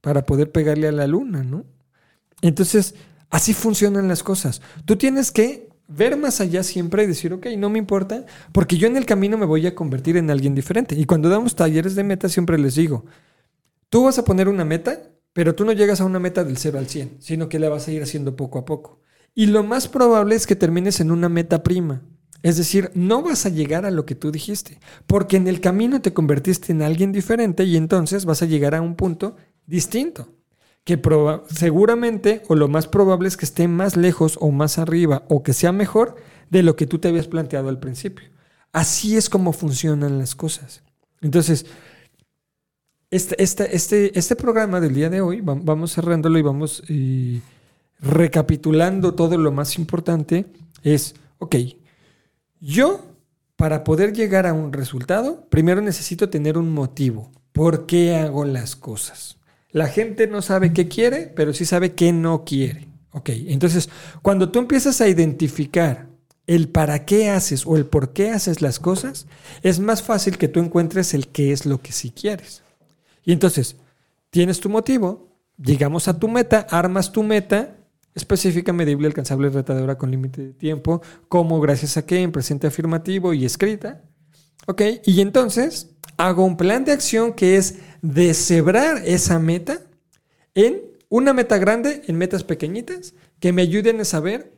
para 0.00 0.24
poder 0.24 0.50
pegarle 0.50 0.88
a 0.88 0.92
la 0.92 1.06
luna, 1.06 1.44
¿no? 1.44 1.64
Entonces, 2.42 2.94
así 3.30 3.54
funcionan 3.54 4.08
las 4.08 4.22
cosas. 4.22 4.62
Tú 4.84 4.96
tienes 4.96 5.30
que 5.30 5.68
ver 5.88 6.16
más 6.16 6.40
allá 6.40 6.62
siempre 6.62 7.04
y 7.04 7.06
decir, 7.06 7.32
ok, 7.32 7.46
no 7.58 7.70
me 7.70 7.78
importa, 7.78 8.24
porque 8.52 8.76
yo 8.76 8.86
en 8.86 8.96
el 8.96 9.06
camino 9.06 9.38
me 9.38 9.46
voy 9.46 9.66
a 9.66 9.74
convertir 9.74 10.16
en 10.16 10.30
alguien 10.30 10.54
diferente. 10.54 10.94
Y 10.94 11.04
cuando 11.04 11.28
damos 11.28 11.54
talleres 11.54 11.94
de 11.94 12.04
meta, 12.04 12.28
siempre 12.28 12.58
les 12.58 12.74
digo, 12.74 13.04
tú 13.88 14.04
vas 14.04 14.18
a 14.18 14.24
poner 14.24 14.48
una 14.48 14.64
meta, 14.64 15.10
pero 15.32 15.54
tú 15.54 15.64
no 15.64 15.72
llegas 15.72 16.00
a 16.00 16.04
una 16.04 16.18
meta 16.18 16.44
del 16.44 16.56
0 16.56 16.78
al 16.78 16.88
100, 16.88 17.16
sino 17.20 17.48
que 17.48 17.58
la 17.58 17.68
vas 17.68 17.88
a 17.88 17.92
ir 17.92 18.02
haciendo 18.02 18.36
poco 18.36 18.58
a 18.58 18.64
poco. 18.64 19.00
Y 19.34 19.46
lo 19.46 19.62
más 19.62 19.86
probable 19.88 20.34
es 20.34 20.46
que 20.46 20.56
termines 20.56 21.00
en 21.00 21.10
una 21.10 21.28
meta 21.28 21.62
prima. 21.62 22.02
Es 22.42 22.56
decir, 22.56 22.90
no 22.94 23.22
vas 23.22 23.44
a 23.44 23.50
llegar 23.50 23.86
a 23.86 23.90
lo 23.90 24.06
que 24.06 24.14
tú 24.14 24.30
dijiste, 24.30 24.78
porque 25.06 25.36
en 25.36 25.46
el 25.48 25.60
camino 25.60 26.00
te 26.00 26.12
convertiste 26.12 26.72
en 26.72 26.82
alguien 26.82 27.12
diferente 27.12 27.64
y 27.64 27.76
entonces 27.76 28.24
vas 28.24 28.42
a 28.42 28.46
llegar 28.46 28.74
a 28.74 28.82
un 28.82 28.94
punto 28.94 29.36
distinto 29.66 30.36
que 30.86 31.02
seguramente 31.50 32.44
o 32.46 32.54
lo 32.54 32.68
más 32.68 32.86
probable 32.86 33.26
es 33.26 33.36
que 33.36 33.44
esté 33.44 33.66
más 33.66 33.96
lejos 33.96 34.38
o 34.40 34.52
más 34.52 34.78
arriba 34.78 35.24
o 35.28 35.42
que 35.42 35.52
sea 35.52 35.72
mejor 35.72 36.14
de 36.48 36.62
lo 36.62 36.76
que 36.76 36.86
tú 36.86 37.00
te 37.00 37.08
habías 37.08 37.26
planteado 37.26 37.68
al 37.68 37.80
principio. 37.80 38.28
Así 38.70 39.16
es 39.16 39.28
como 39.28 39.52
funcionan 39.52 40.16
las 40.16 40.36
cosas. 40.36 40.84
Entonces, 41.20 41.66
este, 43.10 43.42
este, 43.42 43.74
este, 43.74 44.16
este 44.16 44.36
programa 44.36 44.78
del 44.78 44.94
día 44.94 45.10
de 45.10 45.20
hoy, 45.20 45.40
vamos 45.40 45.92
cerrándolo 45.92 46.38
y 46.38 46.42
vamos 46.42 46.84
recapitulando 47.98 49.14
todo 49.14 49.36
lo 49.38 49.50
más 49.50 49.78
importante, 49.78 50.46
es, 50.84 51.16
ok, 51.38 51.56
yo 52.60 53.04
para 53.56 53.82
poder 53.82 54.12
llegar 54.12 54.46
a 54.46 54.52
un 54.52 54.72
resultado, 54.72 55.48
primero 55.48 55.80
necesito 55.80 56.28
tener 56.28 56.56
un 56.56 56.72
motivo. 56.72 57.32
¿Por 57.50 57.86
qué 57.86 58.14
hago 58.14 58.44
las 58.44 58.76
cosas? 58.76 59.36
La 59.76 59.88
gente 59.88 60.26
no 60.26 60.40
sabe 60.40 60.72
qué 60.72 60.88
quiere, 60.88 61.30
pero 61.36 61.52
sí 61.52 61.66
sabe 61.66 61.92
qué 61.92 62.10
no 62.10 62.46
quiere. 62.46 62.88
Ok, 63.10 63.28
entonces 63.28 63.90
cuando 64.22 64.48
tú 64.48 64.58
empiezas 64.58 65.02
a 65.02 65.08
identificar 65.08 66.06
el 66.46 66.70
para 66.70 67.04
qué 67.04 67.28
haces 67.28 67.66
o 67.66 67.76
el 67.76 67.84
por 67.84 68.14
qué 68.14 68.30
haces 68.30 68.62
las 68.62 68.78
cosas, 68.78 69.26
es 69.62 69.78
más 69.78 70.02
fácil 70.02 70.38
que 70.38 70.48
tú 70.48 70.60
encuentres 70.60 71.12
el 71.12 71.28
qué 71.28 71.52
es 71.52 71.66
lo 71.66 71.82
que 71.82 71.92
sí 71.92 72.10
quieres. 72.10 72.62
Y 73.22 73.32
entonces, 73.32 73.76
tienes 74.30 74.60
tu 74.60 74.70
motivo, 74.70 75.28
llegamos 75.58 76.08
a 76.08 76.18
tu 76.18 76.28
meta, 76.28 76.66
armas 76.70 77.12
tu 77.12 77.22
meta 77.22 77.76
específica, 78.14 78.72
medible, 78.72 79.08
alcanzable, 79.08 79.50
retadora 79.50 79.98
con 79.98 80.10
límite 80.10 80.40
de 80.40 80.52
tiempo, 80.54 81.02
como 81.28 81.60
gracias 81.60 81.98
a 81.98 82.06
qué, 82.06 82.22
en 82.22 82.32
presente 82.32 82.66
afirmativo 82.66 83.34
y 83.34 83.44
escrita. 83.44 84.00
¿Ok? 84.66 84.80
Y 85.04 85.20
entonces 85.20 85.90
hago 86.16 86.44
un 86.44 86.56
plan 86.56 86.84
de 86.84 86.92
acción 86.92 87.34
que 87.34 87.56
es 87.56 87.76
deshebrar 88.12 89.02
esa 89.04 89.38
meta 89.38 89.80
en 90.54 90.82
una 91.08 91.32
meta 91.32 91.58
grande, 91.58 92.02
en 92.06 92.16
metas 92.16 92.44
pequeñitas, 92.44 93.14
que 93.40 93.52
me 93.52 93.62
ayuden 93.62 94.00
a 94.00 94.04
saber 94.04 94.52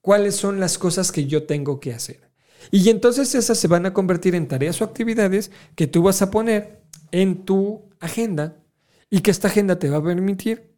cuáles 0.00 0.36
son 0.36 0.60
las 0.60 0.78
cosas 0.78 1.12
que 1.12 1.26
yo 1.26 1.44
tengo 1.44 1.80
que 1.80 1.92
hacer. 1.92 2.28
Y 2.70 2.88
entonces 2.90 3.34
esas 3.34 3.58
se 3.58 3.68
van 3.68 3.86
a 3.86 3.92
convertir 3.92 4.34
en 4.34 4.48
tareas 4.48 4.80
o 4.80 4.84
actividades 4.84 5.50
que 5.74 5.86
tú 5.86 6.02
vas 6.02 6.22
a 6.22 6.30
poner 6.30 6.82
en 7.12 7.44
tu 7.44 7.82
agenda 8.00 8.56
y 9.10 9.20
que 9.20 9.30
esta 9.30 9.48
agenda 9.48 9.78
te 9.78 9.88
va 9.88 9.98
a 9.98 10.04
permitir 10.04 10.74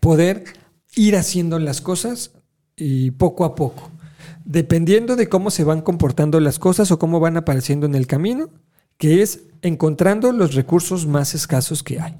poder 0.00 0.44
ir 0.96 1.16
haciendo 1.16 1.58
las 1.58 1.80
cosas 1.80 2.32
y 2.76 3.12
poco 3.12 3.44
a 3.44 3.54
poco. 3.54 3.90
Dependiendo 4.44 5.16
de 5.16 5.28
cómo 5.28 5.50
se 5.50 5.64
van 5.64 5.82
comportando 5.82 6.40
las 6.40 6.58
cosas 6.58 6.90
o 6.90 6.98
cómo 6.98 7.20
van 7.20 7.36
apareciendo 7.36 7.86
en 7.86 7.94
el 7.94 8.06
camino, 8.06 8.50
que 8.98 9.22
es 9.22 9.44
encontrando 9.62 10.32
los 10.32 10.54
recursos 10.54 11.06
más 11.06 11.34
escasos 11.34 11.82
que 11.82 12.00
hay. 12.00 12.16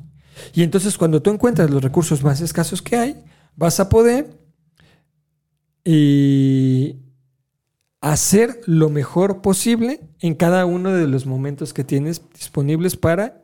Y 0.52 0.62
entonces 0.62 0.98
cuando 0.98 1.22
tú 1.22 1.30
encuentras 1.30 1.70
los 1.70 1.82
recursos 1.82 2.22
más 2.22 2.40
escasos 2.40 2.82
que 2.82 2.96
hay, 2.96 3.24
vas 3.56 3.80
a 3.80 3.88
poder 3.88 4.38
y 5.84 6.96
hacer 8.00 8.60
lo 8.66 8.90
mejor 8.90 9.40
posible 9.40 10.00
en 10.20 10.34
cada 10.34 10.66
uno 10.66 10.92
de 10.92 11.06
los 11.06 11.26
momentos 11.26 11.72
que 11.72 11.84
tienes 11.84 12.22
disponibles 12.34 12.96
para 12.96 13.42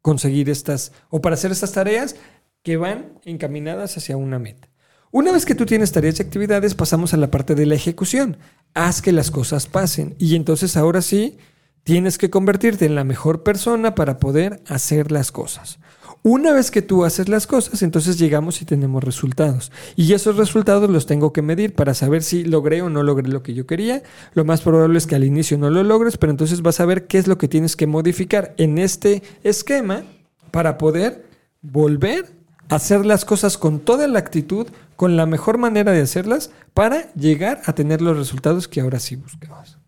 conseguir 0.00 0.50
estas 0.50 0.92
o 1.08 1.20
para 1.20 1.34
hacer 1.34 1.50
estas 1.50 1.72
tareas 1.72 2.16
que 2.62 2.76
van 2.76 3.18
encaminadas 3.24 3.96
hacia 3.96 4.16
una 4.16 4.38
meta. 4.38 4.68
Una 5.10 5.32
vez 5.32 5.44
que 5.44 5.54
tú 5.54 5.64
tienes 5.64 5.92
tareas 5.92 6.18
y 6.18 6.22
actividades, 6.22 6.74
pasamos 6.74 7.14
a 7.14 7.16
la 7.16 7.30
parte 7.30 7.54
de 7.54 7.66
la 7.66 7.74
ejecución. 7.74 8.36
Haz 8.74 9.00
que 9.00 9.12
las 9.12 9.30
cosas 9.30 9.66
pasen 9.66 10.16
y 10.18 10.34
entonces 10.34 10.76
ahora 10.76 11.02
sí 11.02 11.38
tienes 11.84 12.18
que 12.18 12.30
convertirte 12.30 12.86
en 12.86 12.94
la 12.94 13.04
mejor 13.04 13.42
persona 13.42 13.94
para 13.94 14.18
poder 14.18 14.62
hacer 14.66 15.12
las 15.12 15.30
cosas. 15.30 15.78
Una 16.26 16.54
vez 16.54 16.70
que 16.70 16.80
tú 16.80 17.04
haces 17.04 17.28
las 17.28 17.46
cosas, 17.46 17.82
entonces 17.82 18.18
llegamos 18.18 18.62
y 18.62 18.64
tenemos 18.64 19.04
resultados. 19.04 19.70
Y 19.94 20.14
esos 20.14 20.38
resultados 20.38 20.88
los 20.88 21.04
tengo 21.04 21.34
que 21.34 21.42
medir 21.42 21.74
para 21.74 21.92
saber 21.92 22.22
si 22.22 22.44
logré 22.44 22.80
o 22.80 22.88
no 22.88 23.02
logré 23.02 23.28
lo 23.28 23.42
que 23.42 23.52
yo 23.52 23.66
quería. 23.66 24.02
Lo 24.32 24.46
más 24.46 24.62
probable 24.62 24.96
es 24.96 25.06
que 25.06 25.16
al 25.16 25.24
inicio 25.24 25.58
no 25.58 25.68
lo 25.68 25.82
logres, 25.82 26.16
pero 26.16 26.30
entonces 26.30 26.62
vas 26.62 26.80
a 26.80 26.86
ver 26.86 27.06
qué 27.06 27.18
es 27.18 27.26
lo 27.26 27.36
que 27.36 27.46
tienes 27.46 27.76
que 27.76 27.86
modificar 27.86 28.54
en 28.56 28.78
este 28.78 29.22
esquema 29.42 30.04
para 30.50 30.78
poder 30.78 31.26
volver 31.60 32.32
a 32.70 32.76
hacer 32.76 33.04
las 33.04 33.26
cosas 33.26 33.58
con 33.58 33.80
toda 33.80 34.08
la 34.08 34.18
actitud, 34.18 34.66
con 34.96 35.18
la 35.18 35.26
mejor 35.26 35.58
manera 35.58 35.92
de 35.92 36.00
hacerlas, 36.00 36.50
para 36.72 37.12
llegar 37.12 37.60
a 37.66 37.74
tener 37.74 38.00
los 38.00 38.16
resultados 38.16 38.66
que 38.66 38.80
ahora 38.80 38.98
sí 38.98 39.16
buscabas. 39.16 39.83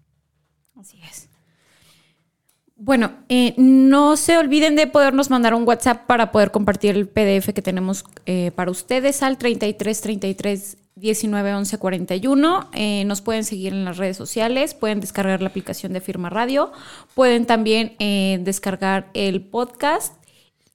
Bueno, 2.86 3.10
eh, 3.28 3.52
no 3.56 4.16
se 4.16 4.38
olviden 4.38 4.76
de 4.76 4.86
podernos 4.86 5.28
mandar 5.28 5.54
un 5.54 5.66
WhatsApp 5.66 6.06
para 6.06 6.30
poder 6.30 6.52
compartir 6.52 6.94
el 6.94 7.08
PDF 7.08 7.52
que 7.52 7.60
tenemos 7.60 8.04
eh, 8.26 8.52
para 8.54 8.70
ustedes 8.70 9.24
al 9.24 9.38
33 9.38 10.00
33 10.00 10.76
19 10.94 11.54
11 11.54 11.78
41. 11.78 12.70
nos 13.04 13.20
pueden 13.22 13.42
seguir 13.42 13.72
en 13.72 13.84
las 13.84 13.96
redes 13.96 14.16
sociales, 14.16 14.74
pueden 14.74 15.00
descargar 15.00 15.42
la 15.42 15.48
aplicación 15.48 15.94
de 15.94 16.00
Firma 16.00 16.30
Radio, 16.30 16.70
pueden 17.16 17.44
también 17.44 17.96
eh, 17.98 18.38
descargar 18.42 19.10
el 19.14 19.40
podcast 19.40 20.14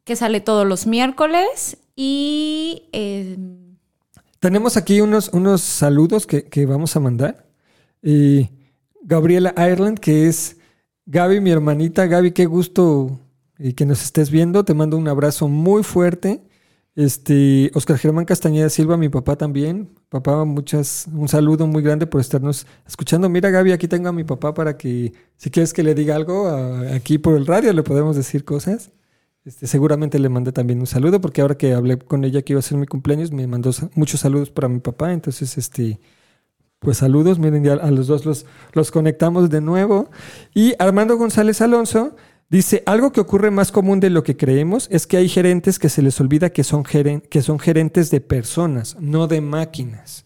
que 0.04 0.18
sale 0.18 0.42
todos 0.42 0.68
los 0.68 0.88
miércoles 0.88 1.78
y... 1.96 2.90
Tenemos 4.42 4.76
aquí 4.76 5.00
unos, 5.00 5.30
unos 5.30 5.62
saludos 5.62 6.28
que, 6.28 6.44
que 6.44 6.66
vamos 6.66 6.94
a 6.98 7.00
mandar. 7.00 7.46
Gabriela 9.02 9.54
Ireland, 9.56 9.98
que 9.98 10.28
es 10.28 10.58
Gaby, 11.06 11.42
mi 11.42 11.52
hermanita, 11.52 12.06
Gaby, 12.06 12.32
qué 12.32 12.46
gusto 12.46 13.20
eh, 13.58 13.74
que 13.74 13.86
nos 13.86 14.04
estés 14.04 14.30
viendo. 14.30 14.64
Te 14.64 14.74
mando 14.74 14.98
un 14.98 15.08
abrazo 15.08 15.48
muy 15.48 15.84
fuerte. 15.84 16.44
Este, 16.96 17.72
Oscar 17.74 17.98
Germán 17.98 18.26
Castañeda 18.26 18.70
Silva, 18.70 18.98
mi 18.98 19.10
papá 19.10 19.36
también. 19.36 19.90
Papá, 20.10 20.44
muchas, 20.46 21.08
un 21.14 21.28
saludo 21.28 21.68
muy 21.68 21.82
grande 21.82 22.06
por 22.06 22.22
estarnos 22.22 22.68
escuchando. 22.86 23.30
Mira, 23.30 23.50
Gaby, 23.50 23.72
aquí 23.72 23.88
tengo 23.88 24.10
a 24.10 24.12
mi 24.12 24.24
papá 24.24 24.54
para 24.54 24.78
que, 24.78 25.14
si 25.38 25.50
quieres 25.50 25.74
que 25.74 25.84
le 25.84 25.96
diga 25.96 26.16
algo, 26.16 26.50
aquí 26.94 27.18
por 27.18 27.36
el 27.36 27.46
radio 27.48 27.74
le 27.74 27.84
podemos 27.84 28.16
decir 28.16 28.46
cosas. 28.46 28.92
Este, 29.44 29.66
seguramente 29.68 30.20
le 30.20 30.30
mandé 30.30 30.52
también 30.52 30.80
un 30.80 30.88
saludo, 30.88 31.20
porque 31.20 31.42
ahora 31.42 31.56
que 31.58 31.74
hablé 31.74 31.98
con 31.98 32.24
ella 32.26 32.44
que 32.44 32.54
iba 32.54 32.60
a 32.60 32.64
ser 32.64 32.78
mi 32.78 32.86
cumpleaños, 32.86 33.32
me 33.32 33.48
mandó 33.48 33.72
muchos 33.96 34.20
saludos 34.20 34.52
para 34.52 34.68
mi 34.68 34.80
papá. 34.80 35.14
Entonces, 35.14 35.58
este, 35.58 36.00
pues 36.82 36.98
saludos, 36.98 37.38
miren, 37.38 37.64
ya 37.64 37.74
a 37.74 37.92
los 37.92 38.08
dos 38.08 38.26
los, 38.26 38.48
los 38.74 38.90
conectamos 38.90 39.52
de 39.52 39.62
nuevo. 39.62 40.10
Y 40.56 40.74
Armando 40.80 41.16
González 41.16 41.62
Alonso 41.62 42.16
dice, 42.50 42.82
algo 42.88 43.12
que 43.12 43.22
ocurre 43.22 43.52
más 43.52 43.72
común 43.72 44.00
de 44.00 44.10
lo 44.10 44.24
que 44.24 44.36
creemos 44.36 44.88
es 44.90 45.06
que 45.06 45.18
hay 45.18 45.30
gerentes 45.30 45.78
que 45.78 45.90
se 45.90 46.02
les 46.02 46.20
olvida 46.20 46.50
que 46.50 46.64
son, 46.64 46.84
que 46.84 47.42
son 47.44 47.60
gerentes 47.60 48.10
de 48.10 48.20
personas, 48.20 48.98
no 49.00 49.28
de 49.28 49.42
máquinas. 49.42 50.26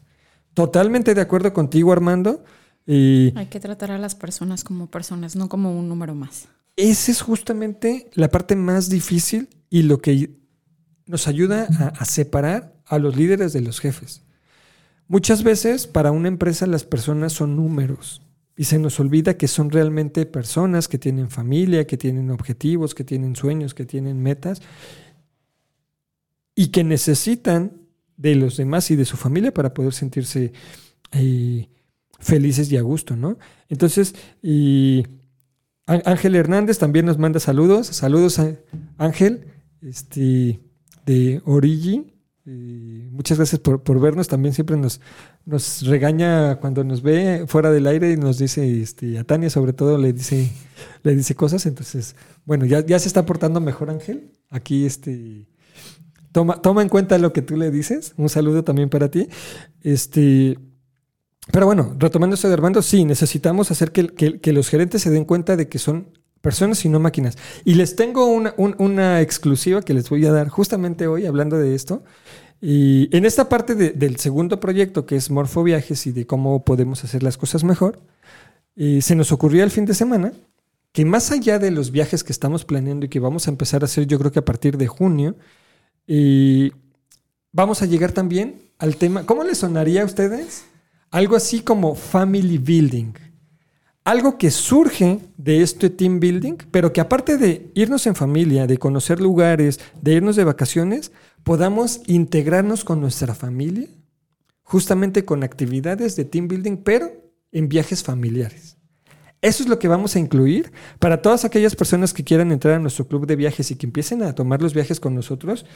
Totalmente 0.53 1.13
de 1.13 1.19
acuerdo 1.19 1.51
contigo, 1.51 1.91
Armando. 1.91 2.45
Y 2.87 3.37
hay 3.37 3.47
que 3.47 3.59
tratar 3.59 3.91
a 3.91 3.97
las 3.97 4.15
personas 4.15 4.63
como 4.63 4.89
personas, 4.89 5.35
no 5.35 5.49
como 5.49 5.77
un 5.77 5.89
número 5.89 6.15
más. 6.15 6.47
Esa 6.77 7.11
es 7.11 7.21
justamente 7.21 8.09
la 8.13 8.29
parte 8.29 8.55
más 8.55 8.87
difícil 8.87 9.49
y 9.69 9.81
lo 9.81 9.99
que 9.99 10.39
nos 11.05 11.27
ayuda 11.27 11.67
a 11.99 12.05
separar 12.05 12.77
a 12.85 12.97
los 12.97 13.17
líderes 13.17 13.51
de 13.51 13.59
los 13.59 13.81
jefes. 13.81 14.24
Muchas 15.07 15.43
veces 15.43 15.87
para 15.87 16.11
una 16.11 16.27
empresa 16.27 16.65
las 16.65 16.83
personas 16.83 17.33
son 17.33 17.55
números 17.55 18.21
y 18.57 18.63
se 18.63 18.79
nos 18.79 18.99
olvida 18.99 19.37
que 19.37 19.47
son 19.47 19.69
realmente 19.69 20.25
personas 20.25 20.87
que 20.87 20.97
tienen 20.97 21.29
familia, 21.29 21.85
que 21.85 21.97
tienen 21.97 22.31
objetivos, 22.31 22.95
que 22.95 23.03
tienen 23.03 23.35
sueños, 23.35 23.73
que 23.73 23.85
tienen 23.85 24.21
metas 24.21 24.61
y 26.55 26.67
que 26.67 26.83
necesitan 26.83 27.73
de 28.17 28.35
los 28.35 28.57
demás 28.57 28.89
y 28.91 28.95
de 28.95 29.05
su 29.05 29.17
familia 29.17 29.53
para 29.53 29.73
poder 29.73 29.93
sentirse 29.93 30.53
eh, 31.11 31.69
felices 32.19 32.71
y 32.71 32.77
a 32.77 32.81
gusto, 32.81 33.15
¿no? 33.15 33.37
Entonces, 33.67 34.15
y 34.41 35.05
Ángel 35.85 36.35
Hernández 36.35 36.79
también 36.79 37.05
nos 37.05 37.19
manda 37.19 37.39
saludos. 37.39 37.87
Saludos 37.87 38.39
Ángel, 38.97 39.47
este, 39.81 40.61
de 41.05 41.41
Origi 41.45 42.13
muchas 43.11 43.37
gracias 43.37 43.59
por, 43.59 43.99
vernos. 43.99 44.27
También 44.27 44.53
siempre 44.53 44.77
nos, 44.77 45.01
nos 45.45 45.85
regaña 45.85 46.55
cuando 46.57 46.83
nos 46.83 47.01
ve 47.01 47.45
fuera 47.47 47.71
del 47.71 47.87
aire 47.87 48.11
y 48.11 48.17
nos 48.17 48.37
dice, 48.37 48.81
este, 48.81 49.17
a 49.17 49.23
Tania 49.23 49.49
sobre 49.49 49.73
todo 49.73 49.97
le 49.97 50.13
dice, 50.13 50.51
le 51.03 51.15
dice 51.15 51.35
cosas. 51.35 51.65
Entonces, 51.65 52.15
bueno, 52.45 52.65
ya, 52.65 52.85
ya 52.85 52.99
se 52.99 53.07
está 53.07 53.25
portando 53.25 53.59
mejor 53.59 53.89
Ángel. 53.89 54.31
Aquí 54.49 54.85
este 54.85 55.47
toma, 56.31 56.61
toma 56.61 56.81
en 56.81 56.89
cuenta 56.89 57.17
lo 57.17 57.33
que 57.33 57.41
tú 57.41 57.57
le 57.57 57.71
dices. 57.71 58.13
Un 58.17 58.29
saludo 58.29 58.63
también 58.63 58.89
para 58.89 59.09
ti. 59.09 59.27
Este, 59.81 60.59
pero 61.51 61.65
bueno, 61.65 61.95
retomando 61.99 62.35
esto 62.35 62.47
de 62.47 62.53
Armando, 62.53 62.81
sí, 62.81 63.05
necesitamos 63.05 63.71
hacer 63.71 63.91
que, 63.91 64.07
que 64.39 64.53
los 64.53 64.69
gerentes 64.69 65.01
se 65.01 65.11
den 65.11 65.25
cuenta 65.25 65.55
de 65.55 65.67
que 65.67 65.79
son 65.79 66.07
personas 66.45 66.85
y 66.85 66.89
no 66.89 66.99
máquinas. 66.99 67.39
Y 67.65 67.73
les 67.73 67.95
tengo 67.95 68.27
una, 68.27 69.21
exclusiva 69.21 69.81
que 69.81 69.95
les 69.95 70.07
voy 70.11 70.27
a 70.27 70.31
dar 70.31 70.47
justamente 70.47 71.07
hoy 71.07 71.25
hablando 71.25 71.57
de 71.57 71.73
esto. 71.73 72.03
Y 72.61 73.15
en 73.15 73.25
esta 73.25 73.49
parte 73.49 73.75
del 73.75 74.17
segundo 74.17 74.59
proyecto, 74.59 75.05
que 75.05 75.15
es 75.15 75.29
Morfo 75.29 75.63
Viajes 75.63 76.07
y 76.07 76.11
de 76.11 76.25
cómo 76.25 76.63
podemos 76.63 77.03
hacer 77.03 77.21
las 77.21 77.37
cosas 77.37 77.63
mejor, 77.63 77.99
eh, 78.75 79.01
se 79.01 79.15
nos 79.15 79.31
ocurrió 79.31 79.63
el 79.63 79.71
fin 79.71 79.85
de 79.85 79.93
semana 79.93 80.31
que 80.91 81.05
más 81.05 81.31
allá 81.31 81.59
de 81.59 81.71
los 81.71 81.91
viajes 81.91 82.23
que 82.23 82.31
estamos 82.31 82.63
planeando 82.63 83.05
y 83.05 83.09
que 83.09 83.19
vamos 83.19 83.47
a 83.47 83.51
empezar 83.51 83.81
a 83.81 83.85
hacer 83.85 84.07
yo 84.07 84.17
creo 84.17 84.31
que 84.31 84.39
a 84.39 84.45
partir 84.45 84.77
de 84.77 84.87
junio, 84.87 85.35
y 86.07 86.71
vamos 87.51 87.81
a 87.81 87.85
llegar 87.85 88.13
también 88.13 88.61
al 88.79 88.95
tema, 88.95 89.25
¿cómo 89.25 89.43
les 89.43 89.57
sonaría 89.57 90.03
a 90.03 90.05
ustedes? 90.05 90.63
Algo 91.11 91.35
así 91.35 91.59
como 91.59 91.95
family 91.95 92.57
building 92.57 93.13
algo 94.05 94.37
que 94.37 94.51
surge 94.51 95.19
de 95.35 95.63
este 95.63 95.89
team 95.89 96.19
building, 96.19 96.57
pero 96.69 96.93
que 96.93 97.01
aparte 97.01 97.37
de 97.37 97.71
irnos 97.73 98.05
en 98.05 98.15
familia, 98.15 98.67
de 98.67 98.77
conocer 98.77 99.19
lugares, 99.19 99.79
de 99.99 100.13
irnos 100.13 100.35
de 100.35 100.43
vacaciones, 100.43 101.11
podamos 101.45 102.01
integrarnos 102.07 102.83
con 102.83 102.99
nuestra 102.99 103.35
familia, 103.35 103.87
justamente 104.63 105.25
con 105.25 105.43
actividades 105.43 106.15
de 106.15 106.25
team 106.25 106.47
building, 106.47 106.77
pero 106.77 107.11
en 107.51 107.69
viajes 107.69 108.03
familiares. 108.03 108.77
Eso 109.41 109.61
es 109.61 109.69
lo 109.69 109.77
que 109.77 109.87
vamos 109.87 110.15
a 110.15 110.19
incluir 110.19 110.71
para 110.97 111.21
todas 111.21 111.45
aquellas 111.45 111.75
personas 111.75 112.15
que 112.15 112.23
quieran 112.23 112.51
entrar 112.51 112.73
a 112.73 112.79
nuestro 112.79 113.07
club 113.07 113.27
de 113.27 113.35
viajes 113.35 113.69
y 113.69 113.75
que 113.75 113.85
empiecen 113.85 114.23
a 114.23 114.33
tomar 114.33 114.59
los 114.59 114.73
viajes 114.73 114.99
con 114.99 115.13
nosotros. 115.13 115.67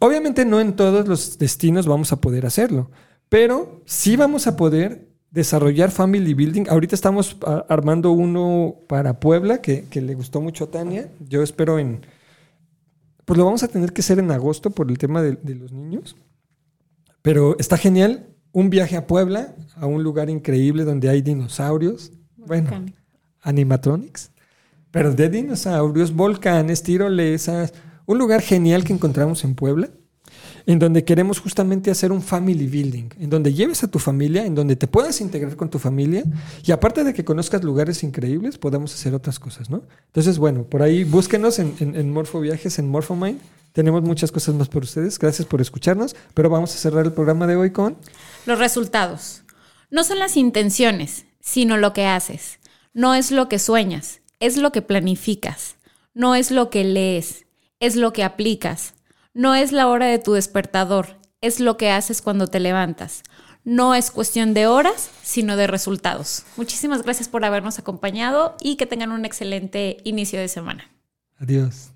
Obviamente 0.00 0.44
no 0.44 0.60
en 0.60 0.74
todos 0.74 1.06
los 1.06 1.38
destinos 1.38 1.86
vamos 1.86 2.12
a 2.12 2.20
poder 2.20 2.44
hacerlo, 2.44 2.90
pero 3.28 3.82
sí 3.86 4.16
vamos 4.16 4.48
a 4.48 4.56
poder 4.56 5.06
desarrollar 5.30 5.92
family 5.92 6.34
building. 6.34 6.64
Ahorita 6.68 6.96
estamos 6.96 7.36
armando 7.68 8.10
uno 8.10 8.80
para 8.88 9.20
Puebla 9.20 9.62
que, 9.62 9.84
que 9.88 10.02
le 10.02 10.16
gustó 10.16 10.40
mucho 10.40 10.64
a 10.64 10.70
Tania. 10.72 11.08
Yo 11.28 11.44
espero 11.44 11.78
en 11.78 12.00
pues 13.24 13.38
lo 13.38 13.44
vamos 13.44 13.62
a 13.62 13.68
tener 13.68 13.92
que 13.92 14.00
hacer 14.00 14.18
en 14.18 14.30
agosto 14.30 14.70
por 14.70 14.90
el 14.90 14.98
tema 14.98 15.22
de, 15.22 15.54
los 15.54 15.72
niños. 15.72 16.16
Pero 17.22 17.56
está 17.58 17.76
genial. 17.76 18.28
Un 18.52 18.70
viaje 18.70 18.96
a 18.96 19.06
Puebla, 19.06 19.54
a 19.74 19.86
un 19.86 20.02
lugar 20.02 20.30
increíble 20.30 20.84
donde 20.84 21.08
hay 21.08 21.22
dinosaurios. 21.22 22.12
Bueno, 22.36 22.70
animatronics. 23.40 24.30
Pero 24.90 25.12
de 25.12 25.28
dinosaurios, 25.28 26.14
volcanes, 26.14 26.82
tirolesas. 26.82 27.74
Un 28.06 28.18
lugar 28.18 28.42
genial 28.42 28.84
que 28.84 28.92
encontramos 28.92 29.42
en 29.42 29.54
Puebla 29.54 29.90
en 30.66 30.78
donde 30.78 31.04
queremos 31.04 31.40
justamente 31.40 31.90
hacer 31.90 32.10
un 32.10 32.22
family 32.22 32.66
building, 32.66 33.10
en 33.18 33.30
donde 33.30 33.52
lleves 33.52 33.84
a 33.84 33.90
tu 33.90 33.98
familia, 33.98 34.46
en 34.46 34.54
donde 34.54 34.76
te 34.76 34.86
puedas 34.86 35.20
integrar 35.20 35.56
con 35.56 35.68
tu 35.68 35.78
familia 35.78 36.24
y 36.64 36.72
aparte 36.72 37.04
de 37.04 37.12
que 37.12 37.24
conozcas 37.24 37.62
lugares 37.62 38.02
increíbles, 38.02 38.56
podamos 38.58 38.94
hacer 38.94 39.14
otras 39.14 39.38
cosas, 39.38 39.68
¿no? 39.68 39.82
Entonces, 40.06 40.38
bueno, 40.38 40.64
por 40.64 40.82
ahí 40.82 41.04
búsquenos 41.04 41.58
en, 41.58 41.74
en, 41.80 42.10
Morfo 42.10 42.40
Viajes, 42.40 42.78
en 42.78 42.88
Morphomind. 42.88 43.38
Tenemos 43.72 44.02
muchas 44.02 44.30
cosas 44.30 44.54
más 44.54 44.68
por 44.68 44.84
ustedes. 44.84 45.18
Gracias 45.18 45.46
por 45.46 45.60
escucharnos, 45.60 46.14
pero 46.32 46.48
vamos 46.48 46.74
a 46.74 46.78
cerrar 46.78 47.04
el 47.04 47.12
programa 47.12 47.46
de 47.46 47.56
hoy 47.56 47.70
con... 47.70 47.96
Los 48.46 48.58
resultados. 48.58 49.42
No 49.90 50.04
son 50.04 50.20
las 50.20 50.36
intenciones, 50.36 51.26
sino 51.40 51.76
lo 51.76 51.92
que 51.92 52.06
haces. 52.06 52.60
No 52.92 53.14
es 53.14 53.32
lo 53.32 53.48
que 53.48 53.58
sueñas, 53.58 54.20
es 54.38 54.56
lo 54.56 54.70
que 54.70 54.80
planificas. 54.80 55.76
No 56.14 56.36
es 56.36 56.52
lo 56.52 56.70
que 56.70 56.84
lees, 56.84 57.46
es 57.80 57.96
lo 57.96 58.12
que 58.12 58.22
aplicas. 58.22 58.94
No 59.36 59.56
es 59.56 59.72
la 59.72 59.88
hora 59.88 60.06
de 60.06 60.20
tu 60.20 60.34
despertador, 60.34 61.18
es 61.40 61.58
lo 61.58 61.76
que 61.76 61.90
haces 61.90 62.22
cuando 62.22 62.46
te 62.46 62.60
levantas. 62.60 63.24
No 63.64 63.96
es 63.96 64.12
cuestión 64.12 64.54
de 64.54 64.68
horas, 64.68 65.10
sino 65.24 65.56
de 65.56 65.66
resultados. 65.66 66.44
Muchísimas 66.56 67.02
gracias 67.02 67.28
por 67.28 67.44
habernos 67.44 67.80
acompañado 67.80 68.54
y 68.60 68.76
que 68.76 68.86
tengan 68.86 69.10
un 69.10 69.24
excelente 69.24 69.96
inicio 70.04 70.38
de 70.38 70.46
semana. 70.46 70.88
Adiós. 71.36 71.90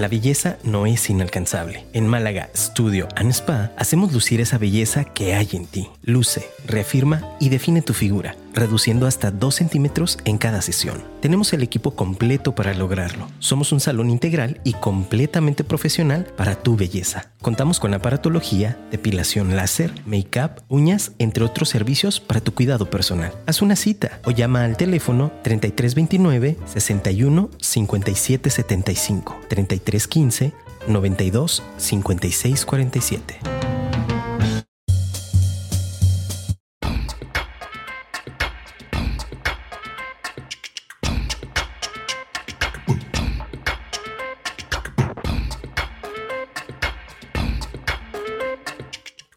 La 0.00 0.08
belleza 0.08 0.56
no 0.64 0.86
es 0.86 1.10
inalcanzable. 1.10 1.84
En 1.92 2.08
Málaga 2.08 2.48
Studio 2.56 3.06
and 3.14 3.32
Spa 3.32 3.70
hacemos 3.76 4.10
lucir 4.10 4.40
esa 4.40 4.56
belleza 4.56 5.04
que 5.04 5.34
hay 5.34 5.50
en 5.52 5.66
ti. 5.66 5.90
Luce, 6.00 6.48
reafirma 6.64 7.36
y 7.40 7.50
define 7.50 7.82
tu 7.82 7.92
figura 7.92 8.36
reduciendo 8.54 9.06
hasta 9.06 9.30
2 9.30 9.54
centímetros 9.54 10.18
en 10.24 10.38
cada 10.38 10.62
sesión. 10.62 11.02
Tenemos 11.20 11.52
el 11.52 11.62
equipo 11.62 11.94
completo 11.94 12.54
para 12.54 12.74
lograrlo. 12.74 13.28
Somos 13.38 13.72
un 13.72 13.80
salón 13.80 14.10
integral 14.10 14.60
y 14.64 14.74
completamente 14.74 15.64
profesional 15.64 16.26
para 16.36 16.54
tu 16.54 16.76
belleza. 16.76 17.30
Contamos 17.42 17.80
con 17.80 17.94
aparatología, 17.94 18.78
depilación 18.90 19.56
láser, 19.56 19.92
make-up, 20.06 20.62
uñas, 20.68 21.12
entre 21.18 21.44
otros 21.44 21.68
servicios 21.68 22.20
para 22.20 22.40
tu 22.40 22.54
cuidado 22.54 22.88
personal. 22.88 23.32
Haz 23.46 23.62
una 23.62 23.76
cita 23.76 24.20
o 24.24 24.30
llama 24.30 24.64
al 24.64 24.76
teléfono 24.76 25.32
3329 25.42 26.56
61 26.66 27.50
57 27.60 28.50
75 28.50 29.40
3315 29.48 30.52
92 30.88 31.62
56 31.78 32.64
47. 32.64 33.63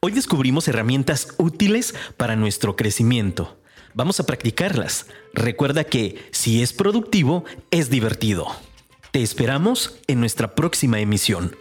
Hoy 0.08 0.14
descubrimos 0.14 0.70
herramientas 0.70 1.34
útiles 1.36 1.94
para 2.16 2.38
nuestro 2.38 2.78
crecimiento. 2.78 3.58
Vamos 3.94 4.22
a 4.22 4.26
practicarlas. 4.26 5.08
Recuerda 5.34 5.84
que 5.84 6.30
si 6.32 6.62
es 6.64 6.72
productivo, 6.72 7.44
es 7.72 7.90
divertido. 7.90 8.48
Te 9.12 9.22
esperamos 9.22 10.00
en 10.08 10.22
nuestra 10.22 10.56
próxima 10.56 11.02
emisión. 11.02 11.58